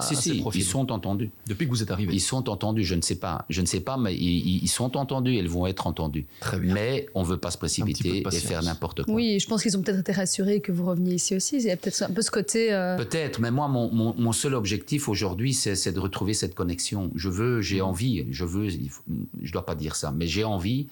ils 0.54 0.64
sont 0.64 0.92
entendus. 0.92 1.30
Depuis 1.48 1.66
que 1.66 1.72
vous 1.72 1.84
êtes 1.84 1.92
arrivé. 1.92 2.14
Ils 2.14 2.22
sont 2.22 2.50
entendus. 2.50 2.84
Je 2.84 2.96
ne 2.96 3.02
sais 3.02 3.16
pas, 3.16 3.46
je 3.50 3.62
ne 3.62 3.66
sais 3.66 3.82
pas, 3.82 3.98
mais 3.98 4.16
ils, 4.16 4.68
sont 4.68 4.98
entendus. 4.98 5.36
Ils 5.36 5.50
vont 5.50 5.68
être 5.68 5.88
entendus. 5.88 6.26
Très 6.40 6.60
bien. 6.60 6.74
Mais 6.74 7.06
on 7.16 7.22
ne 7.22 7.28
veut 7.28 7.38
pas 7.38 7.52
se 7.52 7.58
précipiter 7.58 8.24
et 8.26 8.40
faire 8.40 8.64
n'importe 8.64 9.04
quoi. 9.04 9.14
Oui, 9.14 9.40
je 9.40 9.48
pense 9.48 9.62
qu'ils 9.62 9.78
ont 9.78 9.82
peut-être 9.82 10.00
été 10.00 10.12
rassurés 10.12 10.62
que 10.62 10.72
vous 10.72 10.86
reveniez 10.86 11.16
ici 11.16 11.36
aussi. 11.36 11.58
Il 11.58 11.64
y 11.64 11.72
a 11.72 11.78
peut-être 11.78 12.02
un 12.04 12.12
peu 12.12 12.22
ce 12.22 12.32
côté. 12.32 12.74
Euh, 12.74 12.98
peut-être, 12.98 13.40
mais 13.40 13.52
moi, 13.52 13.68
mon, 13.68 13.92
mon, 13.92 14.32
seul 14.32 14.56
objectif 14.56 15.10
aujourd'hui, 15.10 15.54
c'est 15.54 15.92
de 15.92 16.00
retrouver 16.00 16.34
cette 16.34 16.56
connexion. 16.56 17.12
Je 17.16 17.30
veux, 17.30 17.62
j'ai 17.62 17.82
mm. 17.82 17.86
envie, 17.86 18.26
je 18.32 18.46
veux, 18.46 18.70
je 18.70 19.52
dois 19.52 19.66
pas 19.66 19.76
dire 19.76 19.96
ça, 19.96 20.12
mais 20.12 20.28
j'ai 20.28 20.44
envie 20.44 20.88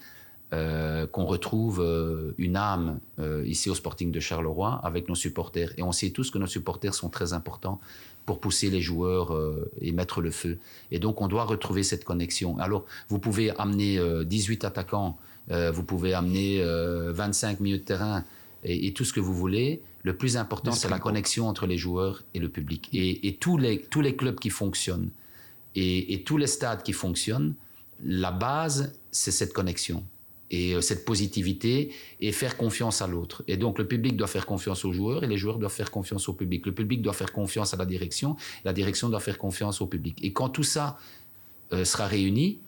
euh, 0.52 1.06
qu'on 1.06 1.26
retrouve 1.26 1.80
euh, 1.80 2.34
une 2.36 2.56
âme 2.56 2.98
euh, 3.20 3.46
ici 3.46 3.70
au 3.70 3.76
Sporting 3.76 4.10
de 4.10 4.18
Charleroi 4.18 4.80
avec 4.82 5.08
nos 5.08 5.14
supporters. 5.14 5.72
Et 5.76 5.84
on 5.84 5.92
sait 5.92 6.10
tous 6.10 6.32
que 6.32 6.38
nos 6.38 6.48
supporters 6.48 6.92
sont 6.92 7.08
très 7.08 7.34
importants 7.34 7.80
pour 8.26 8.40
pousser 8.40 8.68
les 8.68 8.80
joueurs 8.80 9.36
et 9.80 9.92
mettre 9.92 10.20
le 10.20 10.30
feu. 10.30 10.58
Et 10.90 10.98
donc 10.98 11.20
on 11.20 11.26
doit 11.26 11.44
retrouver 11.44 11.82
cette 11.82 12.04
connexion. 12.04 12.58
Alors 12.58 12.84
vous 13.08 13.18
pouvez 13.18 13.50
amener 13.58 13.98
18 14.24 14.64
attaquants, 14.64 15.16
vous 15.48 15.82
pouvez 15.82 16.14
amener 16.14 16.62
25 16.62 17.58
milieux 17.58 17.78
de 17.78 17.82
terrain 17.82 18.24
et, 18.62 18.92
tout 18.92 19.04
ce 19.04 19.12
que 19.12 19.18
vous 19.18 19.34
voulez. 19.34 19.82
Le 20.02 20.16
plus 20.16 20.36
important, 20.36 20.70
c'est 20.70 20.90
la 20.90 21.00
connexion 21.00 21.48
entre 21.48 21.66
les 21.66 21.78
joueurs 21.78 22.22
et 22.34 22.38
le 22.38 22.48
public. 22.48 22.88
Et, 22.92 23.36
tous, 23.40 23.56
les, 23.56 23.80
tous 23.80 24.00
les 24.00 24.14
clubs 24.14 24.38
qui 24.38 24.50
fonctionnent 24.50 25.10
et, 25.74 26.12
et 26.12 26.22
tous 26.22 26.36
les 26.36 26.46
stades 26.46 26.84
qui 26.84 26.92
fonctionnent, 26.92 27.54
la 28.04 28.30
base, 28.30 28.92
c'est 29.10 29.32
cette 29.32 29.54
connexion 29.54 30.04
et 30.50 30.74
euh, 30.74 30.80
cette 30.80 31.04
positivité 31.04 31.92
et 32.20 32.32
faire 32.32 32.56
confiance 32.56 33.02
à 33.02 33.06
l'autre. 33.06 33.42
Et 33.48 33.56
donc 33.56 33.78
le 33.78 33.86
public 33.86 34.16
doit 34.16 34.26
faire 34.26 34.46
confiance 34.46 34.84
aux 34.84 34.92
joueurs 34.92 35.24
et 35.24 35.26
les 35.26 35.36
joueurs 35.36 35.58
doivent 35.58 35.72
faire 35.72 35.90
confiance 35.90 36.28
au 36.28 36.32
public. 36.32 36.66
Le 36.66 36.72
public 36.72 37.02
doit 37.02 37.12
faire 37.12 37.32
confiance 37.32 37.72
à 37.72 37.76
la 37.76 37.86
direction, 37.86 38.36
la 38.64 38.72
direction 38.72 39.08
doit 39.08 39.20
faire 39.20 39.38
confiance 39.38 39.80
au 39.80 39.86
public. 39.86 40.18
Et 40.22 40.32
quand 40.32 40.48
tout 40.48 40.64
ça 40.64 40.98
euh, 41.72 41.84
sera 41.84 42.06
réuni, 42.06 42.58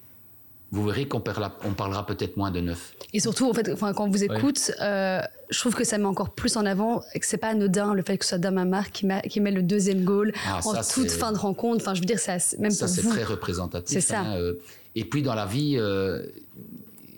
vous 0.70 0.86
verrez 0.86 1.06
qu'on 1.06 1.22
on 1.64 1.74
parlera 1.74 2.06
peut-être 2.06 2.38
moins 2.38 2.50
de 2.50 2.60
neuf. 2.60 2.94
Et 3.12 3.20
surtout, 3.20 3.46
en 3.46 3.52
fait, 3.52 3.70
enfin, 3.70 3.92
quand 3.92 4.04
on 4.04 4.10
vous 4.10 4.24
écoute, 4.24 4.72
euh, 4.80 5.20
je 5.50 5.58
trouve 5.58 5.74
que 5.74 5.84
ça 5.84 5.98
met 5.98 6.06
encore 6.06 6.30
plus 6.30 6.56
en 6.56 6.64
avant 6.64 7.00
que 7.00 7.26
c'est 7.26 7.36
pas 7.36 7.48
anodin 7.48 7.92
le 7.92 8.02
fait 8.02 8.16
que 8.16 8.24
ce 8.24 8.30
soit 8.30 8.38
Damamar 8.38 8.90
qui, 8.90 9.06
qui 9.28 9.40
met 9.40 9.50
le 9.50 9.62
deuxième 9.62 10.02
goal 10.02 10.32
ah, 10.48 10.60
en 10.64 10.72
toute 10.82 11.10
fin 11.10 11.30
de 11.30 11.36
rencontre. 11.36 11.82
Enfin, 11.82 11.92
je 11.92 12.00
veux 12.00 12.06
dire, 12.06 12.18
ça, 12.18 12.38
même 12.58 12.70
ça, 12.70 12.88
c'est 12.88 13.02
très 13.02 13.24
représentatif. 13.24 13.92
C'est 13.92 14.00
ça. 14.00 14.20
Hein, 14.20 14.52
et 14.94 15.04
puis 15.04 15.20
dans 15.20 15.34
la 15.34 15.44
vie, 15.44 15.78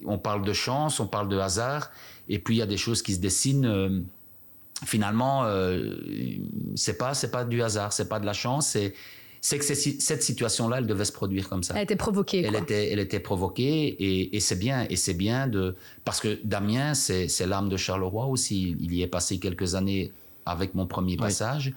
on 0.04 0.18
parle 0.18 0.44
de 0.44 0.52
chance, 0.52 1.00
on 1.00 1.06
parle 1.06 1.28
de 1.28 1.38
hasard, 1.38 1.90
et 2.28 2.38
puis 2.38 2.56
il 2.56 2.58
y 2.58 2.62
a 2.62 2.66
des 2.66 2.76
choses 2.76 3.02
qui 3.02 3.14
se 3.14 3.20
dessinent. 3.20 3.66
Euh, 3.66 4.00
finalement, 4.84 5.44
euh, 5.44 5.96
c'est 6.74 6.98
pas 6.98 7.14
c'est 7.14 7.30
pas 7.30 7.44
du 7.44 7.62
hasard, 7.62 7.92
c'est 7.92 8.08
pas 8.08 8.20
de 8.20 8.26
la 8.26 8.32
chance, 8.32 8.68
c'est 8.68 8.94
c'est 9.44 9.58
que 9.58 9.64
cette 9.66 10.22
situation-là, 10.22 10.78
elle 10.78 10.86
devait 10.86 11.04
se 11.04 11.12
produire 11.12 11.50
comme 11.50 11.62
ça. 11.62 11.74
Elle 11.76 11.82
était 11.82 11.96
provoquée. 11.96 12.44
Elle 12.46 12.56
était, 12.56 12.90
elle 12.90 12.98
était 12.98 13.20
provoquée 13.20 14.34
et, 14.34 14.40
c'est 14.40 14.58
bien, 14.58 14.86
et 14.88 14.96
c'est 14.96 15.12
bien 15.12 15.48
de 15.48 15.76
parce 16.02 16.18
que 16.18 16.38
Damien, 16.44 16.94
c'est 16.94 17.28
l'âme 17.46 17.68
de 17.68 17.76
Charleroi 17.76 18.24
aussi. 18.24 18.74
Il 18.80 18.94
y 18.94 19.02
est 19.02 19.06
passé 19.06 19.38
quelques 19.38 19.74
années 19.74 20.12
avec 20.46 20.74
mon 20.74 20.86
premier 20.86 21.18
passage. 21.18 21.74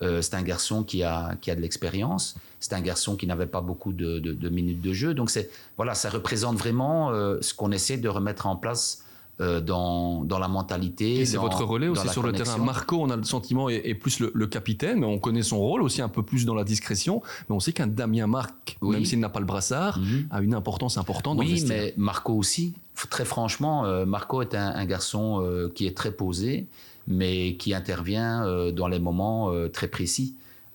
Euh, 0.00 0.22
c'est 0.22 0.34
un 0.34 0.42
garçon 0.42 0.84
qui 0.84 1.02
a, 1.02 1.34
qui 1.40 1.50
a 1.50 1.56
de 1.56 1.60
l'expérience. 1.60 2.36
C'est 2.60 2.72
un 2.74 2.80
garçon 2.80 3.16
qui 3.16 3.26
n'avait 3.26 3.46
pas 3.46 3.60
beaucoup 3.60 3.92
de, 3.92 4.48
minutes 4.48 4.80
de 4.80 4.92
jeu. 4.92 5.14
Donc, 5.14 5.30
c'est, 5.30 5.50
voilà, 5.76 5.94
ça 5.94 6.10
représente 6.10 6.56
vraiment 6.56 7.10
euh, 7.10 7.38
ce 7.40 7.54
qu'on 7.54 7.72
essaie 7.72 7.96
de 7.96 8.08
remettre 8.08 8.46
en 8.46 8.56
place 8.56 9.04
euh, 9.40 9.60
dans, 9.60 10.24
dans, 10.24 10.38
la 10.38 10.48
mentalité. 10.48 11.20
Et 11.20 11.26
c'est 11.26 11.36
votre 11.36 11.64
relais 11.64 11.88
aussi 11.88 12.08
sur 12.08 12.22
le 12.22 12.32
terrain. 12.32 12.58
Marco, 12.58 12.96
on 13.00 13.10
a 13.10 13.16
le 13.16 13.24
sentiment, 13.24 13.68
est, 13.68 13.94
plus 13.94 14.20
le, 14.20 14.46
capitaine, 14.46 15.00
mais 15.00 15.06
on 15.06 15.18
connaît 15.18 15.42
son 15.42 15.58
rôle 15.58 15.82
aussi 15.82 16.00
un 16.00 16.08
peu 16.08 16.22
plus 16.22 16.44
dans 16.44 16.54
la 16.54 16.64
discrétion. 16.64 17.22
Mais 17.48 17.56
on 17.56 17.60
sait 17.60 17.72
qu'un 17.72 17.86
Damien 17.88 18.26
Marc, 18.26 18.76
même 18.82 19.04
s'il 19.04 19.20
n'a 19.20 19.28
pas 19.28 19.40
le 19.40 19.46
brassard, 19.46 19.98
mhm. 19.98 20.28
a 20.30 20.40
une 20.40 20.54
importance 20.54 20.96
importante. 20.96 21.38
oui, 21.38 21.64
mais 21.68 21.94
Marco 21.96 22.34
aussi. 22.34 22.74
Très 23.10 23.24
franchement, 23.24 24.04
Marco 24.06 24.42
est 24.42 24.56
un 24.56 24.84
garçon 24.84 25.70
qui 25.74 25.86
est 25.86 25.96
très 25.96 26.10
posé 26.10 26.66
mais 27.08 27.54
qui 27.54 27.74
intervient 27.74 28.46
euh, 28.46 28.70
dans 28.70 28.86
les 28.86 28.98
moments 28.98 29.50
euh, 29.50 29.68
très 29.68 29.88
précis. 29.88 30.34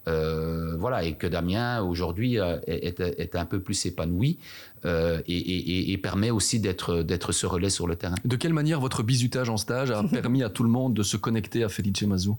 Euh, 0.09 0.75
voilà, 0.77 1.05
et 1.05 1.13
que 1.13 1.27
Damien 1.27 1.81
aujourd'hui 1.81 2.35
est, 2.35 3.35
un 3.35 3.45
peu 3.45 3.61
plus 3.61 3.85
épanoui 3.85 4.37
et, 4.83 5.99
permet 6.03 6.29
aussi 6.29 6.59
d'être 6.59 7.03
d'être 7.03 7.31
ce 7.31 7.45
relais 7.45 7.69
sur 7.69 7.87
le 7.87 7.95
terrain. 7.95 8.15
De 8.25 8.35
quelle 8.35 8.51
manière 8.51 8.81
votre 8.81 9.01
bizutage 9.01 9.49
en 9.49 9.55
stage 9.55 9.91
a 9.91 10.03
permis 10.11 10.43
à 10.43 10.49
tout 10.49 10.63
le 10.63 10.69
monde 10.69 10.93
de 10.93 11.03
se 11.03 11.15
connecter 11.15 11.63
à 11.63 11.69
Felice 11.69 12.01
Mazou 12.01 12.37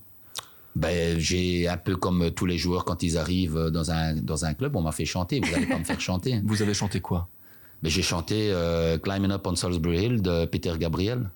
ben, 0.76 1.20
j'ai 1.20 1.68
un 1.68 1.76
peu 1.76 1.94
comme 1.94 2.32
tous 2.32 2.46
les 2.46 2.58
joueurs 2.58 2.84
quand 2.84 3.04
ils 3.04 3.16
arrivent 3.16 3.70
dans 3.72 3.92
un, 3.92 4.16
dans 4.16 4.44
un 4.44 4.54
club, 4.54 4.74
on 4.74 4.82
m'a 4.82 4.90
fait 4.90 5.04
chanter. 5.04 5.40
Vous 5.40 5.52
n'allez 5.52 5.66
pas 5.66 5.78
me 5.78 5.84
faire 5.84 6.00
chanter. 6.00 6.40
Vous 6.44 6.62
avez 6.62 6.74
chanté 6.74 7.00
quoi? 7.00 7.28
Ben, 7.80 7.88
J'ai 7.88 8.02
chanté 8.02 8.52
Climbing 9.04 9.30
Up 9.30 9.46
on 9.46 9.54
Salisbury 9.54 10.04
Hill 10.04 10.20
de 10.20 10.46
Peter 10.46 10.72
Gabriel. 10.76 11.30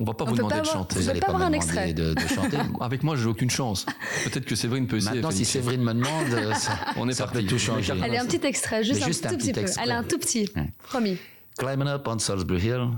On 0.00 0.04
va 0.04 0.14
pas 0.14 0.24
vous 0.24 0.36
demander 0.36 0.60
de 0.60 0.66
chanter. 0.66 0.98
Vous 0.98 1.06
n'allez 1.06 1.20
pas, 1.20 1.32
me 1.32 1.38
demander 1.38 1.92
de, 1.92 2.14
chanter. 2.28 2.56
Avec 2.80 3.02
moi, 3.02 3.16
j'ai 3.16 3.26
aucune 3.26 3.50
chance. 3.50 3.84
Peut-être 4.24 4.46
que 4.46 4.54
Séverine 4.54 4.86
peut 4.86 4.96
essayer. 4.96 5.16
Maintenant, 5.16 5.30
si 5.30 5.44
Séverine 5.44 5.82
me 5.82 5.92
demande, 5.92 6.26
euh, 6.32 6.52
on 6.96 7.08
est 7.08 7.14
ça 7.14 7.26
peut 7.26 7.42
tout 7.42 7.58
changer. 7.58 7.92
Allez, 8.02 8.16
un 8.16 8.26
petit 8.26 8.44
extrait, 8.46 8.82
juste, 8.82 9.02
un, 9.02 9.30
tout 9.30 9.36
petit, 9.36 9.52
peu. 9.52 9.64
Allez, 9.76 9.92
un 9.92 10.02
tout 10.02 10.18
petit. 10.18 10.50
Promis. 10.84 11.18
Climbing 11.58 11.88
up 11.88 12.08
on 12.08 12.18
Salisbury 12.18 12.60
Hill, 12.60 12.90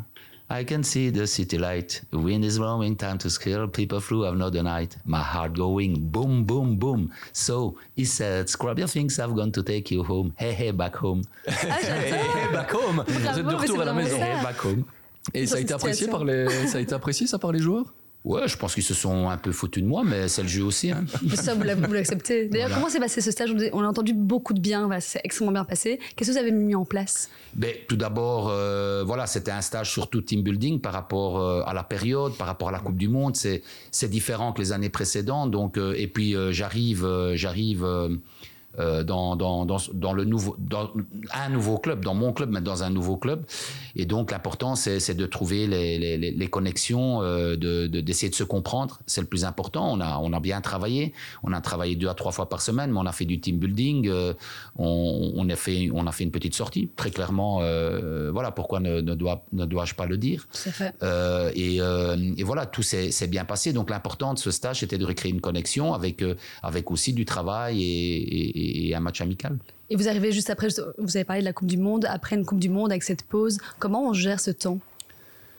I 0.49 0.63
can 0.63 0.85
see 0.85 1.11
the 1.11 1.27
city 1.27 1.59
light. 1.59 2.03
The 2.11 2.19
wind 2.19 2.45
is 2.45 2.59
blowing, 2.59 2.97
time 2.97 3.19
to 3.19 3.31
skill. 3.31 3.67
People 3.67 4.01
through 4.01 4.27
another 4.27 4.63
night. 4.63 4.97
My 5.05 5.21
heart 5.21 5.55
going 5.55 5.97
boom, 5.99 6.45
boom, 6.45 6.77
boom. 6.77 7.11
So 7.33 7.77
he 7.97 8.05
said, 8.05 8.49
Scrub 8.49 8.79
your 8.79 8.87
things, 8.87 9.19
I've 9.19 9.35
gone 9.35 9.51
to 9.53 9.63
take 9.63 9.91
you 9.91 10.05
home. 10.05 10.33
Hey, 10.37 10.53
hey, 10.53 10.71
back 10.71 10.95
home. 10.95 11.23
Ah, 11.49 11.53
hey, 11.53 12.11
hey, 12.13 12.53
back 12.53 12.71
home. 12.71 13.03
Vous 13.07 13.27
êtes 13.27 13.45
de 13.45 13.55
retour 13.55 13.81
à 13.81 13.85
la 13.87 13.95
maison. 13.95 14.17
Hey, 14.17 14.43
back 14.43 14.65
home. 14.65 14.85
Et 15.33 15.47
ça 15.47 15.57
a, 15.57 15.61
été 15.61 15.73
apprécié 15.73 16.09
par 16.09 16.25
les, 16.25 16.49
ça 16.67 16.79
a 16.79 16.81
été 16.81 16.95
apprécié 16.95 17.27
ça 17.27 17.39
par 17.39 17.53
les 17.53 17.61
joueurs? 17.61 17.95
Ouais, 18.25 18.49
je 18.49 18.57
pense 18.57 18.73
qu'ils 18.73 18.85
se 18.85 18.95
sont 18.95 19.29
un 19.29 19.37
peu 19.37 19.53
foutus 19.53 19.83
de 19.83 19.89
moi, 19.89 20.03
mais 20.03 20.29
c'est 20.29 20.41
le 20.41 20.49
jeu 20.49 20.65
aussi. 20.65 20.91
Hein. 20.91 21.05
Ça, 21.35 21.55
vous 21.55 21.63
l'acceptez. 21.93 22.49
D'ailleurs, 22.49 22.71
comment 22.73 22.89
s'est 22.89 22.99
passé 22.99 23.21
ce 23.21 23.31
stage? 23.31 23.55
On 23.75 23.83
a 23.83 23.87
entendu 23.87 24.15
beaucoup 24.15 24.55
de 24.55 24.61
bien, 24.61 24.89
c'est 25.01 25.21
extrêmement 25.25 25.53
bien 25.53 25.65
passé. 25.65 26.01
Qu'est-ce 26.17 26.31
que 26.31 26.35
vous 26.35 26.41
avez 26.41 26.51
mis 26.51 26.75
en 26.75 26.87
place? 26.87 27.29
Ben, 27.55 27.75
Tout 27.87 27.97
d'abord, 27.97 28.49
euh, 28.49 29.05
voilà, 29.07 29.27
c'était 29.27 29.51
un 29.51 29.61
stage 29.61 29.91
surtout 29.91 30.23
team 30.23 30.43
building 30.43 30.81
par 30.81 30.95
rapport 30.95 31.39
euh, 31.39 31.63
à 31.67 31.75
la 31.75 31.83
période, 31.83 32.35
par 32.39 32.47
rapport 32.47 32.71
à 32.71 32.73
la 32.73 32.79
Coupe 32.79 32.97
du 32.97 33.09
Monde. 33.09 33.37
C'est 33.37 34.09
différent 34.09 34.55
que 34.55 34.63
les 34.63 34.73
années 34.73 34.89
précédentes. 34.89 35.51
Donc, 35.51 35.77
euh, 35.77 35.93
et 35.95 36.07
puis, 36.07 36.35
j'arrive, 36.51 37.07
j'arrive 37.35 37.87
euh, 38.79 39.05
dans, 39.05 39.37
dans, 39.37 39.65
dans, 39.65 39.79
dans, 39.93 40.13
le 40.13 40.25
nouveau, 40.25 40.57
dans 40.59 40.91
un 41.33 41.49
nouveau 41.49 41.79
club, 41.79 42.05
dans 42.05 42.15
mon 42.15 42.33
club, 42.33 42.51
mais 42.51 42.61
dans 42.61 42.83
un 42.83 42.91
nouveau 42.91 43.17
club. 43.17 43.45
Et 43.95 44.07
donc 44.07 44.33
l'important, 44.33 44.75
c'est 44.75 45.15
de 45.15 45.27
trouver 45.27 45.67
les, 45.67 45.99
les, 45.99 46.31
les 46.31 46.47
connexions, 46.49 47.23
euh, 47.23 47.57
d'essayer 47.57 47.89
de, 47.89 48.01
d'essayer 48.01 48.31
de, 48.31 48.35
se 48.35 48.45
comprendre. 48.45 48.99
C'est 49.07 49.21
le 49.21 49.27
plus 49.27 49.45
important. 49.45 49.93
On 49.93 50.01
a, 50.01 50.19
on 50.19 50.33
a 50.33 50.41
bien 50.41 50.61
travaillé. 50.61 51.13
On 51.43 51.53
a 51.53 51.61
travaillé 51.61 51.95
deux 51.95 52.09
à 52.09 52.15
trois 52.15 52.33
fois 52.33 52.49
par 52.49 52.61
semaine, 52.61 52.91
mais 52.91 52.99
on 52.99 53.07
a 53.07 53.13
fait 53.13 53.25
du 53.25 53.41
team 53.41 53.59
building. 53.59 54.09
Euh, 54.09 54.35
on, 54.77 55.33
on, 55.37 55.49
a 55.49 55.57
fait, 55.57 55.91
on 55.93 56.07
a 56.07 56.13
fait 56.13 56.25
une 56.25 56.33
petite 56.33 56.55
sortie. 56.55 56.91
Très 56.97 57.11
clairement, 57.11 57.61
euh, 57.63 58.31
voilà 58.33 58.51
pourquoi 58.51 58.81
ne, 58.81 59.01
ne 59.01 59.15
dois-je 59.15 59.57
ne 59.57 59.65
dois 59.67 59.85
pas 59.97 60.07
le 60.07 60.17
dire. 60.17 60.47
Fait. 60.53 60.93
et, 61.55 61.77
et, 61.77 62.43
voilà, 62.43 62.67
tout 62.67 62.83
s'est 62.83 63.29
bien 63.29 63.45
passé. 63.45 63.73
Donc 63.73 63.91
l'important 63.91 64.35
de 64.35 64.39
ce 64.39 64.51
stage, 64.51 64.81
c'était 64.81 64.99
de 64.99 65.05
recréer 65.05 65.31
une 65.33 65.41
connexion 65.41 65.95
avec, 65.95 66.25
avec 66.63 66.91
aussi 66.91 67.13
du 67.13 67.25
travail 67.25 67.83
et, 67.83 68.61
et 68.61 68.64
et 68.65 68.95
un 68.95 69.01
match 69.01 69.21
amical. 69.21 69.59
Et 69.91 69.97
vous 69.97 70.09
arrivez 70.09 70.33
juste 70.33 70.51
après, 70.51 70.69
vous 70.99 71.17
avez 71.17 71.25
parlé 71.25 71.43
de 71.43 71.47
la 71.47 71.53
Coupe 71.53 71.69
du 71.69 71.77
Monde, 71.77 72.07
après 72.09 72.37
une 72.37 72.45
Coupe 72.45 72.59
du 72.61 72.69
Monde 72.71 72.91
avec 72.91 73.03
cette 73.03 73.23
pause, 73.25 73.59
comment 73.79 74.09
on 74.09 74.13
gère 74.13 74.41
ce 74.41 74.51
temps? 74.51 74.79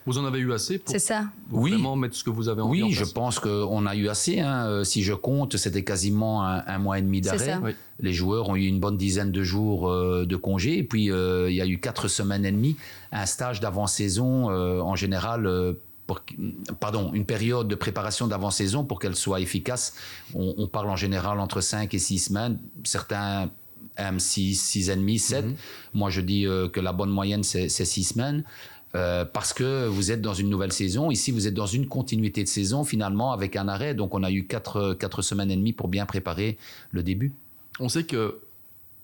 Vous 0.07 0.19
en 0.19 0.25
avez 0.25 0.37
eu 0.37 0.53
assez 0.53 0.77
pour 0.77 0.91
C'est 0.91 0.99
ça. 0.99 1.25
pour 1.49 1.59
Oui. 1.61 1.71
vraiment 1.71 1.95
mettre 1.95 2.15
ce 2.15 2.23
que 2.23 2.29
vous 2.29 2.47
avez 2.47 2.61
envie 2.61 2.83
en 2.83 2.87
Oui, 2.87 2.91
je 2.93 3.05
pense 3.05 3.39
qu'on 3.39 3.85
a 3.87 3.95
eu 3.95 4.07
assez. 4.07 4.39
hein. 4.39 4.67
Euh, 4.67 4.83
Si 4.83 5.01
je 5.01 5.13
compte, 5.15 5.57
c'était 5.57 5.83
quasiment 5.83 6.45
un, 6.47 6.63
un 6.67 6.77
mois 6.77 6.99
et 6.99 7.01
demi 7.01 7.21
d'arrêt. 7.21 7.57
Oui. 7.63 7.71
Les 7.99 8.13
joueurs 8.13 8.49
ont 8.49 8.55
eu 8.55 8.65
une 8.67 8.79
bonne 8.79 8.97
dizaine 8.97 9.31
de 9.31 9.41
jours 9.41 9.89
euh, 9.89 10.25
de 10.27 10.35
congé. 10.35 10.77
Et 10.77 10.83
puis, 10.83 11.11
euh, 11.11 11.49
il 11.49 11.55
y 11.55 11.61
a 11.61 11.65
eu 11.65 11.79
quatre 11.79 12.07
semaines 12.07 12.45
et 12.45 12.51
demie, 12.51 12.75
un 13.11 13.25
stage 13.25 13.61
d'avant-saison 13.61 14.51
euh, 14.51 14.79
en 14.79 14.95
général. 14.95 15.47
Pour 16.07 16.21
pardon, 16.79 17.11
une 17.13 17.25
période 17.25 17.67
de 17.67 17.75
préparation 17.75 18.27
d'avant-saison 18.27 18.83
pour 18.83 18.99
qu'elle 18.99 19.15
soit 19.15 19.39
efficace. 19.39 19.95
On, 20.33 20.53
on 20.57 20.67
parle 20.67 20.89
en 20.89 20.95
général 20.95 21.39
entre 21.39 21.61
5 21.61 21.93
et 21.93 21.99
6 21.99 22.19
semaines. 22.19 22.59
Certains 22.83 23.49
aiment 23.97 24.19
6, 24.19 24.55
6 24.55 24.89
et 24.89 24.95
demi, 24.95 25.19
7. 25.19 25.45
Moi, 25.93 26.09
je 26.09 26.21
dis 26.21 26.45
euh, 26.45 26.67
que 26.67 26.79
la 26.79 26.93
bonne 26.93 27.09
moyenne, 27.09 27.43
c'est 27.43 27.69
6 27.69 28.03
semaines. 28.03 28.43
Euh, 28.93 29.25
parce 29.25 29.51
que 29.51 29.87
vous 29.87 30.11
êtes 30.11 30.21
dans 30.21 30.33
une 30.33 30.49
nouvelle 30.49 30.71
saison. 30.71 31.11
Ici, 31.11 31.31
vous 31.31 31.47
êtes 31.47 31.53
dans 31.53 31.65
une 31.65 31.87
continuité 31.87 32.43
de 32.43 32.47
saison, 32.47 32.85
finalement, 32.85 33.33
avec 33.33 33.57
un 33.57 33.67
arrêt. 33.67 33.93
Donc, 33.93 34.13
on 34.13 34.23
a 34.23 34.31
eu 34.31 34.45
quatre, 34.45 34.93
quatre 34.93 35.21
semaines 35.21 35.51
et 35.51 35.57
demie 35.57 35.73
pour 35.73 35.89
bien 35.89 36.05
préparer 36.05 36.57
le 36.91 37.03
début. 37.03 37.33
On 37.79 37.89
sait 37.89 38.05
que 38.05 38.39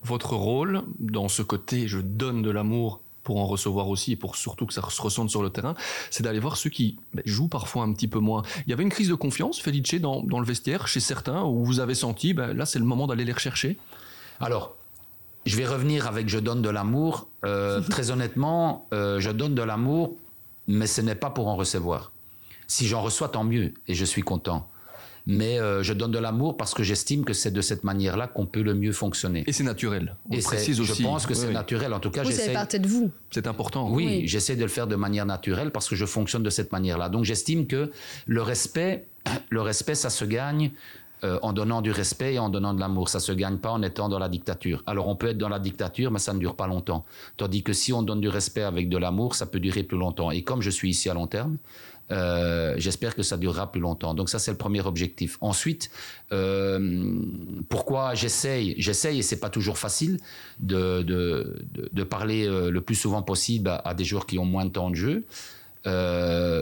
votre 0.02 0.34
rôle, 0.34 0.82
dans 0.98 1.28
ce 1.28 1.42
côté 1.42 1.86
je 1.86 1.98
donne 1.98 2.42
de 2.42 2.50
l'amour 2.50 3.00
pour 3.24 3.38
en 3.40 3.46
recevoir 3.46 3.88
aussi 3.88 4.12
et 4.12 4.16
pour 4.16 4.36
surtout 4.36 4.66
que 4.66 4.74
ça 4.74 4.82
se 4.88 5.02
ressente 5.02 5.30
sur 5.30 5.42
le 5.42 5.50
terrain, 5.50 5.74
c'est 6.10 6.22
d'aller 6.22 6.40
voir 6.40 6.56
ceux 6.56 6.70
qui 6.70 6.98
ben, 7.14 7.22
jouent 7.24 7.48
parfois 7.48 7.84
un 7.84 7.92
petit 7.92 8.08
peu 8.08 8.18
moins. 8.18 8.42
Il 8.66 8.70
y 8.70 8.72
avait 8.72 8.82
une 8.82 8.90
crise 8.90 9.08
de 9.08 9.14
confiance, 9.14 9.60
Felice, 9.60 9.94
dans, 10.00 10.22
dans 10.22 10.40
le 10.40 10.46
vestiaire, 10.46 10.88
chez 10.88 11.00
certains, 11.00 11.42
où 11.42 11.64
vous 11.64 11.80
avez 11.80 11.94
senti, 11.94 12.34
ben, 12.34 12.52
là 12.52 12.66
c'est 12.66 12.78
le 12.78 12.84
moment 12.84 13.06
d'aller 13.06 13.24
les 13.24 13.32
rechercher. 13.32 13.78
Alors, 14.40 14.74
je 15.46 15.56
vais 15.56 15.66
revenir 15.66 16.06
avec 16.06 16.28
Je 16.28 16.38
donne 16.38 16.62
de 16.62 16.68
l'amour. 16.68 17.28
Euh, 17.44 17.80
très 17.90 18.10
honnêtement, 18.10 18.86
euh, 18.92 19.20
je 19.20 19.30
donne 19.30 19.54
de 19.54 19.62
l'amour, 19.62 20.16
mais 20.66 20.86
ce 20.86 21.00
n'est 21.00 21.14
pas 21.14 21.30
pour 21.30 21.48
en 21.48 21.56
recevoir. 21.56 22.12
Si 22.66 22.86
j'en 22.86 23.02
reçois, 23.02 23.28
tant 23.28 23.44
mieux, 23.44 23.74
et 23.88 23.94
je 23.94 24.04
suis 24.04 24.22
content. 24.22 24.68
Mais 25.26 25.60
euh, 25.60 25.82
je 25.84 25.92
donne 25.92 26.10
de 26.10 26.18
l'amour 26.18 26.56
parce 26.56 26.74
que 26.74 26.82
j'estime 26.82 27.24
que 27.24 27.32
c'est 27.32 27.52
de 27.52 27.60
cette 27.60 27.84
manière-là 27.84 28.26
qu'on 28.26 28.44
peut 28.46 28.62
le 28.62 28.74
mieux 28.74 28.90
fonctionner. 28.92 29.44
Et 29.46 29.52
c'est 29.52 29.62
naturel. 29.62 30.16
On 30.28 30.34
Et 30.36 30.40
précise 30.40 30.80
aussi. 30.80 31.02
je 31.02 31.06
pense 31.06 31.26
que 31.26 31.32
Oui, 31.32 31.38
c'est 31.38 31.46
oui. 31.48 31.52
naturel. 31.54 31.94
En 31.94 32.00
tout 32.00 32.10
cas, 32.10 32.24
j'essaie. 32.24 32.52
de 32.78 32.88
vous. 32.88 33.10
C'est 33.30 33.46
important. 33.46 33.88
Oui, 33.90 34.04
Oui. 34.06 34.22
j'essaie 34.26 34.56
de 34.56 34.62
le 34.62 34.68
faire 34.68 34.86
de 34.88 34.96
manière 34.96 35.24
naturelle 35.26 35.70
parce 35.70 35.88
que 35.88 35.94
je 35.94 36.06
fonctionne 36.06 36.42
de 36.42 36.50
cette 36.50 36.72
manière-là. 36.72 37.08
Donc 37.08 37.24
j'estime 37.24 37.66
que 37.68 37.92
le 38.26 38.42
respect, 38.42 39.06
le 39.50 39.60
respect, 39.62 39.94
ça 39.94 40.10
se 40.10 40.24
gagne 40.24 40.72
euh, 41.24 41.38
en 41.42 41.52
donnant 41.52 41.82
du 41.82 41.92
respect 41.92 42.34
et 42.34 42.38
en 42.40 42.48
donnant 42.48 42.74
de 42.74 42.80
l'amour. 42.80 43.08
Ça 43.08 43.20
se 43.20 43.30
gagne 43.30 43.58
pas 43.58 43.70
en 43.70 43.80
étant 43.82 44.08
dans 44.08 44.18
la 44.18 44.28
dictature. 44.28 44.82
Alors 44.86 45.06
on 45.06 45.14
peut 45.14 45.28
être 45.28 45.38
dans 45.38 45.48
la 45.48 45.60
dictature, 45.60 46.10
mais 46.10 46.18
ça 46.18 46.32
ne 46.32 46.40
dure 46.40 46.56
pas 46.56 46.66
longtemps. 46.66 47.04
Tandis 47.36 47.62
que 47.62 47.72
si 47.72 47.92
on 47.92 48.02
donne 48.02 48.20
du 48.20 48.28
respect 48.28 48.62
avec 48.62 48.88
de 48.88 48.98
l'amour, 48.98 49.36
ça 49.36 49.46
peut 49.46 49.60
durer 49.60 49.84
plus 49.84 49.98
longtemps. 49.98 50.32
Et 50.32 50.42
comme 50.42 50.62
je 50.62 50.70
suis 50.70 50.90
ici 50.90 51.08
à 51.08 51.14
long 51.14 51.28
terme, 51.28 51.58
euh, 52.12 52.74
j'espère 52.76 53.14
que 53.14 53.22
ça 53.22 53.36
durera 53.36 53.72
plus 53.72 53.80
longtemps. 53.80 54.14
Donc 54.14 54.28
ça, 54.28 54.38
c'est 54.38 54.50
le 54.50 54.56
premier 54.56 54.80
objectif. 54.82 55.38
Ensuite, 55.40 55.90
euh, 56.32 57.14
pourquoi 57.68 58.14
j'essaye? 58.14 58.74
J'essaye, 58.78 59.18
et 59.18 59.22
c'est 59.22 59.40
pas 59.40 59.50
toujours 59.50 59.78
facile, 59.78 60.18
de, 60.60 61.02
de, 61.02 61.64
de, 61.72 62.04
parler 62.04 62.46
euh, 62.46 62.70
le 62.70 62.80
plus 62.80 62.94
souvent 62.94 63.22
possible 63.22 63.80
à, 63.84 63.94
des 63.94 64.04
joueurs 64.04 64.26
qui 64.26 64.38
ont 64.38 64.44
moins 64.44 64.66
de 64.66 64.70
temps 64.70 64.90
de 64.90 64.96
jeu 64.96 65.24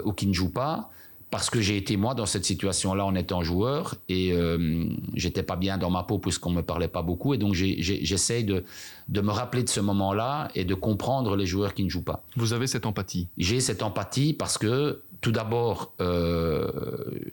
ou 0.04 0.12
qui 0.12 0.26
ne 0.26 0.32
jouent 0.32 0.52
pas. 0.52 0.90
Parce 1.30 1.48
que 1.48 1.60
j'ai 1.60 1.76
été 1.76 1.96
moi 1.96 2.14
dans 2.14 2.26
cette 2.26 2.44
situation-là 2.44 3.04
en 3.06 3.14
étant 3.14 3.42
joueur 3.44 3.94
et 4.08 4.32
euh, 4.32 4.84
j'étais 5.14 5.44
pas 5.44 5.54
bien 5.54 5.78
dans 5.78 5.88
ma 5.90 6.02
peau 6.02 6.18
puisqu'on 6.18 6.50
me 6.50 6.60
parlait 6.62 6.88
pas 6.88 7.02
beaucoup 7.02 7.34
et 7.34 7.38
donc 7.38 7.54
j'essaye 7.54 8.42
de, 8.42 8.64
de 9.08 9.20
me 9.20 9.30
rappeler 9.30 9.62
de 9.62 9.68
ce 9.68 9.78
moment-là 9.78 10.48
et 10.56 10.64
de 10.64 10.74
comprendre 10.74 11.36
les 11.36 11.46
joueurs 11.46 11.74
qui 11.74 11.84
ne 11.84 11.88
jouent 11.88 12.02
pas 12.02 12.24
Vous 12.36 12.52
avez 12.52 12.66
cette 12.66 12.84
empathie. 12.84 13.28
j'ai 13.38 13.60
cette 13.60 13.84
empathie 13.84 14.32
parce 14.32 14.58
que 14.58 15.02
tout 15.20 15.30
d'abord, 15.32 15.92
euh, 16.00 16.68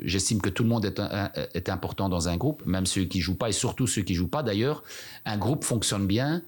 j'estime 0.04 0.41
que 0.41 0.50
tout 0.50 0.62
le 0.64 0.70
monde 0.70 0.86
est, 0.86 1.00
un- 1.00 1.32
est 1.54 1.70
important 1.70 2.08
dans 2.10 2.28
un 2.28 2.38
groupe, 2.38 2.62
même 2.66 2.86
ceux 2.86 3.06
qui 3.06 3.20
jouent 3.22 3.38
pas 3.38 3.50
et 3.50 3.54
surtout 3.54 3.88
ceux 3.88 4.02
qui 4.02 4.14
jouent 4.14 4.28
pas. 4.28 4.43
D'ailleurs, 4.43 4.84
un 5.26 5.38
groupe 5.38 5.64
fonctionne 5.64 6.06
bien 6.06 6.41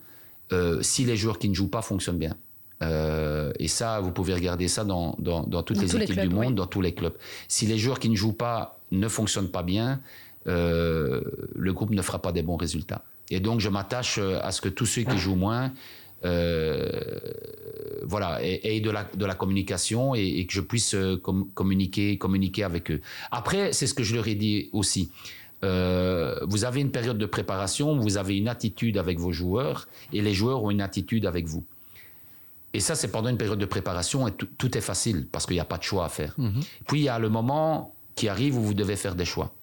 euh, 0.51 0.81
si 0.81 1.05
les 1.05 1.15
joueurs 1.15 1.39
qui 1.39 1.47
ne 1.49 1.53
jouent 1.55 1.69
pas 1.69 1.81
fonctionnent 1.81 2.17
bien. 2.17 2.35
Euh, 2.81 3.51
et 3.59 3.67
ça, 3.67 3.99
vous 3.99 4.11
pouvez 4.11 4.33
regarder 4.33 4.67
ça 4.67 4.83
dans, 4.85 5.15
dans, 5.19 5.43
dans 5.43 5.63
toutes 5.63 5.77
Dans 5.77 5.83
les 5.83 5.95
équipes 5.95 6.15
clubs, 6.15 6.29
du 6.29 6.33
monde, 6.33 6.47
oui. 6.49 6.55
dans 6.55 6.65
tous 6.67 6.81
les 6.81 6.93
clubs. 6.93 7.15
Si 7.47 7.65
les 7.65 7.77
joueurs 7.77 7.99
qui 7.99 8.09
ne 8.09 8.15
jouent 8.15 8.33
pas 8.33 8.79
ne 8.91 9.07
fonctionnent 9.07 9.51
pas 9.51 9.63
bien, 9.63 9.99
euh, 10.47 11.21
le 11.55 11.73
groupe 11.73 11.91
ne 11.91 12.01
fera 12.01 12.19
pas 12.19 12.31
des 12.31 12.41
bons 12.41 12.55
résultats. 12.55 13.03
Et 13.29 13.39
donc, 13.39 13.59
je 13.59 13.69
m'attache 13.69 14.17
euh, 14.17 14.39
à 14.41 14.51
ce 14.51 14.61
que 14.61 14.69
tous 14.69 14.85
ceux 14.85 15.03
qui 15.03 15.17
jouent 15.17 15.35
moins 15.35 15.73
euh, 16.25 16.89
voilà, 18.03 18.39
et, 18.43 18.77
et 18.77 18.81
de, 18.81 18.89
la, 18.89 19.03
de 19.03 19.25
la 19.25 19.35
communication 19.35 20.15
et, 20.15 20.25
et 20.39 20.45
que 20.45 20.53
je 20.53 20.61
puisse 20.61 20.95
com- 21.21 21.47
communiquer, 21.53 22.17
communiquer 22.17 22.63
avec 22.63 22.91
eux. 22.91 23.01
Après, 23.31 23.73
c'est 23.73 23.87
ce 23.87 23.93
que 23.93 24.03
je 24.03 24.15
leur 24.15 24.27
ai 24.27 24.35
dit 24.35 24.69
aussi. 24.73 25.11
Euh, 25.63 26.39
vous 26.47 26.63
avez 26.63 26.79
une 26.79 26.91
période 26.91 27.17
de 27.17 27.25
préparation, 27.25 27.97
vous 27.97 28.17
avez 28.17 28.37
une 28.37 28.47
attitude 28.47 28.97
avec 28.97 29.19
vos 29.19 29.33
joueurs 29.33 29.89
et 30.13 30.21
les 30.21 30.33
joueurs 30.33 30.63
ont 30.63 30.71
une 30.71 30.81
attitude 30.81 31.25
avec 31.25 31.47
vous. 31.47 31.65
Et 32.73 32.79
ça, 32.79 32.95
c'est 32.95 33.09
pendant 33.09 33.29
une 33.29 33.37
période 33.37 33.59
de 33.59 33.65
préparation 33.65 34.27
et 34.27 34.31
tout, 34.31 34.77
est 34.77 34.81
facile 34.81 35.27
parce 35.31 35.45
qu'il 35.45 35.55
n'y 35.55 35.61
a 35.61 35.65
pas 35.65 35.77
de 35.77 35.83
choix 35.83 36.05
à 36.05 36.09
faire. 36.09 36.35
Puis 36.87 37.01
il 37.01 37.03
y 37.03 37.09
a 37.09 37.19
le 37.19 37.29
moment 37.29 37.95
qui 38.15 38.27
arrive 38.29 38.57
où 38.57 38.61
vous 38.61 38.73
devez 38.73 38.95
faire 38.95 39.15
des 39.15 39.25
choix. 39.25 39.53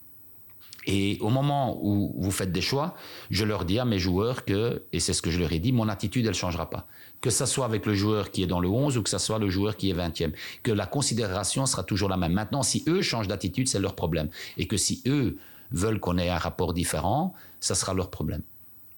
Et 0.88 1.18
au 1.20 1.30
moment 1.30 1.78
où 1.82 2.14
vous 2.16 2.30
faites 2.30 2.52
des 2.52 2.60
choix, 2.60 2.94
je 3.30 3.44
leur 3.44 3.64
dis 3.64 3.78
à 3.78 3.84
mes 3.84 3.98
joueurs 3.98 4.44
que, 4.44 4.84
et 4.92 5.00
c'est 5.00 5.12
ce 5.12 5.20
que 5.20 5.30
je 5.30 5.40
leur 5.40 5.52
ai 5.52 5.58
dit, 5.58 5.72
mon 5.72 5.88
attitude, 5.88 6.24
elle 6.26 6.34
changera 6.34 6.70
pas. 6.70 6.86
Que 7.20 7.30
ça 7.30 7.44
soit 7.44 7.64
avec 7.64 7.86
le 7.86 7.94
joueur 7.94 8.30
qui 8.30 8.44
est 8.44 8.46
dans 8.46 8.60
le 8.60 8.68
11 8.68 8.96
ou 8.96 9.02
que 9.02 9.10
ça 9.10 9.18
soit 9.18 9.40
le 9.40 9.50
joueur 9.50 9.76
qui 9.76 9.90
est 9.90 9.94
20e. 9.94 10.32
Que 10.62 10.70
la 10.70 10.86
considération 10.86 11.66
sera 11.66 11.82
toujours 11.82 12.08
la 12.08 12.16
même. 12.16 12.32
Maintenant, 12.32 12.62
si 12.62 12.84
eux 12.86 13.02
changent 13.02 13.26
d'attitude, 13.26 13.68
c'est 13.68 13.80
leur 13.80 13.96
problème. 13.96 14.28
Et 14.58 14.68
que 14.68 14.76
si 14.76 15.02
eux 15.06 15.38
veulent 15.72 15.98
qu'on 15.98 16.18
ait 16.18 16.28
un 16.28 16.38
rapport 16.38 16.72
différent, 16.72 17.34
ça 17.58 17.74
sera 17.74 17.92
leur 17.92 18.10
problème. 18.10 18.42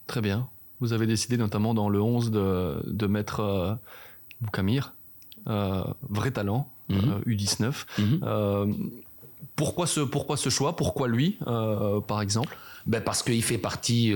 Très 0.07 0.21
bien. 0.21 0.49
Vous 0.81 0.93
avez 0.93 1.07
décidé 1.07 1.37
notamment 1.37 1.75
dans 1.75 1.89
le 1.89 2.01
11 2.01 2.31
de, 2.31 2.77
de 2.87 3.07
mettre 3.07 3.41
euh, 3.41 3.75
Boukamir, 4.41 4.95
euh, 5.49 5.83
vrai 6.09 6.31
talent, 6.31 6.69
Mhm. 6.89 6.99
euh, 7.27 7.31
U19. 7.31 7.87
Mhm. 7.99 8.21
Euh, 8.23 8.67
pourquoi, 9.57 9.87
ce, 9.87 10.01
pourquoi 10.01 10.37
ce 10.37 10.49
choix? 10.49 10.75
Pourquoi 10.77 11.07
lui, 11.09 11.37
par 12.07 12.23
exemple? 12.23 12.57
Ben 12.87 13.03
parce 13.03 13.23
qu'il 13.23 13.43
fait 13.43 13.59
partie 13.59 14.15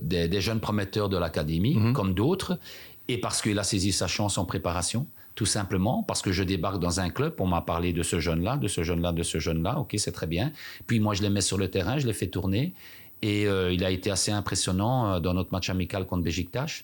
des, 0.00 0.28
des 0.28 0.40
jeunes 0.40 0.60
prometteurs 0.60 1.08
de 1.08 1.16
l'académie, 1.16 1.76
Mhm. 1.76 1.92
comme 1.94 2.12
d'autres, 2.14 2.58
et 3.08 3.18
parce 3.18 3.40
qu'il 3.40 3.58
a 3.58 3.62
saisi 3.64 3.92
sa 3.92 4.06
chance 4.06 4.36
en 4.36 4.44
préparation, 4.44 5.06
tout 5.34 5.46
simplement, 5.46 6.02
parce 6.02 6.20
que 6.20 6.30
je 6.32 6.42
débarque 6.42 6.80
dans 6.80 6.98
un 7.00 7.08
club, 7.10 7.34
on 7.38 7.46
m'a 7.46 7.60
parlé 7.62 7.92
de 7.92 8.02
ce 8.02 8.18
jeune-là, 8.20 8.56
de 8.58 8.68
ce 8.68 8.82
jeune-là, 8.82 9.12
de 9.12 9.22
ce 9.22 9.38
jeune-là, 9.38 9.78
ok, 9.78 9.94
c'est 9.96 10.12
très 10.12 10.26
bien. 10.26 10.52
Puis 10.86 10.98
moi, 11.00 11.14
je 11.14 11.22
les 11.22 11.30
mets 11.30 11.40
sur 11.40 11.56
le 11.56 11.68
terrain, 11.70 11.98
je 11.98 12.06
les 12.06 12.12
fais 12.12 12.26
tourner, 12.26 12.74
et 13.22 13.46
euh, 13.46 13.72
il 13.72 13.84
a 13.84 13.90
été 13.90 14.10
assez 14.10 14.30
impressionnant 14.32 15.14
euh, 15.14 15.20
dans 15.20 15.34
notre 15.34 15.52
match 15.52 15.70
amical 15.70 16.06
contre 16.06 16.22
Besiktas. 16.24 16.82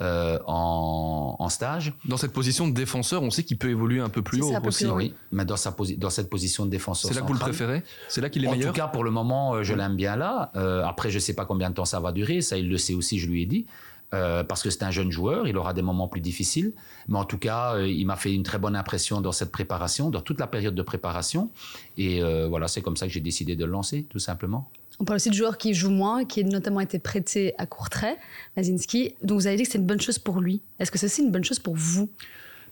euh, 0.00 0.40
en, 0.48 1.36
en 1.38 1.48
stage. 1.48 1.92
Dans 2.04 2.16
cette 2.16 2.32
position 2.32 2.66
de 2.66 2.74
défenseur, 2.74 3.22
on 3.22 3.30
sait 3.30 3.44
qu'il 3.44 3.58
peut 3.58 3.70
évoluer 3.70 4.00
un 4.00 4.08
peu 4.08 4.22
plus 4.22 4.42
haut 4.42 4.50
peu 4.60 4.66
aussi. 4.68 4.84
plus 4.84 4.90
haut. 4.92 4.96
Oui, 4.96 5.14
mais 5.30 5.44
dans, 5.44 5.56
sa 5.56 5.70
posi- 5.70 5.96
dans 5.96 6.10
cette 6.10 6.28
position 6.28 6.66
de 6.66 6.70
défenseur 6.70 7.08
C'est 7.10 7.14
là 7.14 7.22
que 7.22 7.26
vous 7.28 7.34
le 7.34 7.38
préférez? 7.38 7.84
C'est 8.08 8.20
là 8.20 8.28
qu'il 8.28 8.44
est 8.44 8.48
en 8.48 8.52
meilleur 8.52 8.72
tout 8.72 8.76
cas, 8.80 8.88
pour 8.88 9.04
le 9.04 9.12
moment, 9.12 9.54
euh, 9.54 9.62
je 9.62 9.72
l'aime 9.72 9.94
bien 9.94 10.16
là. 10.16 10.50
Euh, 10.56 10.82
après, 10.84 11.10
je 11.10 11.16
ne 11.16 11.20
sais 11.20 11.34
pas 11.34 11.44
combien 11.46 11.70
de 11.70 11.74
temps 11.76 11.84
ça 11.84 12.00
va 12.00 12.10
durer. 12.10 12.40
Ça, 12.40 12.56
il 12.58 12.68
le 12.68 12.76
sait 12.76 12.94
aussi, 12.94 13.20
je 13.20 13.28
lui 13.28 13.42
ai 13.42 13.46
dit. 13.46 13.66
Euh, 14.12 14.44
parce 14.44 14.62
que 14.62 14.70
c'est 14.70 14.82
un 14.84 14.90
jeune 14.92 15.10
joueur, 15.10 15.48
il 15.48 15.56
aura 15.56 15.72
des 15.74 15.82
moments 15.82 16.06
plus 16.08 16.20
difficiles. 16.20 16.72
Mais 17.08 17.18
en 17.18 17.24
tout 17.24 17.38
cas, 17.38 17.74
euh, 17.74 17.88
il 17.88 18.04
m'a 18.04 18.16
fait 18.16 18.32
une 18.34 18.42
très 18.42 18.58
bonne 18.58 18.74
impression 18.76 19.20
dans 19.20 19.32
cette 19.32 19.52
préparation, 19.52 20.10
dans 20.10 20.20
toute 20.20 20.38
la 20.40 20.46
période 20.48 20.74
de 20.74 20.82
préparation. 20.82 21.50
Et 21.98 22.20
euh, 22.22 22.48
voilà, 22.48 22.66
c'est 22.68 22.80
comme 22.82 22.96
ça 22.96 23.06
que 23.06 23.12
j'ai 23.12 23.20
décidé 23.20 23.54
de 23.54 23.64
le 23.64 23.70
lancer, 23.72 24.06
tout 24.10 24.18
simplement. 24.20 24.68
On 25.00 25.04
parle 25.04 25.16
aussi 25.16 25.30
de 25.30 25.34
joueurs 25.34 25.58
qui 25.58 25.74
jouent 25.74 25.90
moins, 25.90 26.24
qui 26.24 26.44
ont 26.44 26.48
notamment 26.48 26.80
été 26.80 26.98
prêtés 26.98 27.54
à 27.58 27.66
court 27.66 27.90
trait, 27.90 28.16
Mazinski. 28.56 29.14
Donc 29.22 29.40
vous 29.40 29.46
avez 29.46 29.56
dit 29.56 29.64
que 29.64 29.70
c'est 29.70 29.78
une 29.78 29.86
bonne 29.86 30.00
chose 30.00 30.18
pour 30.18 30.40
lui. 30.40 30.62
Est-ce 30.78 30.90
que 30.90 30.98
c'est 30.98 31.06
aussi 31.06 31.22
une 31.22 31.32
bonne 31.32 31.44
chose 31.44 31.58
pour 31.58 31.74
vous? 31.74 32.08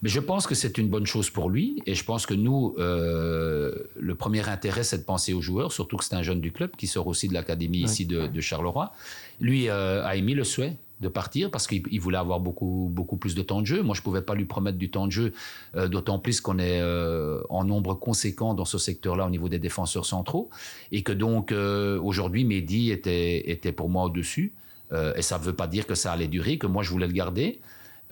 Mais 0.02 0.08
je 0.08 0.18
pense 0.18 0.46
que 0.46 0.54
c'est 0.54 0.78
une 0.78 0.88
bonne 0.88 1.06
chose 1.06 1.30
pour 1.30 1.48
lui. 1.48 1.80
Et 1.86 1.94
je 1.94 2.04
pense 2.04 2.26
que 2.26 2.34
nous, 2.34 2.74
euh, 2.78 3.72
le 3.96 4.14
premier 4.14 4.48
intérêt, 4.48 4.82
c'est 4.82 4.98
de 4.98 5.04
penser 5.04 5.32
aux 5.32 5.40
joueurs, 5.40 5.72
surtout 5.72 5.96
que 5.96 6.04
c'est 6.04 6.16
un 6.16 6.22
jeune 6.22 6.40
du 6.40 6.52
club 6.52 6.70
qui 6.76 6.88
sort 6.88 7.06
aussi 7.06 7.28
de 7.28 7.34
l'académie 7.34 7.82
ici 7.82 8.04
de, 8.04 8.26
de 8.26 8.40
Charleroi. 8.40 8.92
Lui 9.40 9.68
euh, 9.68 10.04
a 10.04 10.16
émis 10.16 10.34
le 10.34 10.44
souhait 10.44 10.76
de 11.02 11.08
partir 11.08 11.50
parce 11.50 11.66
qu'il 11.66 11.82
il 11.90 12.00
voulait 12.00 12.16
avoir 12.16 12.40
beaucoup, 12.40 12.88
beaucoup 12.90 13.16
plus 13.16 13.34
de 13.34 13.42
temps 13.42 13.60
de 13.60 13.66
jeu. 13.66 13.82
Moi, 13.82 13.94
je 13.94 14.00
ne 14.00 14.04
pouvais 14.04 14.22
pas 14.22 14.34
lui 14.34 14.46
promettre 14.46 14.78
du 14.78 14.90
temps 14.90 15.06
de 15.06 15.12
jeu, 15.12 15.32
euh, 15.74 15.88
d'autant 15.88 16.18
plus 16.18 16.40
qu'on 16.40 16.58
est 16.58 16.80
euh, 16.80 17.42
en 17.50 17.64
nombre 17.64 17.94
conséquent 17.94 18.54
dans 18.54 18.64
ce 18.64 18.78
secteur-là 18.78 19.26
au 19.26 19.30
niveau 19.30 19.48
des 19.50 19.58
défenseurs 19.58 20.06
centraux. 20.06 20.48
Et 20.92 21.02
que 21.02 21.12
donc, 21.12 21.52
euh, 21.52 22.00
aujourd'hui, 22.00 22.44
Mehdi 22.44 22.90
était, 22.90 23.50
était 23.50 23.72
pour 23.72 23.90
moi 23.90 24.04
au-dessus. 24.04 24.54
Et 25.16 25.22
ça 25.22 25.38
ne 25.38 25.42
veut 25.42 25.54
pas 25.54 25.68
dire 25.68 25.86
que 25.86 25.94
ça 25.94 26.12
allait 26.12 26.28
durer, 26.28 26.58
que 26.58 26.66
moi, 26.66 26.82
je 26.82 26.90
voulais 26.90 27.06
le 27.06 27.14
garder 27.14 27.60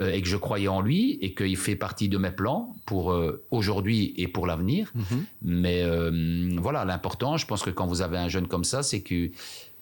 et 0.00 0.22
que 0.22 0.28
je 0.28 0.36
croyais 0.36 0.68
en 0.68 0.80
lui 0.80 1.18
et 1.20 1.34
qu'il 1.34 1.56
fait 1.56 1.76
partie 1.76 2.08
de 2.08 2.16
mes 2.16 2.30
plans 2.30 2.74
pour 2.86 3.12
euh, 3.12 3.44
aujourd'hui 3.50 4.14
et 4.16 4.28
pour 4.28 4.46
l'avenir. 4.46 4.90
Mhm. 4.94 5.24
Mais 5.42 5.82
euh, 5.82 6.56
voilà, 6.58 6.84
l'important, 6.84 7.36
je 7.36 7.46
pense 7.46 7.62
que 7.62 7.70
quand 7.70 7.86
vous 7.86 8.00
avez 8.00 8.16
un 8.16 8.28
jeune 8.28 8.48
comme 8.48 8.64
ça, 8.64 8.82
c'est 8.82 9.02
que 9.02 9.30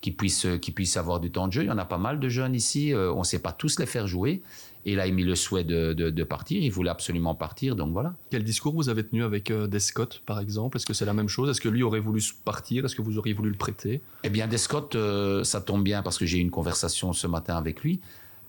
qu'il 0.01 0.17
puisse, 0.17 0.47
qu'il 0.61 0.75
puisse 0.75 0.97
avoir 0.97 1.21
du 1.21 1.31
temps 1.31 1.49
de 1.49 1.53
jeu. 1.53 1.63
Il 1.63 1.67
y 1.67 1.71
en 1.71 1.79
a 1.79 1.85
pas 1.85 1.99
mal 1.99 2.21
de 2.21 2.29
jeunes 2.29 2.55
ici. 2.55 2.93
euh, 2.93 3.13
on 3.13 3.21
ne 3.21 3.25
sait 3.25 3.41
pas 3.41 3.53
tous 3.53 3.79
les 3.79 3.87
faire 3.87 4.07
jouer. 4.07 4.43
il 4.85 5.01
a 5.01 5.07
émis 5.07 5.25
le 5.25 5.35
souhait 5.35 5.65
de, 5.65 6.25
partir. 6.25 6.63
Il 6.63 6.71
voulait 6.71 6.91
absolument 6.91 7.35
partir, 7.35 7.77
donc 7.77 7.93
voilà. 7.93 8.15
Quel 8.31 8.45
discours 8.45 8.75
vous 8.75 8.89
avez 8.89 9.07
tenu 9.07 9.25
avec 9.25 9.51
euh, 9.51 9.67
Descott, 9.67 10.23
par 10.25 10.41
exemple? 10.41 10.77
Est-ce 10.77 10.87
que 10.87 10.95
c'est 10.95 11.05
la 11.05 11.15
même 11.15 11.29
chose? 11.29 11.51
Est-ce 11.51 11.61
que 11.61 11.69
lui 11.69 11.83
aurait 11.83 12.01
voulu 12.01 12.23
partir? 12.45 12.85
Est-ce 12.85 12.95
que 12.95 13.03
vous 13.03 13.19
auriez 13.19 13.35
voulu 13.35 13.51
le 13.51 13.57
prêter? 13.57 14.01
Eh 14.25 14.31
bien, 14.31 14.47
Descott, 14.47 14.95
euh, 14.95 15.45
ça 15.45 15.61
tombe 15.61 15.83
bien 15.83 16.03
parce 16.03 16.19
que 16.19 16.27
j'ai 16.27 16.39
eu 16.39 16.43
une 16.43 16.51
conversation 16.51 17.13
ce 17.13 17.27
matin 17.27 17.57
avec 17.57 17.83
lui. 17.83 18.01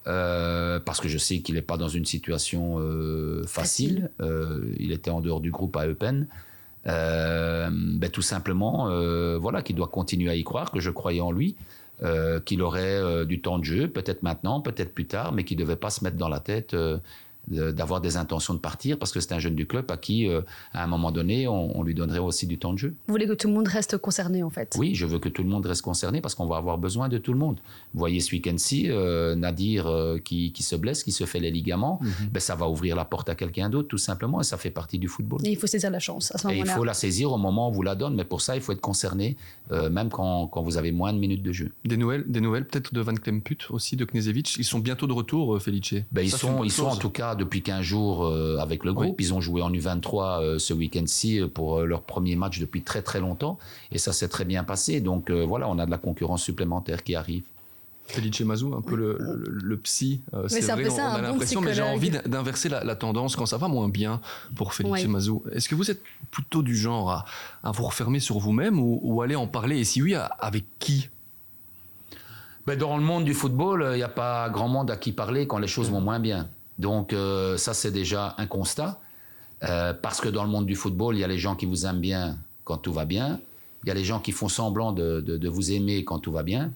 Euh, 0.08 0.80
parce 0.80 1.02
que 1.02 1.10
je 1.10 1.18
sais 1.18 1.42
qu'il 1.42 1.56
n'est 1.56 1.62
pas 1.62 1.78
dans 1.78 1.90
une 1.90 2.06
situation 2.06 2.78
facile. 3.48 4.12
il 4.80 4.92
était 4.92 5.12
en 5.12 5.22
dehors 5.22 5.42
du 5.42 5.52
groupe 5.52 5.76
à 5.76 5.88
Eupen. 5.88 6.28
Ben, 6.86 8.10
tout 8.12 8.22
simplement, 8.22 8.90
voilà, 9.40 9.62
qu'il 9.62 9.76
doit 9.76 9.88
continuer 9.88 10.30
à 10.30 10.36
y 10.36 10.44
croire, 10.44 10.72
que 10.72 10.80
je 10.80 10.90
croyais 10.90 11.22
en 11.22 11.32
lui. 11.32 11.56
Euh, 12.02 12.40
qu'il 12.40 12.62
aurait 12.62 12.96
euh, 12.96 13.26
du 13.26 13.42
temps 13.42 13.60
de 13.60 13.66
jeu, 13.66 13.90
peut-être 13.90 14.24
maintenant, 14.24 14.62
peut-être 14.62 14.94
plus 14.94 15.06
tard, 15.06 15.34
mais 15.34 15.44
qu'il 15.44 15.58
ne 15.58 15.64
devait 15.64 15.76
pas 15.76 15.90
se 15.90 16.02
mettre 16.02 16.16
dans 16.16 16.30
la 16.30 16.40
tête 16.40 16.74
euh, 16.74 16.98
d'avoir 17.50 18.02
des 18.02 18.18
intentions 18.18 18.54
de 18.54 18.60
partir 18.60 18.98
parce 18.98 19.12
que 19.12 19.20
c'est 19.20 19.34
un 19.34 19.40
jeune 19.40 19.56
du 19.56 19.66
club 19.66 19.90
à 19.92 19.98
qui, 19.98 20.28
euh, 20.28 20.42
à 20.74 20.84
un 20.84 20.88
moment 20.88 21.12
donné, 21.12 21.48
on, 21.48 21.84
lui 21.84 21.96
donnerait 21.96 22.20
aussi 22.20 22.46
du 22.46 22.58
temps 22.58 22.74
de 22.74 22.78
jeu. 22.78 22.96
Vous 23.08 23.14
voulez 23.14 23.28
que 23.28 23.34
tout 23.34 23.48
le 23.48 23.54
monde 23.54 23.68
reste 23.68 23.98
concerné 23.98 24.44
en 24.44 24.50
fait? 24.50 24.76
Oui, 24.78 24.96
je 24.96 25.06
veux 25.06 25.20
que 25.20 25.30
tout 25.30 25.44
le 25.44 25.50
monde 25.50 25.66
reste 25.66 25.82
concerné 25.82 26.22
parce 26.22 26.36
qu'on 26.36 26.46
va 26.46 26.58
avoir 26.58 26.78
besoin 26.78 27.10
de 27.10 27.18
tout 27.18 27.34
le 27.34 27.40
monde. 27.40 27.60
Vous 27.94 28.00
voyez 28.00 28.20
ce 28.20 28.32
week-end-ci, 28.32 28.90
euh, 28.90 29.36
Nadir 29.36 29.88
euh, 29.88 30.20
qui, 30.20 30.52
qui, 30.52 30.64
se 30.64 30.76
blesse, 30.76 31.04
qui 31.04 31.12
se 31.12 31.26
fait 31.26 31.40
les 31.40 31.52
ligaments, 31.52 32.00
mhm. 32.02 32.30
ben, 32.32 32.40
ça 32.40 32.56
va 32.56 32.68
ouvrir 32.70 32.96
la 32.96 33.06
porte 33.06 33.30
à 33.30 33.36
quelqu'un 33.36 33.70
d'autre 33.70 33.88
tout 33.88 33.98
simplement 33.98 34.42
et 34.42 34.44
ça 34.44 34.58
fait 34.58 34.70
partie 34.70 35.00
du 35.00 35.08
football. 35.08 35.40
Et 35.46 35.52
il 35.52 35.58
faut 35.58 35.68
saisir 35.68 35.90
la 35.90 36.00
chance 36.00 36.34
à 36.36 36.38
ce 36.38 36.48
moment-là. 36.48 36.66
Et 36.66 36.70
il 36.70 36.76
faut 36.76 36.84
la 36.84 36.94
saisir 36.94 37.32
au 37.32 37.38
moment 37.38 37.68
où 37.68 37.70
on 37.70 37.74
vous 37.74 37.84
la 37.84 37.96
donne, 37.96 38.16
mais 38.16 38.26
pour 38.26 38.42
ça, 38.42 38.56
il 38.56 38.62
faut 38.62 38.74
être 38.74 38.82
concerné 38.82 39.38
même 39.70 40.10
quand, 40.10 40.48
quand, 40.48 40.62
vous 40.62 40.78
avez 40.78 40.92
moins 40.92 41.14
de 41.14 41.20
minutes 41.20 41.44
de 41.44 41.52
jeu. 41.52 41.72
Des 41.86 41.96
nouvelles, 41.96 42.26
des 42.28 42.42
nouvelles 42.42 42.66
peut-être 42.66 42.94
de 42.94 43.02
Van 43.02 43.14
Klemput 43.14 43.68
aussi, 43.70 43.96
de 43.96 44.06
Knezevic? 44.06 44.58
Ils 44.58 44.64
sont 44.64 44.80
bientôt 44.80 45.08
de 45.08 45.14
retour, 45.14 45.62
Felice? 45.62 45.80
Ben, 46.12 46.22
ils 46.22 46.32
sont, 46.32 46.64
ils 46.64 46.72
sont 46.72 46.86
en 46.86 46.96
tout 46.96 47.10
cas 47.10 47.36
depuis 47.40 47.64
15 47.64 47.82
jours 47.82 48.26
euh, 48.26 48.58
avec 48.60 48.84
le 48.84 48.94
groupe. 48.94 49.20
Ils 49.20 49.34
ont 49.34 49.42
joué 49.42 49.64
en 49.64 49.72
U23 49.72 50.42
euh, 50.42 50.60
ce 50.60 50.74
week-end-ci 50.74 51.40
euh, 51.40 51.48
pour 51.48 51.82
leur 51.82 52.04
premier 52.04 52.36
match 52.36 52.60
depuis 52.60 52.84
très 52.84 53.02
très 53.02 53.20
longtemps. 53.20 53.58
Et 53.92 53.98
ça 53.98 54.14
s'est 54.14 54.28
très 54.28 54.46
bien 54.46 54.64
passé. 54.64 55.02
Donc 55.02 55.32
voilà, 55.32 55.68
on 55.68 55.80
a 55.80 55.86
de 55.86 55.92
la 55.92 55.98
concurrence 55.98 56.44
supplémentaire 56.44 57.04
qui 57.04 57.16
arrive. 57.16 57.44
Felice 58.06 58.42
Mazou, 58.42 58.74
un 58.74 58.82
peu 58.82 58.96
le, 58.96 59.78
psy. 59.78 60.20
c'est 60.48 60.62
vrai, 60.62 60.90
on, 60.90 61.00
a 61.00 61.22
l'impression, 61.22 61.62
mais 61.62 61.76
j'ai 61.76 61.84
envie 61.84 62.10
d'inverser 62.10 62.68
la, 62.68 62.96
tendance 62.96 63.36
quand 63.36 63.46
ça 63.46 63.58
va 63.58 63.68
moins 63.68 63.88
bien 63.88 64.20
pour 64.56 64.74
Felice 64.74 65.08
Mazou. 65.08 65.44
Est-ce 65.52 65.70
que 65.70 65.76
vous 65.76 65.92
êtes 65.92 66.02
plutôt 66.32 66.64
du 66.64 66.76
genre 66.76 67.26
à, 67.64 67.72
vous 67.72 67.84
refermer 67.84 68.20
sur 68.20 68.40
vous-même 68.40 68.80
ou, 68.80 69.22
aller 69.22 69.36
en 69.36 69.48
parler? 69.48 69.78
Et 69.78 69.84
si 69.84 70.02
oui, 70.02 70.16
avec 70.16 70.66
qui? 70.80 71.10
Ben 72.66 72.78
Dans 72.78 72.98
le 72.98 73.04
monde 73.04 73.26
du 73.26 73.34
football, 73.34 73.90
il 73.94 73.98
n'y 73.98 74.04
a 74.04 74.10
pas 74.10 74.50
grand 74.50 74.68
monde 74.68 74.90
à 74.90 74.98
qui 74.98 75.12
parler 75.12 75.46
quand 75.46 75.60
les 75.60 75.68
choses 75.68 75.92
vont 75.92 76.02
moins 76.02 76.20
bien. 76.20 76.50
Donc 76.80 77.12
euh, 77.12 77.58
ça, 77.58 77.76
c'est 77.76 77.92
déjà 77.92 78.34
un 78.40 78.48
constat. 78.48 79.00
Euh, 79.64 79.94
parce 79.94 80.22
que 80.22 80.30
dans 80.30 80.46
le 80.46 80.50
monde 80.50 80.66
du 80.66 80.76
football, 80.76 81.16
il 81.16 81.20
y 81.20 81.24
a 81.24 81.28
les 81.28 81.38
gens 81.38 81.56
qui 81.56 81.66
vous 81.66 81.86
aiment 81.86 82.00
bien 82.00 82.38
quand 82.64 82.78
tout 82.78 82.94
va 82.94 83.04
bien. 83.04 83.40
Il 83.84 83.90
y 83.90 83.92
a 83.92 83.94
les 83.94 84.06
gens 84.06 84.20
qui 84.20 84.32
font 84.32 84.48
semblant 84.48 84.94
de, 84.94 85.48
vous 85.50 85.72
aimer 85.72 86.06
quand 86.06 86.20
tout 86.20 86.32
va 86.32 86.44
bien. 86.44 86.72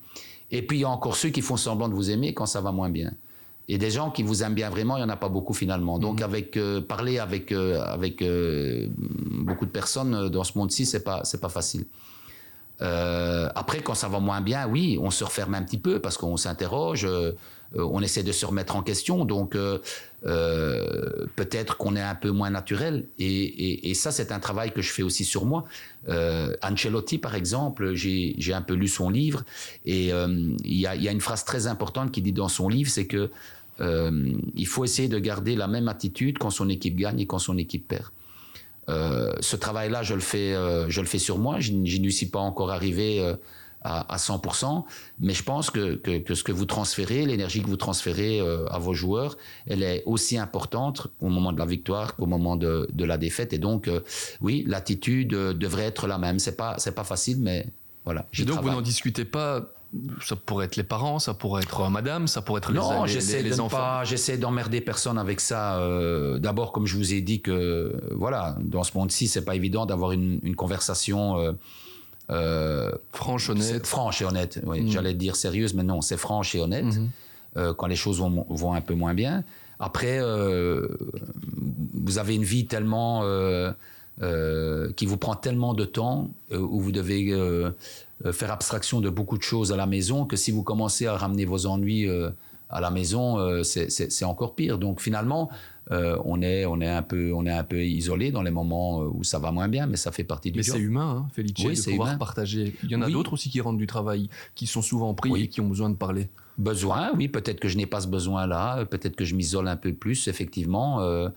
Et 0.52 0.62
puis 0.62 0.78
il 0.78 0.82
y 0.82 0.86
a 0.86 0.90
encore 0.90 1.16
ceux 1.16 1.30
qui 1.30 1.42
font 1.42 1.58
semblant 1.58 1.88
de 1.88 1.94
vous 1.94 2.12
aimer 2.12 2.34
quand 2.34 2.46
ça 2.46 2.60
va 2.62 2.72
moins 2.72 2.90
bien. 2.90 3.12
Et 3.70 3.78
des 3.78 3.90
gens 3.90 4.12
qui 4.12 4.24
vous 4.24 4.44
aiment 4.44 4.54
bien 4.54 4.70
vraiment, 4.70 4.98
il 4.98 5.00
n'y 5.00 5.06
en 5.06 5.10
a 5.10 5.16
pas 5.16 5.30
beaucoup 5.30 5.54
finalement. 5.54 5.98
Donc 5.98 6.20
mmh. 6.20 6.24
avec 6.24 6.58
euh, 6.58 6.82
parler 6.82 7.20
avec 7.20 7.54
avec 7.54 8.22
beaucoup 8.22 9.66
de 9.66 9.72
personnes 9.72 10.28
dans 10.28 10.44
ce 10.44 10.58
monde-ci, 10.58 10.86
c'est 10.86 11.04
pas 11.04 11.22
c'est 11.24 11.40
pas 11.40 11.50
facile. 11.50 11.86
après, 12.82 13.80
quand 13.82 13.96
ça 13.96 14.10
va 14.10 14.20
moins 14.20 14.42
bien, 14.42 14.68
oui, 14.68 15.00
on 15.02 15.10
se 15.10 15.24
referme 15.24 15.56
un 15.56 15.64
petit 15.64 15.78
peu 15.78 16.00
parce 16.00 16.18
qu'on 16.18 16.36
s'interroge. 16.36 17.08
Euh, 17.76 17.88
on 17.92 18.02
essaie 18.02 18.24
de 18.24 18.32
se 18.32 18.46
remettre 18.46 18.76
en 18.76 18.84
question. 18.84 19.26
Donc, 19.26 19.56
euh, 19.56 19.80
euh, 20.26 21.26
peut-être 21.36 21.78
qu'on 21.78 21.96
est 21.96 22.02
un 22.02 22.16
peu 22.16 22.32
moins 22.32 22.50
naturel. 22.50 23.06
Et, 23.20 23.94
ça, 23.96 24.12
c'est 24.12 24.32
un 24.32 24.40
travail 24.40 24.72
que 24.72 24.82
je 24.82 24.92
fais 24.92 25.04
aussi 25.04 25.24
sur 25.24 25.46
moi. 25.46 25.66
Ancelotti, 26.62 27.18
par 27.18 27.36
exemple, 27.36 27.94
j'ai 27.94 28.54
un 28.54 28.62
peu 28.62 28.74
lu 28.74 28.88
son 28.88 29.10
livre. 29.10 29.44
Et 29.86 30.10
il 30.10 30.76
y, 30.80 30.88
a, 30.88 31.12
une 31.12 31.22
phrase 31.22 31.46
très 31.46 31.68
importante 31.68 32.12
qui 32.12 32.22
dit 32.22 32.34
dans 32.34 32.48
son 32.48 32.70
livre, 32.70 32.90
c'est 32.90 33.08
que 33.08 33.30
il 33.80 34.68
faut 34.68 34.84
essayer 34.84 35.08
de 35.08 35.20
garder 35.20 35.56
la 35.56 35.68
même 35.68 35.88
attitude 35.88 36.38
quand 36.38 36.50
son 36.50 36.70
équipe 36.70 36.96
gagne 36.96 37.20
et 37.20 37.26
quand 37.26 37.40
son 37.40 37.58
équipe 37.58 37.88
perd. 37.88 38.10
ce 38.88 39.56
travail-là, 39.56 40.04
je 40.04 40.14
le 40.14 40.22
fais, 40.22 40.54
je 40.88 41.02
le 41.02 41.08
fais 41.08 41.20
sur 41.20 41.38
moi. 41.38 41.60
Je, 41.60 41.72
n'y 41.74 42.12
suis 42.12 42.28
pas 42.28 42.40
encore 42.40 42.72
arrivé 42.72 43.36
à, 43.84 44.16
100%, 44.18 44.84
mais 45.20 45.34
je 45.34 45.44
pense 45.44 45.70
que, 45.70 45.96
que, 45.96 46.36
ce 46.36 46.44
que 46.44 46.52
vous 46.52 46.66
transférez, 46.66 47.26
l'énergie 47.26 47.62
que 47.62 47.68
vous 47.68 47.78
transférez 47.78 48.40
euh, 48.40 48.66
à 48.68 48.80
vos 48.80 48.94
joueurs, 48.94 49.38
elle 49.68 49.84
est 49.84 50.04
aussi 50.06 50.38
importante 50.38 51.08
au 51.22 51.30
moment 51.30 51.52
de 51.52 51.60
la 51.60 51.66
victoire 51.66 52.16
qu'au 52.16 52.26
moment 52.26 52.56
de, 52.56 52.88
de, 52.94 53.06
la 53.06 53.18
défaite. 53.18 53.52
Et 53.54 53.58
donc, 53.58 53.88
euh, 53.88 54.00
oui, 54.42 54.64
l'attitude 54.68 55.34
euh, 55.34 55.54
devrait 55.54 55.84
être 55.84 56.08
la 56.08 56.18
même. 56.18 56.40
C'est 56.40 56.56
pas, 56.56 56.76
c'est 56.78 56.96
pas 56.96 57.04
facile, 57.04 57.38
mais 57.42 57.66
voilà. 58.06 58.26
Et 58.38 58.46
donc, 58.46 58.62
vous 58.62 58.70
n'en 58.70 58.82
discutez 58.82 59.26
pas 59.26 59.62
ça 60.26 60.36
pourrait 60.36 60.66
être 60.66 60.76
les 60.76 60.82
parents, 60.82 61.20
ça 61.20 61.36
pourrait 61.36 61.62
être 61.62 61.88
madame, 61.88 62.26
ça 62.26 62.42
pourrait 62.42 62.58
être 62.58 62.72
les, 62.72 62.80
non, 62.80 63.06
j'essaie 63.06 63.44
les, 63.44 63.60
enfants. 63.60 64.04
j'essaie 64.04 64.40
d'emmerder 64.40 64.82
personne 64.82 65.20
avec 65.20 65.40
ça. 65.40 65.80
D'abord, 66.40 66.72
comme 66.72 66.88
je 66.88 66.98
vous 66.98 67.14
ai 67.14 67.22
dit 67.22 67.42
que 67.42 67.96
voilà, 68.10 68.58
dans 68.60 68.82
ce 68.82 68.98
monde-ci, 68.98 69.28
c'est 69.28 69.46
pas 69.46 69.56
évident 69.56 69.86
d'avoir 69.86 70.12
une, 70.14 70.40
une 70.42 70.56
conversation 70.56 71.38
euh, 71.38 71.52
franche, 73.12 73.50
honnête. 73.50 73.86
Franche 73.86 74.22
et 74.22 74.26
honnête, 74.26 74.60
oui. 74.66 74.82
Mm. 74.82 74.88
J'allais 74.90 75.14
dire 75.14 75.36
sérieuse, 75.36 75.74
mais 75.74 75.84
non, 75.84 76.02
c'est 76.02 76.18
franche 76.18 76.56
et 76.56 76.60
honnête 76.60 76.86
mm-hmm. 76.86 77.08
euh, 77.58 77.74
quand 77.74 77.88
les 77.88 77.96
choses 77.96 78.20
vont, 78.20 78.46
vont, 78.50 78.74
un 78.74 78.82
peu 78.82 78.96
moins 78.96 79.14
bien. 79.14 79.44
Après, 79.80 80.20
euh, 80.20 80.88
vous 81.94 82.18
avez 82.18 82.36
une 82.36 82.44
vie 82.44 82.66
tellement. 82.66 83.24
qui 84.96 85.06
vous 85.06 85.18
prend 85.18 85.36
tellement 85.36 85.74
de 85.74 85.86
temps, 85.86 86.30
où 86.52 86.80
vous 86.80 86.92
devez 86.92 87.34
faire 88.32 88.52
abstraction 88.52 89.02
de 89.02 89.10
beaucoup 89.10 89.38
de 89.38 89.44
choses 89.44 89.72
à 89.74 89.76
la 89.76 89.86
maison, 89.86 90.26
que 90.26 90.38
si 90.38 90.52
vous 90.52 90.64
commencez 90.64 91.08
à 91.08 91.18
ramener 91.18 91.46
vos 91.46 91.66
ennuis 91.66 92.08
à 92.74 92.82
la 92.82 92.92
maison, 92.92 93.64
c'est 93.64 94.26
encore 94.26 94.56
pire. 94.56 94.78
Donc 94.78 95.00
finalement, 95.00 95.50
euh, 95.92 96.18
on, 96.24 96.42
est, 96.42 96.66
on, 96.66 96.80
est 96.80 96.88
un 96.88 97.02
peu, 97.02 97.34
on 97.34 97.46
est 97.46 97.52
un 97.52 97.64
peu 97.64 97.84
isolé 97.84 98.32
dans 98.32 98.42
les 98.42 98.52
moments 98.52 99.02
euh, 99.02 99.10
où 99.14 99.24
ça 99.24 99.38
va 99.40 99.52
moins 99.52 99.68
bien, 99.68 99.86
mais 99.86 99.98
ça 99.98 100.12
fait 100.12 100.24
partie 100.24 100.50
du 100.50 100.60
mais 100.60 100.64
Mais 100.66 100.72
c'est 100.72 100.80
humain, 100.80 101.26
hein, 101.26 101.28
Felice, 101.34 101.86
de 101.86 101.92
pouvoir 101.92 102.18
partager. 102.18 102.74
Il 102.84 102.92
y 102.92 102.96
en 102.96 103.02
a 103.02 103.10
d'autres 103.10 103.34
aussi 103.34 103.50
qui 103.50 103.60
rentrent 103.60 103.78
du 103.78 103.88
travail, 103.88 104.30
qui 104.56 104.66
sont 104.66 104.82
souvent 104.82 105.14
pris 105.14 105.44
et 105.44 105.48
qui 105.50 105.60
ont 105.60 105.68
besoin 105.68 105.90
de 105.90 105.96
parler. 105.96 106.30
Besoin, 106.58 107.12
oui, 107.18 107.28
peut-être 107.28 107.60
que 107.60 107.68
je 107.68 107.78
n'ai 107.78 107.86
pas 107.86 108.00
ce 108.00 108.08
besoin-là, 108.08 108.86
peut-être 108.86 109.16
que 109.16 109.26
je 109.26 109.36
m'isole 109.36 109.68
un 109.68 109.76
peu 109.76 109.94
plus, 109.94 110.28
effectivement. 110.28 111.02
Euh, 111.02 111.30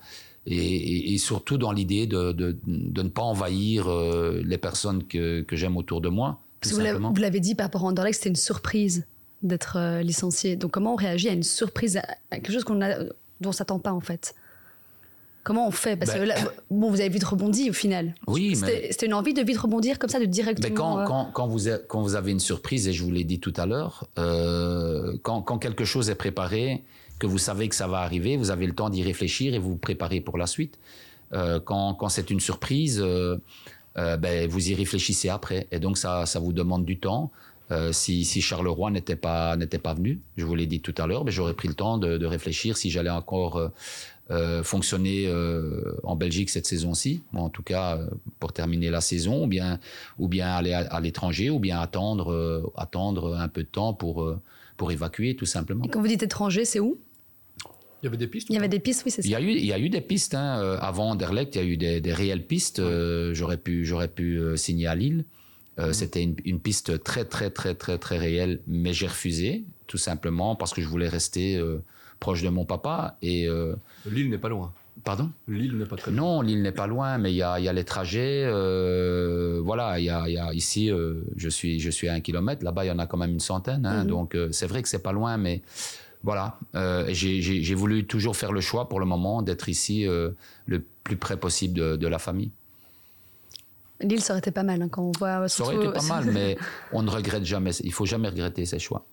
et, 0.45 1.17
surtout 1.17 1.57
dans 1.57 1.73
l'idée 1.73 2.07
de, 2.07 2.57
ne 2.67 3.09
pas 3.09 3.23
envahir 3.23 3.89
les 3.89 4.57
personnes 4.57 5.03
que, 5.03 5.45
j'aime 5.51 5.75
autour 5.75 5.99
de 5.99 6.07
moi. 6.07 6.39
Vous 6.63 7.21
l'avez 7.21 7.41
dit 7.41 7.53
par 7.53 7.65
rapport 7.65 7.83
à 7.83 7.87
Anderlecht, 7.87 8.15
c'était 8.15 8.29
une 8.29 8.35
surprise 8.35 9.05
d'être 9.43 10.01
licencié. 10.01 10.55
Donc 10.55 10.71
comment 10.71 10.93
on 10.93 10.97
réagit 10.97 11.29
à 11.29 11.33
une 11.33 11.43
surprise, 11.43 11.97
à 11.97 12.35
quelque 12.35 12.51
chose 12.51 12.63
qu'on 12.63 12.81
a 12.81 12.99
dont 13.39 13.49
on 13.49 13.51
s'attend 13.51 13.79
pas 13.79 13.93
en 13.93 14.01
fait? 14.01 14.33
Comment 15.47 15.65
on 15.65 15.71
fait? 15.71 15.95
Parce 15.95 16.11
que 16.11 16.27
ben, 16.27 16.35
bon, 16.69 16.89
vous 16.89 16.99
avez 16.99 17.07
vite 17.07 17.23
rebondi 17.23 17.69
au 17.69 17.73
final. 17.73 18.15
Oui, 18.27 18.57
mais 18.61 18.89
c'était 18.91 19.05
une 19.05 19.13
envie 19.13 19.33
de 19.33 19.41
vite 19.41 19.59
rebondir 19.59 19.97
comme 19.97 20.09
ça, 20.09 20.19
de 20.19 20.25
directement. 20.25 20.67
Mais 20.67 20.75
quand, 20.75 21.05
quand, 21.05 21.31
quand, 21.33 21.47
vous, 21.47 21.69
quand 21.87 22.01
vous 22.01 22.15
avez 22.15 22.31
une 22.31 22.41
surprise, 22.41 22.85
et 22.89 22.91
je 22.91 23.01
vous 23.01 23.11
l'ai 23.11 23.23
dit 23.23 23.39
tout 23.39 23.53
à 23.55 23.65
l'heure, 23.65 24.09
euh, 24.19 25.15
quand, 25.23 25.41
quand, 25.41 25.57
quelque 25.57 25.85
chose 25.85 26.09
est 26.09 26.15
préparé, 26.15 26.83
que 27.17 27.27
vous 27.27 27.37
savez 27.37 27.69
que 27.69 27.75
ça 27.75 27.87
va 27.87 27.99
arriver, 27.99 28.35
vous 28.35 28.51
avez 28.51 28.67
le 28.67 28.73
temps 28.73 28.89
d'y 28.89 29.03
réfléchir 29.03 29.53
et 29.53 29.57
vous 29.57 29.69
vous 29.69 29.77
préparez 29.77 30.19
pour 30.19 30.37
la 30.37 30.47
suite. 30.47 30.79
Euh, 31.31 31.61
quand, 31.61 31.93
quand 31.93 32.09
c'est 32.09 32.29
une 32.29 32.41
surprise, 32.41 33.01
euh, 33.01 33.37
ben, 33.95 34.49
vous 34.49 34.69
y 34.69 34.75
réfléchissez 34.75 35.29
après. 35.29 35.67
Et 35.71 35.79
donc 35.79 35.97
ça, 35.97 36.25
ça 36.25 36.39
vous 36.39 36.51
demande 36.51 36.83
du 36.83 36.99
temps. 36.99 37.31
Euh, 37.71 37.91
si, 37.91 38.23
si, 38.23 38.41
Charleroi 38.41 38.91
n'était 38.91 39.17
pas 39.17 39.57
n'était 39.57 39.77
pas 39.77 39.93
venu, 39.93 40.21
je 40.37 40.45
vous 40.45 40.55
l'ai 40.55 40.67
dit 40.67 40.79
tout 40.79 40.95
à 40.97 41.05
l'heure, 41.05 41.25
mais 41.25 41.31
j'aurais 41.31 41.53
pris 41.53 41.67
le 41.67 41.73
temps 41.73 41.97
de, 41.97 42.17
de 42.17 42.25
réfléchir 42.25 42.77
si 42.77 42.89
j'allais 42.89 43.09
encore 43.09 43.57
euh, 43.57 43.69
euh 44.31 44.63
fonctionner 44.63 45.27
euh, 45.27 45.99
en 46.03 46.15
Belgique 46.15 46.49
cette 46.49 46.65
saison-ci, 46.65 47.23
en 47.33 47.49
tout 47.49 47.63
cas 47.63 47.97
euh, 47.97 48.07
pour 48.39 48.53
terminer 48.53 48.89
la 48.89 49.01
saison, 49.01 49.43
ou 49.43 49.47
bien 49.47 49.79
ou 50.17 50.29
bien 50.29 50.47
aller 50.47 50.73
à, 50.73 50.99
l'étranger, 51.01 51.49
ou 51.49 51.59
bien 51.59 51.79
attendre 51.79 52.71
attendre 52.77 53.35
un 53.35 53.49
peu 53.49 53.63
de 53.63 53.69
temps 53.69 53.93
pour 53.93 54.33
pour 54.77 54.91
évacuer 54.91 55.35
tout 55.35 55.45
simplement. 55.45 55.83
Et 55.83 55.89
quand 55.89 55.99
vous 55.99 56.07
dites 56.07 56.23
étranger, 56.23 56.63
c'est 56.63 56.79
où? 56.79 56.97
Il 58.01 58.05
y 58.05 58.07
avait 58.07 58.17
des 58.17 58.27
pistes 58.27 58.47
Il 58.49 58.53
y 58.53 58.57
avait 58.57 58.69
des 58.69 58.79
pistes, 58.79 59.03
oui, 59.05 59.11
c'est 59.11 59.23
ça. 59.23 59.27
Il 59.27 59.31
y 59.31 59.35
a 59.35 59.41
eu, 59.41 59.49
il 59.49 59.65
y 59.65 59.73
a 59.73 59.79
eu 59.79 59.89
des 59.89 60.01
pistes. 60.01 60.35
Hein. 60.35 60.77
Avant 60.79 61.09
Anderlecht, 61.09 61.55
il 61.55 61.57
y 61.57 61.61
a 61.61 61.67
eu 61.67 61.77
des, 61.77 61.99
des 61.99 62.13
réelles 62.13 62.45
pistes. 62.45 62.79
j'aurais 63.33 63.57
pu, 63.57 63.85
j'aurais 63.85 64.07
pu 64.07 64.39
signer 64.55 64.87
à 64.87 64.95
Lille. 64.95 65.25
Euh, 65.79 65.93
c'était 65.93 66.23
une, 66.23 66.59
piste 66.59 67.03
très, 67.03 67.25
très, 67.25 67.49
très, 67.49 67.75
très, 67.75 67.97
très 67.97 68.17
réelle, 68.17 68.61
mais 68.67 68.93
j'ai 68.93 69.07
refusé, 69.07 69.63
tout 69.85 69.97
simplement 69.97 70.55
parce 70.55 70.73
que 70.73 70.81
je 70.81 70.87
voulais 70.87 71.07
rester 71.07 71.55
euh, 71.55 71.83
proche 72.19 72.41
de 72.41 72.49
mon 72.49 72.65
papa. 72.65 73.17
Et 73.21 73.47
euh, 73.47 73.75
Lille 74.09 74.29
n'est 74.29 74.39
pas 74.39 74.49
loin. 74.49 74.73
Pardon? 75.03 75.29
Lille 75.47 75.77
n'est 75.77 75.85
pas 75.85 75.95
très 75.95 76.11
loin. 76.11 76.19
Non, 76.19 76.41
Lille 76.41 76.61
n'est 76.63 76.71
pas 76.71 76.87
loin, 76.87 77.19
mais 77.19 77.31
il 77.31 77.35
y 77.35 77.43
a, 77.43 77.59
y 77.59 77.67
a, 77.67 77.73
les 77.73 77.83
trajets. 77.83 78.45
voilà, 79.61 79.99
il 79.99 80.05
y 80.05 80.09
a, 80.09 80.27
y 80.27 80.37
a, 80.37 80.51
ici, 80.53 80.89
je, 81.35 81.49
suis, 81.49 81.79
je 81.79 81.89
suis 81.91 82.07
à 82.07 82.13
un 82.13 82.21
kilomètre. 82.21 82.63
Là-bas, 82.63 82.85
il 82.85 82.87
y 82.87 82.91
en 82.91 82.99
a 82.99 83.05
quand 83.05 83.17
même 83.17 83.31
une 83.31 83.39
centaine. 83.39 83.85
Hein, 83.85 84.03
mhm. 84.03 84.09
Donc, 84.09 84.37
c'est 84.51 84.65
vrai 84.67 84.81
que 84.81 84.89
c'est 84.89 85.03
pas 85.03 85.11
loin, 85.13 85.37
mais 85.37 85.61
voilà, 86.23 86.57
euh, 86.75 87.05
j'ai- 87.09 87.75
voulu 87.75 88.05
toujours 88.05 88.35
faire 88.35 88.51
le 88.51 88.61
choix 88.61 88.89
pour 88.89 88.99
le 88.99 89.05
moment 89.05 89.41
d'être 89.41 89.69
ici 89.69 90.07
euh, 90.07 90.31
le 90.65 90.83
plus 91.03 91.15
près 91.15 91.37
possible 91.37 91.77
de, 91.77 91.95
de 91.95 92.07
la 92.07 92.19
famille. 92.19 92.51
Lille, 94.01 94.21
ça 94.21 94.33
aurait 94.33 94.39
été 94.39 94.51
pas 94.51 94.63
mal 94.63 94.81
hein, 94.81 94.89
quand 94.89 95.01
on 95.03 95.11
voit. 95.17 95.47
Ça 95.47 95.63
aurait 95.63 95.73
surtout- 95.75 95.89
été 95.89 95.99
pas 95.99 96.03
mal, 96.15 96.25
mais 96.31 96.57
on 96.93 97.01
ne 97.01 97.09
regrette 97.09 97.45
jamais. 97.45 97.71
Il 97.83 97.91
faut 97.93 98.05
jamais 98.05 98.29
regretter 98.29 98.65
ses 98.65 98.79
choix. 98.79 99.05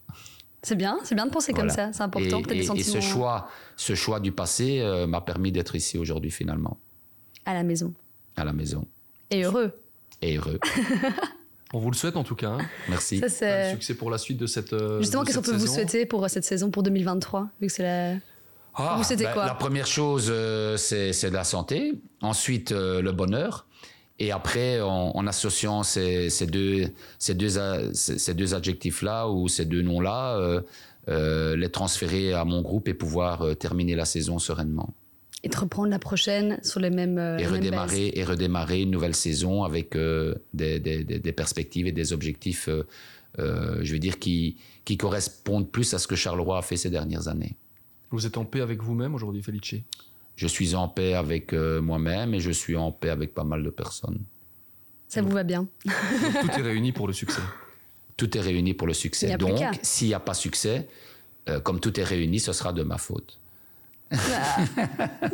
C'est 0.63 0.77
bien, 0.77 0.99
c'est 1.05 1.15
bien 1.15 1.27
de 1.27 1.31
penser 1.31 1.53
comme 1.53 1.69
ça. 1.71 1.93
C'est 1.93 2.03
important. 2.03 2.41
Et, 2.41 2.43
des 2.63 2.71
et- 2.81 2.83
ce 2.83 3.01
choix, 3.01 3.49
ce 3.77 3.95
choix 3.95 4.19
du 4.21 4.33
passé 4.33 4.81
euh, 4.81 5.07
m'a 5.07 5.21
permis 5.21 5.53
d'être 5.53 5.75
ici 5.77 5.99
aujourd'hui 5.99 6.31
finalement, 6.31 6.79
à 7.45 7.53
la 7.55 7.63
maison. 7.63 7.93
à 8.37 8.45
la 8.45 8.53
maison. 8.53 8.87
Et 9.31 9.43
heureux. 9.45 9.73
Et 10.23 10.37
heureux. 10.37 10.59
On 11.75 11.81
vous 11.81 11.91
le 11.91 11.97
souhaite 11.97 12.17
en 12.17 12.23
tout 12.25 12.37
cas. 12.37 12.51
hein. 12.51 12.59
Merci. 12.89 13.21
Ça, 13.29 13.71
succès 13.73 13.95
pour 13.95 14.11
la 14.11 14.19
suite 14.19 14.39
de 14.39 14.47
cette. 14.47 14.73
euh, 14.73 15.01
Justement, 15.01 15.25
qu'est-ce 15.25 15.37
qu'on 15.39 15.43
peut 15.43 15.57
vous 15.57 15.67
souhaiter 15.67 16.07
pour 16.07 16.25
euh, 16.25 16.29
cette 16.29 16.45
saison, 16.45 16.71
pour 16.71 16.83
2023, 16.83 17.49
vu 17.61 17.67
que 17.67 17.73
c'est 17.73 17.83
la. 17.83 18.17
Ah, 18.77 18.95
Vous, 18.97 19.05
c'était 19.05 19.25
ben, 19.25 19.33
quoi 19.33 19.47
La 19.47 19.55
première 19.55 19.87
chose, 19.87 20.29
euh, 20.31 20.77
c'est 20.77 21.13
c'est 21.13 21.31
de 21.31 21.35
la 21.35 21.45
santé. 21.45 21.93
Ensuite, 22.23 22.73
euh, 22.73 23.03
le 23.03 23.13
bonheur. 23.13 23.67
Et 24.19 24.31
après, 24.31 24.81
en, 24.81 25.11
en 25.15 25.27
associant 25.27 25.83
ces, 25.83 26.31
ces 26.31 26.47
deux, 26.47 26.87
ces 27.19 27.35
deux, 27.35 27.59
a- 27.59 27.93
ces, 27.95 28.19
ces 28.19 28.35
deux 28.35 28.55
adjectifs-là 28.55 29.29
ou 29.29 29.49
ces 29.49 29.65
deux 29.65 29.83
noms-là, 29.83 30.37
euh, 30.39 30.61
euh, 31.09 31.57
les 31.57 31.69
transférer 31.69 32.33
à 32.33 32.45
mon 32.45 32.63
groupe 32.63 32.89
et 32.89 32.95
pouvoir 32.95 33.43
euh, 33.43 33.55
terminer 33.55 33.95
la 33.97 34.05
saison 34.05 34.39
sereinement. 34.39 34.95
Et 35.43 35.49
de 35.49 35.57
reprendre 35.57 35.89
la 35.91 35.99
prochaine 35.99 36.59
sur 36.63 36.81
les 36.81 36.89
mêmes. 36.91 37.19
euh, 37.19 37.37
Et 37.39 37.47
redémarrer, 37.47 38.13
et 38.15 38.25
redémarrer 38.25 38.83
une 38.83 38.91
nouvelle 38.93 39.15
saison 39.17 39.65
avec 39.65 39.97
euh, 39.97 40.35
des, 40.55 40.79
des- 40.81 41.05
des- 41.05 41.19
des 41.19 41.33
perspectives 41.33 41.87
et 41.87 41.93
des 41.93 42.13
objectifs, 42.13 42.69
euh, 42.69 42.87
euh, 43.41 43.81
je 43.83 43.93
veux 43.93 43.99
dire, 43.99 44.19
qui, 44.21 44.57
qui 44.85 44.97
correspondent 44.97 45.71
plus 45.71 45.93
à 45.93 45.99
ce 45.99 46.07
que 46.07 46.15
Charleroi 46.17 46.57
a 46.59 46.63
fait 46.63 46.77
ces 46.77 46.89
dernières 46.89 47.27
années. 47.29 47.57
Vous 48.11 48.25
êtes 48.27 48.39
en 48.39 48.45
paix 48.45 48.61
avec 48.61 48.81
vous-même 48.81 49.15
aujourd'hui, 49.15 49.43
Felice? 49.43 49.75
Je 50.37 50.47
suis 50.47 50.75
en 50.75 50.89
paix 50.89 51.15
avec 51.15 51.53
euh, 51.53 51.81
moi-même 51.81 52.35
et 52.35 52.41
je 52.41 52.51
suis 52.51 52.77
en 52.77 52.91
paix 52.91 53.11
avec 53.11 53.35
pas 53.35 53.45
mal 53.45 53.63
de 53.63 53.71
personnes. 53.71 54.21
Ça 55.09 55.23
vous 55.23 55.31
va 55.31 55.45
bien. 55.45 55.69
Donc, 55.85 55.95
Tout 56.41 56.59
est 56.59 56.63
réuni 56.63 56.93
pour 56.93 57.07
le 57.07 57.13
succès. 57.13 57.43
Tout 58.17 58.37
est 58.37 58.41
réuni 58.41 58.75
pour 58.75 58.87
le 58.87 58.95
succès. 58.95 59.37
Donc, 59.37 59.61
s'il 59.83 60.09
n'y 60.09 60.15
a 60.15 60.21
pas 60.21 60.35
succès, 60.35 60.89
euh, 61.49 61.61
comme 61.61 61.79
tout 61.79 61.99
est 62.01 62.05
réuni, 62.05 62.41
ce 62.41 62.53
sera 62.53 62.73
de 62.73 62.83
ma 62.83 62.99
faute. 62.99 63.39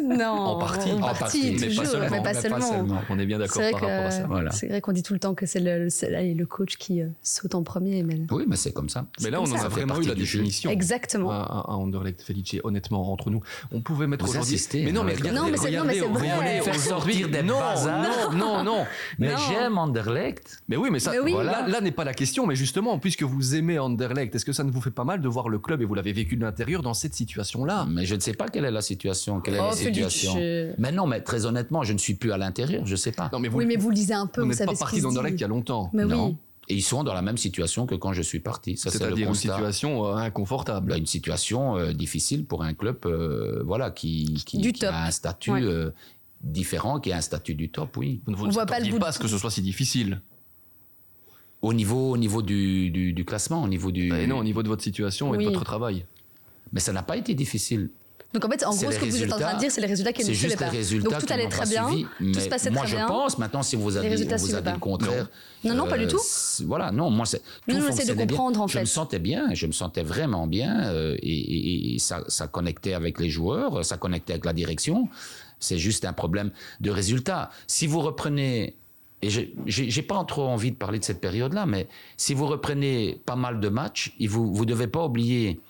Non. 0.03 0.27
En 0.27 0.59
partie. 0.59 0.93
En 0.93 0.99
partie, 1.01 1.19
partie, 1.21 1.57
mais 1.61 1.67
toujours, 1.69 1.83
pas 1.85 1.89
seulement, 1.91 2.07
mais 2.11 2.11
pas 2.11 2.17
mais 2.17 2.33
pas 2.35 2.41
seulement. 2.41 2.61
seulement. 2.61 3.01
On 3.11 3.19
est 3.19 3.27
bien 3.27 3.39
d'accord 3.39 3.63
par 3.71 3.81
rapport 3.81 3.89
à 4.07 4.11
ça. 4.11 4.23
que 4.23 4.27
Voilà. 4.29 4.51
c'est 4.51 4.69
vrai 4.69 4.81
qu'on 4.81 4.93
dit 4.93 5.03
tout 5.03 5.13
le 5.13 5.19
temps 5.19 5.35
que 5.35 5.47
c'est 5.47 5.61
le, 5.61 5.89
allez, 6.15 6.35
le 6.35 6.47
coach 6.47 6.77
qui 6.77 7.03
euh, 7.03 7.09
saute 7.23 7.55
en 7.55 7.63
premier, 7.63 8.03
mais 8.03 8.21
Oui, 8.31 8.45
mais 8.47 8.57
c'est 8.57 8.73
comme 8.73 8.89
ça. 8.89 9.07
Mais 9.23 9.31
là, 9.31 9.41
on 9.41 9.45
en 9.45 9.55
a 9.55 9.69
vraiment 9.69 9.95
eu 9.97 10.01
la 10.03 10.07
partie 10.09 10.15
du 10.21 10.27
jeu. 10.27 10.39
définition. 10.39 10.71
exactement. 10.71 11.31
À, 11.31 11.65
à- 11.69 11.73
Anderlecht, 11.75 12.23
Felice, 12.23 12.57
honnêtement, 12.65 13.13
entre 13.13 13.31
nous, 13.31 13.43
on 13.73 13.81
pouvait 13.81 14.07
mettre 14.07 14.29
aujourd'hui. 14.29 14.59
mais 14.75 14.93
non, 14.93 15.01
hein, 15.03 15.05
mais 15.07 15.15
regardez, 15.15 15.39
Non, 15.41 15.47
mais 15.51 15.57
c'est- 15.57 15.71
non, 15.71 15.85
mais 15.85 16.01
regardez, 16.01 16.19
regardez, 16.21 16.61
Faire 16.61 16.75
sortir 16.81 17.29
des 17.29 17.43
non, 17.43 17.59
bazars. 17.59 18.33
non, 18.33 18.37
non, 18.39 18.65
non. 18.65 18.85
Mais 19.19 19.31
j'aime 19.49 19.79
Anderlecht. 19.79 20.63
Mais 20.69 20.77
oui, 20.77 20.89
mais 20.91 20.99
ça, 21.01 21.13
Mais 21.13 21.19
oui. 21.19 21.33
là, 21.33 21.67
là 21.67 21.81
n'est 21.81 21.91
pas 21.91 22.05
la 22.05 22.15
question. 22.15 22.47
Mais 22.47 22.55
justement, 22.57 22.99
puisque 22.99 23.23
vous 23.23 23.55
aimez 23.55 23.79
Anderlecht, 23.79 24.35
est-ce 24.35 24.45
que 24.45 24.53
ça 24.53 24.65
ne 24.65 24.71
vous 24.71 24.81
fait 24.81 24.91
pas 24.91 25.05
mal 25.05 25.21
de 25.21 25.29
voir 25.29 25.49
le 25.49 25.59
club 25.59 25.83
et 25.83 25.85
vous 25.85 25.95
l'avez 25.95 26.13
vécu 26.13 26.37
de 26.37 26.43
l'intérieur 26.43 26.83
dans 26.83 26.95
cette 26.95 27.15
situation-là? 27.15 27.87
Mais 27.89 28.05
je 28.07 28.15
ne 28.15 28.21
sais 28.21 28.35
pas 28.35 28.49
quelle 28.49 28.65
est 28.71 28.75
la 28.75 28.83
situation. 28.83 29.41
Quelle 29.41 29.55
est 29.55 29.61
Oh, 29.61 29.67
la 29.71 29.77
situation. 29.77 30.35
je- 30.35 30.73
Mais 30.79 30.93
non, 30.93 31.07
mais 31.07 31.21
très 31.21 31.45
honnêtement, 31.47 31.83
je 31.83 31.93
ne 31.93 31.99
suis 31.99 32.15
plus 32.15 32.33
à 32.33 32.39
l'intérieur. 32.39 32.85
Je 32.87 32.93
ne 32.93 32.97
sais 32.97 33.13
pas. 33.13 33.29
Non, 33.33 33.39
mais 33.39 33.49
vous, 33.49 33.59
Oui, 33.59 33.67
mais 33.67 33.77
vous 33.77 33.91
lisez 33.91 34.15
un 34.15 34.27
peu, 34.27 34.43
vous 34.43 34.53
savez 34.53 34.67
pas 34.67 34.75
ce 34.75 34.81
parti 34.81 34.97
se 34.99 35.03
d'Anderlecht 35.03 35.39
il 35.39 35.41
y 35.43 35.45
a 35.45 35.49
longtemps. 35.49 35.91
Mais 35.93 36.05
non. 36.05 36.29
oui. 36.31 36.37
Et 36.69 36.75
ils 36.75 36.83
sont 36.83 37.03
dans 37.03 37.15
la 37.15 37.23
même 37.23 37.37
situation 37.37 37.87
que 37.87 37.97
quand 37.97 38.13
je 38.13 38.23
suis 38.23 38.39
parti. 38.39 38.77
C'est-à-dire 38.77 39.29
une 39.29 39.35
situation 39.35 40.07
euh, 40.07 40.15
inconfortable. 40.15 40.89
Bah, 40.91 40.99
une 40.99 41.07
situation 41.07 41.77
euh, 41.77 41.93
difficile 41.93 42.45
pour 42.47 42.63
un 42.63 42.75
club 42.75 42.99
euh, 43.07 43.61
voilà, 43.67 43.91
qui, 43.91 44.41
qui, 44.47 44.59
Du 44.59 44.73
qui 44.73 44.81
top. 44.81 44.91
a 44.93 45.07
un 45.07 45.11
statut 45.11 45.51
Ouais. 45.51 45.63
euh, 45.65 45.91
différent, 46.43 47.01
qui 47.01 47.11
a 47.13 47.17
un 47.17 47.21
statut 47.23 47.55
du 47.57 47.71
top, 47.71 47.97
oui. 47.97 48.21
Vous 48.25 48.31
ne 48.33 48.37
vous 48.37 48.47
On 48.47 48.51
voit 48.51 48.67
pas 48.67 48.79
le 48.79 48.89
bout 48.89 49.01
pas 49.01 49.11
de- 49.11 49.19
que 49.19 49.27
ce 49.27 49.37
soit 49.37 49.51
si 49.51 49.63
difficile. 49.63 50.21
Au 51.63 51.75
niveau, 51.75 52.13
au 52.13 52.17
niveau 52.17 52.41
du, 52.41 52.91
du, 52.91 53.13
du 53.13 53.25
classement, 53.25 53.63
au 53.63 53.69
niveau 53.69 53.91
du... 53.91 54.15
Et 54.15 54.27
non, 54.27 54.39
au 54.39 54.45
niveau 54.45 54.63
de 54.63 54.69
votre 54.69 54.83
situation 54.83 55.35
et 55.35 55.39
de 55.39 55.45
votre 55.45 55.65
travail. 55.65 56.07
Mais 56.73 56.81
ça 56.81 56.93
n'a 56.93 57.03
pas 57.03 57.17
été 57.19 57.35
difficile. 57.35 57.91
Donc 58.33 58.45
en 58.45 58.49
fait, 58.49 58.65
en 58.65 58.71
gros, 58.71 58.93
ce 58.93 58.99
que 58.99 59.05
vous 59.07 59.23
êtes 59.25 59.33
en 59.33 59.39
train 59.39 59.55
de 59.55 59.59
dire, 59.59 59.71
c'est 59.73 59.81
les 59.81 59.89
résultats 59.89 60.13
qui 60.13 60.21
ne 60.23 60.27
C'est 60.27 60.35
suivaient 60.35 60.51
juste 60.51 60.61
les 60.61 60.67
pas. 60.67 60.71
résultats 60.73 61.09
Donc 61.11 61.27
tout 61.27 61.33
allait 61.33 61.49
très 61.49 61.67
bien, 61.67 61.89
suivi. 61.89 62.07
tout 62.33 62.39
se 62.41 62.49
passait 62.49 62.71
moi, 62.71 62.83
très 62.83 62.91
je 62.93 62.97
bien. 62.97 63.07
pense, 63.09 63.39
maintenant, 63.39 63.63
si 63.65 63.75
vous, 63.75 63.97
a 63.97 64.01
Les 64.03 64.07
dit, 64.07 64.13
résultats 64.15 64.37
on 64.37 64.39
vous 64.39 64.45
a 64.45 64.47
suivaient 64.47 64.61
dit 64.61 64.65
pas. 64.67 64.73
le 64.75 64.79
contraire... 64.79 65.29
Non, 65.65 65.75
non, 65.75 65.87
pas 65.89 65.99
du 65.99 66.07
tout. 66.07 66.21
c'est- 66.23 66.65
Voilà, 66.65 66.93
non, 66.93 67.11
moi, 67.11 67.27
c'est... 67.27 67.39
tout 67.41 67.45
Non, 67.69 67.81
on 67.85 67.89
essaie 67.89 68.07
de 68.07 68.15
bien. 68.15 68.27
comprendre, 68.27 68.61
en 68.61 68.67
Je 68.69 68.75
fait. 68.75 68.81
me 68.81 68.85
sentais 68.87 69.19
bien, 69.19 69.53
je 69.53 69.67
me 69.67 69.73
sentais 69.73 70.03
vraiment 70.05 70.47
bien, 70.47 70.85
euh, 70.85 71.17
et, 71.21 71.29
et- 71.29 71.95
et 71.97 71.99
ça, 71.99 72.23
ça 72.29 72.47
connectait 72.47 72.95
avec 72.95 73.19
les 73.19 73.29
joueurs, 73.31 73.85
ça 73.85 73.97
connectait 73.97 74.35
avec 74.35 74.45
la 74.45 74.53
direction. 74.53 75.09
C'est 75.59 75.77
juste 75.79 76.05
un 76.05 76.13
problème 76.13 76.51
de 76.81 76.91
résultat. 76.91 77.51
Si 77.67 77.87
vous 77.89 78.01
reprenez, 78.01 78.75
et 79.23 79.29
j'ai- 79.29 80.03
pas 80.03 80.25
trop 80.25 80.47
envie 80.47 80.71
de 80.71 80.77
parler 80.77 80.99
de 80.99 81.05
cette 81.05 81.21
période-là, 81.21 81.67
mais 81.67 81.89
si 82.17 82.33
vous 82.33 82.47
reprenez 82.47 83.21
pas 83.27 83.37
mal 83.37 83.61
de 83.61 83.69
matchs, 83.69 84.15
vous 84.29 84.55
vous 84.55 84.65
devez 84.65 84.87
pas 84.87 85.05
oublier 85.05 85.61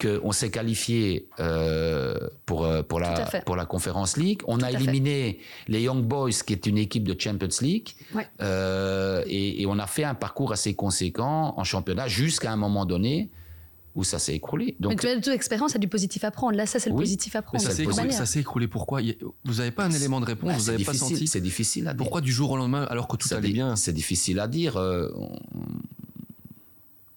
qu'on 0.00 0.32
s'est 0.32 0.50
qualifié 0.50 1.28
euh, 1.40 2.16
pour, 2.46 2.64
euh, 2.64 2.82
pour, 2.82 2.98
la, 3.00 3.24
pour 3.46 3.54
la 3.56 3.66
Conference 3.66 4.16
League. 4.16 4.42
On 4.48 4.60
a 4.60 4.68
fait. 4.68 4.74
éliminé 4.74 5.38
les 5.68 5.82
Young 5.82 6.02
Boys, 6.04 6.30
qui 6.44 6.52
est 6.54 6.66
une 6.66 6.78
équipe 6.78 7.04
de 7.06 7.18
Champions 7.18 7.48
League. 7.60 7.90
Ouais. 8.14 8.26
Euh, 8.40 9.22
et, 9.26 9.62
et 9.62 9.66
on 9.66 9.78
a 9.78 9.86
fait 9.86 10.04
un 10.04 10.14
parcours 10.14 10.52
assez 10.52 10.74
conséquent 10.74 11.54
en 11.56 11.64
championnat 11.64 12.08
jusqu'à 12.08 12.50
un 12.52 12.56
moment 12.56 12.84
donné 12.84 13.30
où 13.94 14.04
ça 14.04 14.18
s'est 14.18 14.34
écroulé. 14.34 14.74
Mais 14.80 14.88
Donc, 14.88 15.00
tu 15.00 15.06
as 15.06 15.14
de 15.16 15.20
toute 15.20 15.34
expérience, 15.34 15.72
il 15.72 15.74
y 15.74 15.76
a 15.76 15.80
du 15.80 15.86
positif 15.88 16.24
à 16.24 16.30
prendre. 16.30 16.56
Là, 16.56 16.64
ça, 16.66 16.80
c'est 16.80 16.88
le 16.88 16.96
Oui. 16.96 17.02
positif 17.02 17.36
à 17.36 17.40
Mais 17.40 17.42
prendre. 17.42 17.62
ça 17.62 17.68
de 17.68 17.74
s'est 17.74 17.82
toute 17.82 17.90
écroulé, 17.92 18.06
manière. 18.08 18.18
ça 18.18 18.26
s'est 18.26 18.40
écroulé 18.40 18.66
pourquoi 18.66 19.00
Vous 19.44 19.54
n'avez 19.56 19.70
pas 19.70 19.84
un 19.84 19.90
élément 19.90 20.18
de 20.20 20.24
réponse, 20.24 20.48
ouais, 20.50 20.54
vous 20.56 20.60
c'est 20.64 20.72
n'avez 20.72 20.84
pas 20.84 20.92
difficile, 20.92 21.16
senti 21.18 21.26
c'est 21.28 21.40
difficile 21.42 21.86
à 21.88 21.92
dire. 21.92 21.98
Pourquoi 21.98 22.22
du 22.22 22.32
jour 22.32 22.50
au 22.52 22.56
lendemain 22.56 22.84
alors 22.84 23.06
que 23.06 23.16
tout 23.18 23.28
allait 23.34 23.48
di- 23.48 23.52
bien 23.52 23.76
C'est 23.76 23.92
difficile 23.92 24.40
à 24.40 24.48
dire. 24.48 24.78
euh, 24.78 25.10
on- 25.14 25.38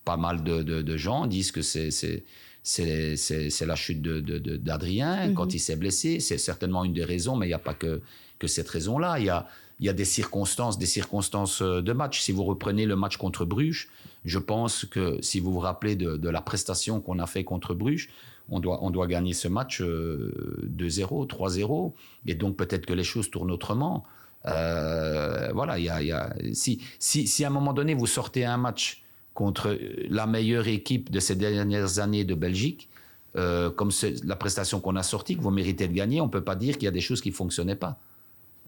pas 0.03 0.17
mal 0.17 0.43
de, 0.43 0.61
de- 0.61 0.81
de 0.83 0.97
gens 0.97 1.25
disent 1.25 1.51
que 1.51 1.61
c'est 1.63 2.23
c'est 2.65 3.65
la 3.65 3.75
chute 3.75 4.01
de- 4.01 4.19
de- 4.19 4.39
de- 4.39 4.57
d'Adrien 4.57 5.27
Mhm. 5.27 5.33
quand 5.35 5.53
il 5.53 5.59
s'est 5.59 5.75
blessé. 5.75 6.19
C'est 6.19 6.39
certainement 6.39 6.83
une 6.83 6.93
des 6.93 7.03
raisons, 7.05 7.35
mais 7.35 7.45
il 7.45 7.49
n'y 7.49 7.53
a 7.53 7.59
pas 7.59 7.75
que 7.75 8.01
que 8.39 8.47
cette 8.47 8.67
raison-là. 8.67 9.19
Il 9.19 9.25
y 9.25 9.29
a 9.29 9.47
il 9.81 9.85
y 9.85 9.89
a 9.89 9.93
des 9.93 10.05
circonstances, 10.05 10.77
des 10.79 10.85
circonstances 10.85 11.61
euh, 11.61 11.81
de 11.81 11.91
match. 11.93 12.21
Si 12.21 12.31
vous 12.31 12.45
reprenez 12.45 12.85
le 12.85 12.95
match 12.95 13.17
contre 13.17 13.43
Bruges, 13.45 13.89
je 14.23 14.39
pense 14.39 14.85
que 14.85 15.17
si 15.21 15.39
vous 15.41 15.51
vous 15.51 15.59
rappelez 15.59 15.95
de, 15.97 16.15
de 16.15 16.29
la 16.29 16.39
prestation 16.41 17.01
qu'on 17.01 17.19
a 17.19 17.27
fait 17.27 17.43
contre 17.43 17.73
Bruges, 17.75 18.09
on 18.49 18.59
doit, 18.61 18.79
on 18.83 18.89
doit 18.89 19.07
gagner 19.07 19.33
ce 19.33 19.49
match 19.49 19.81
euh, 19.81 20.31
2-0, 20.77 21.27
3-0. 21.27 21.93
Et 22.25 22.35
donc 22.35 22.55
peut-être 22.55 22.85
que 22.85 22.93
les 22.93 23.03
choses 23.03 23.29
tournent 23.29 23.51
autrement. 23.51 24.05
Euh, 24.47 25.49
voilà, 25.53 25.77
il 25.79 25.85
y 25.85 25.89
a, 25.89 26.01
il 26.01 26.07
y 26.07 26.11
a- 26.11 26.33
si, 26.53 26.79
si, 26.99 27.27
si 27.27 27.43
à 27.43 27.47
un 27.47 27.51
moment 27.51 27.73
donné 27.73 27.93
vous 27.95 28.07
sortez 28.07 28.45
un 28.45 28.57
match 28.57 29.03
contre 29.35 29.77
la 30.09 30.25
meilleure 30.25 30.67
équipe 30.67 31.11
de 31.11 31.19
ces 31.19 31.35
dernières 31.35 31.99
années 31.99 32.23
de 32.23 32.33
Belgique, 32.33 32.89
euh, 33.35 33.69
comme 33.69 33.91
la 34.23 34.37
prestation 34.37 34.79
qu'on 34.79 34.95
a 34.95 35.03
sortie, 35.03 35.35
que 35.35 35.41
vous 35.41 35.51
méritez 35.51 35.89
de 35.89 35.93
gagner, 35.93 36.21
on 36.21 36.27
ne 36.27 36.31
peut 36.31 36.43
pas 36.43 36.55
dire 36.55 36.75
qu'il 36.75 36.85
y 36.85 36.87
a 36.87 36.91
des 36.91 37.01
choses 37.01 37.21
qui 37.21 37.29
ne 37.29 37.35
fonctionnaient 37.35 37.75
pas. 37.75 37.99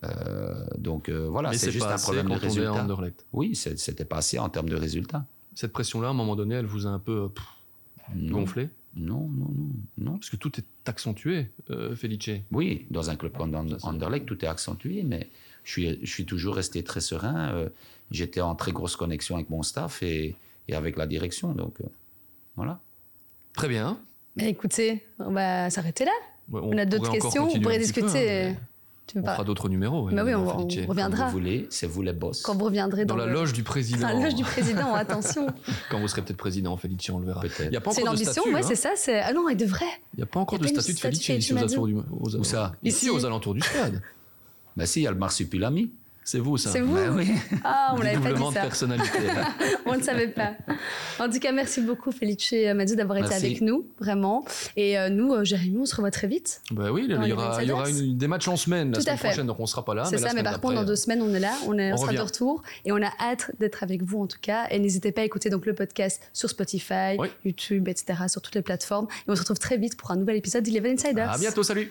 Euh, 0.03 0.65
donc 0.77 1.07
euh, 1.07 1.27
voilà, 1.29 1.53
c'est 1.53 1.71
juste 1.71 1.85
pas 1.85 1.95
un 1.95 1.97
problème 1.97 2.27
de 2.27 2.33
résultat. 2.33 2.85
Oui, 3.31 3.55
c'était 3.55 4.05
pas 4.05 4.17
assez 4.17 4.37
en 4.37 4.49
termes 4.49 4.67
de 4.69 4.75
résultats. 4.75 5.25
Cette 5.55 5.71
pression-là, 5.71 6.09
à 6.09 6.11
un 6.11 6.13
moment 6.13 6.35
donné, 6.35 6.55
elle 6.55 6.65
vous 6.65 6.85
a 6.85 6.89
un 6.89 6.99
peu 6.99 7.29
pff, 7.29 8.29
gonflé? 8.29 8.69
Non, 8.93 9.29
non, 9.29 9.47
non, 9.55 9.69
non. 9.97 10.17
Parce 10.17 10.29
que 10.29 10.35
tout 10.35 10.51
est 10.59 10.65
accentué, 10.89 11.49
Felice. 11.95 12.41
Oui, 12.51 12.85
dans 12.91 13.09
un 13.09 13.15
club 13.15 13.37
comme 13.37 13.55
Anderlecht, 13.83 14.25
tout 14.25 14.43
est 14.43 14.49
accentué, 14.49 15.03
mais 15.03 15.29
je 15.63 15.71
suis, 15.71 15.99
je 16.03 16.11
suis 16.11 16.25
toujours 16.25 16.55
resté 16.55 16.83
très 16.83 16.99
serein. 16.99 17.69
J'étais 18.11 18.41
en 18.41 18.53
très 18.53 18.73
grosse 18.73 18.97
connexion 18.97 19.35
avec 19.35 19.49
mon 19.49 19.63
staff 19.63 20.03
et, 20.03 20.35
et 20.67 20.75
avec 20.75 20.97
la 20.97 21.07
direction. 21.07 21.51
Donc, 21.53 21.79
euh, 21.81 21.85
voilà. 22.55 22.79
Très 23.55 23.67
bien. 23.67 23.99
Écoutez, 24.39 25.03
on 25.19 25.31
va 25.31 25.69
s'arrêter 25.69 26.05
là. 26.05 26.11
Ouais, 26.51 26.61
On, 26.63 26.77
a 26.77 26.85
d'autres 26.85 27.11
questions, 27.11 27.49
on 27.53 27.59
pourrait 27.59 27.75
peu, 27.77 27.83
discuter. 27.83 28.07
hein, 28.07 28.49
mais 28.51 28.57
tu 29.07 29.15
veux 29.17 29.21
on 29.21 29.25
pas 29.25 29.33
fera 29.33 29.43
d'autres 29.43 29.67
numéros. 29.69 30.09
Bah 30.11 30.23
oui, 30.23 30.33
on, 30.35 30.47
on 30.47 30.67
Comme 30.67 30.85
reviendra. 30.85 31.25
vous 31.25 31.31
voulez, 31.31 31.65
c'est 31.69 31.87
vous 31.87 32.01
les 32.01 32.13
boss. 32.13 32.41
Quand 32.43 32.55
vous 32.55 32.65
reviendrez 32.65 33.05
dans, 33.05 33.15
Dans 33.15 33.21
la 33.25 33.25
le- 33.25 33.33
loge 33.33 33.53
du 33.53 33.63
président. 33.63 34.07
dans 34.07 34.13
la 34.19 34.23
loge 34.25 34.35
du 34.35 34.43
président, 34.53 34.93
attention. 34.93 35.47
Quand 35.89 35.99
vous 35.99 36.07
serez 36.07 36.21
peut-être 36.21 36.37
président, 36.37 36.75
Felice, 36.77 37.09
on 37.09 37.19
le 37.19 37.25
verra. 37.25 37.41
Peut-être. 37.41 37.63
Il 37.65 37.69
n'y 37.71 37.77
a 37.77 37.81
pas 37.81 37.91
C'est 37.91 38.01
une 38.01 38.07
encore 38.09 38.15
de 38.19 38.23
ambition, 38.23 38.41
statut. 38.43 38.53
ouais, 38.53 38.61
hein. 38.61 38.65
c'est 38.67 38.75
ça. 38.75 38.91
c'est- 38.95 39.19
Ah 39.21 39.33
non, 39.33 39.49
il 39.49 39.57
devrait. 39.57 39.85
Il 40.13 40.17
n'y 40.17 40.23
a 40.23 40.25
pas 40.27 40.39
encore 40.39 40.59
a 40.59 40.61
de 40.61 40.67
statut 40.67 40.93
de 40.93 40.97
statue 40.97 41.15
Felice 41.23 41.45
ici 41.45 41.53
aux 41.53 41.57
alentours 41.57 41.87
du. 41.87 41.95
aux- 41.95 42.35
Où 42.37 42.43
ça? 42.43 42.73
Ici, 42.83 43.05
Ici. 43.05 43.09
aux 43.09 43.25
alentours 43.25 43.53
du 43.55 43.61
stade. 43.61 44.01
Ben 44.77 44.85
si, 44.85 44.99
il 44.99 45.03
y 45.03 45.07
a 45.07 45.11
le 45.11 45.17
marsupilami. 45.17 45.91
C'est 46.29 46.39
vous, 46.39 46.57
ça. 46.57 46.71
C'est 46.71 46.81
vous 46.81 46.93
Bah 46.93 47.09
oui. 47.15 47.31
Ah, 47.63 47.93
on 47.97 48.01
l'avait 48.01 48.15
pas 48.15 48.19
dit 48.19 48.27
Doublement 48.27 48.49
de 48.49 48.55
ça. 48.55 48.61
personnalité. 48.61 49.25
là. 49.27 49.47
on 49.85 49.95
ne 49.95 50.01
savait 50.03 50.27
pas. 50.27 50.55
En 51.19 51.29
tout 51.29 51.39
cas, 51.39 51.53
merci 51.53 51.79
beaucoup, 51.79 52.11
Felice 52.11 52.51
et 52.51 52.73
Madi, 52.73 52.97
d'avoir 52.97 53.17
été 53.19 53.33
avec 53.33 53.61
nous, 53.61 53.87
vraiment. 53.97 54.43
Et 54.75 54.99
euh, 54.99 55.07
nous, 55.07 55.33
euh, 55.33 55.45
Jérémy, 55.45 55.77
on 55.79 55.85
se 55.85 55.95
revoit 55.95 56.11
très 56.11 56.27
vite. 56.27 56.59
bah 56.71 56.91
oui, 56.91 57.05
il 57.07 57.11
y 57.11 57.15
aura, 57.31 57.63
il 57.63 57.69
y 57.69 57.71
aura 57.71 57.83
Insiders. 57.85 58.03
une- 58.03 58.17
des 58.17 58.27
matchs 58.27 58.49
en 58.49 58.57
semaine 58.57 58.89
la 58.91 58.95
Tout 58.95 58.99
à 58.99 59.03
semaine 59.03 59.17
fait. 59.19 59.27
prochaine, 59.29 59.47
donc 59.47 59.59
on 59.61 59.65
sera 59.65 59.85
pas 59.85 59.93
là. 59.95 60.03
C'est 60.03 60.19
la 60.19 60.27
ça, 60.27 60.33
mais 60.35 60.43
par 60.43 60.59
contre, 60.59 60.75
dans 60.75 60.83
deux 60.83 60.97
semaines, 60.97 61.21
on 61.21 61.33
est 61.33 61.39
là, 61.39 61.53
on, 61.65 61.77
est, 61.79 61.91
on 61.91 61.93
on 61.93 61.97
sera 61.97 62.11
de 62.11 62.17
revient. 62.17 62.27
retour 62.29 62.61
et 62.83 62.91
on 62.91 63.01
a 63.01 63.09
hâte 63.21 63.51
d'être 63.59 63.81
avec 63.83 64.03
vous 64.03 64.19
en 64.21 64.27
tout 64.27 64.39
cas. 64.41 64.67
Et 64.69 64.79
n'hésitez 64.79 65.13
pas 65.13 65.21
à 65.21 65.23
écouter 65.23 65.49
donc 65.49 65.65
le 65.65 65.73
podcast 65.75 66.21
sur 66.33 66.49
Spotify, 66.49 67.15
Oui. 67.17 67.29
YouTube, 67.45 67.87
etc., 67.87 68.23
sur 68.27 68.41
toutes 68.41 68.55
les 68.55 68.61
plateformes. 68.61 69.07
Et 69.27 69.31
on 69.31 69.35
se 69.35 69.39
retrouve 69.39 69.59
très 69.59 69.77
vite 69.77 69.95
pour 69.95 70.11
un 70.11 70.17
nouvel 70.17 70.35
épisode 70.35 70.63
d'Eleven 70.63 70.93
Insiders. 70.95 71.31
À 71.31 71.37
bientôt, 71.37 71.63
salut 71.63 71.89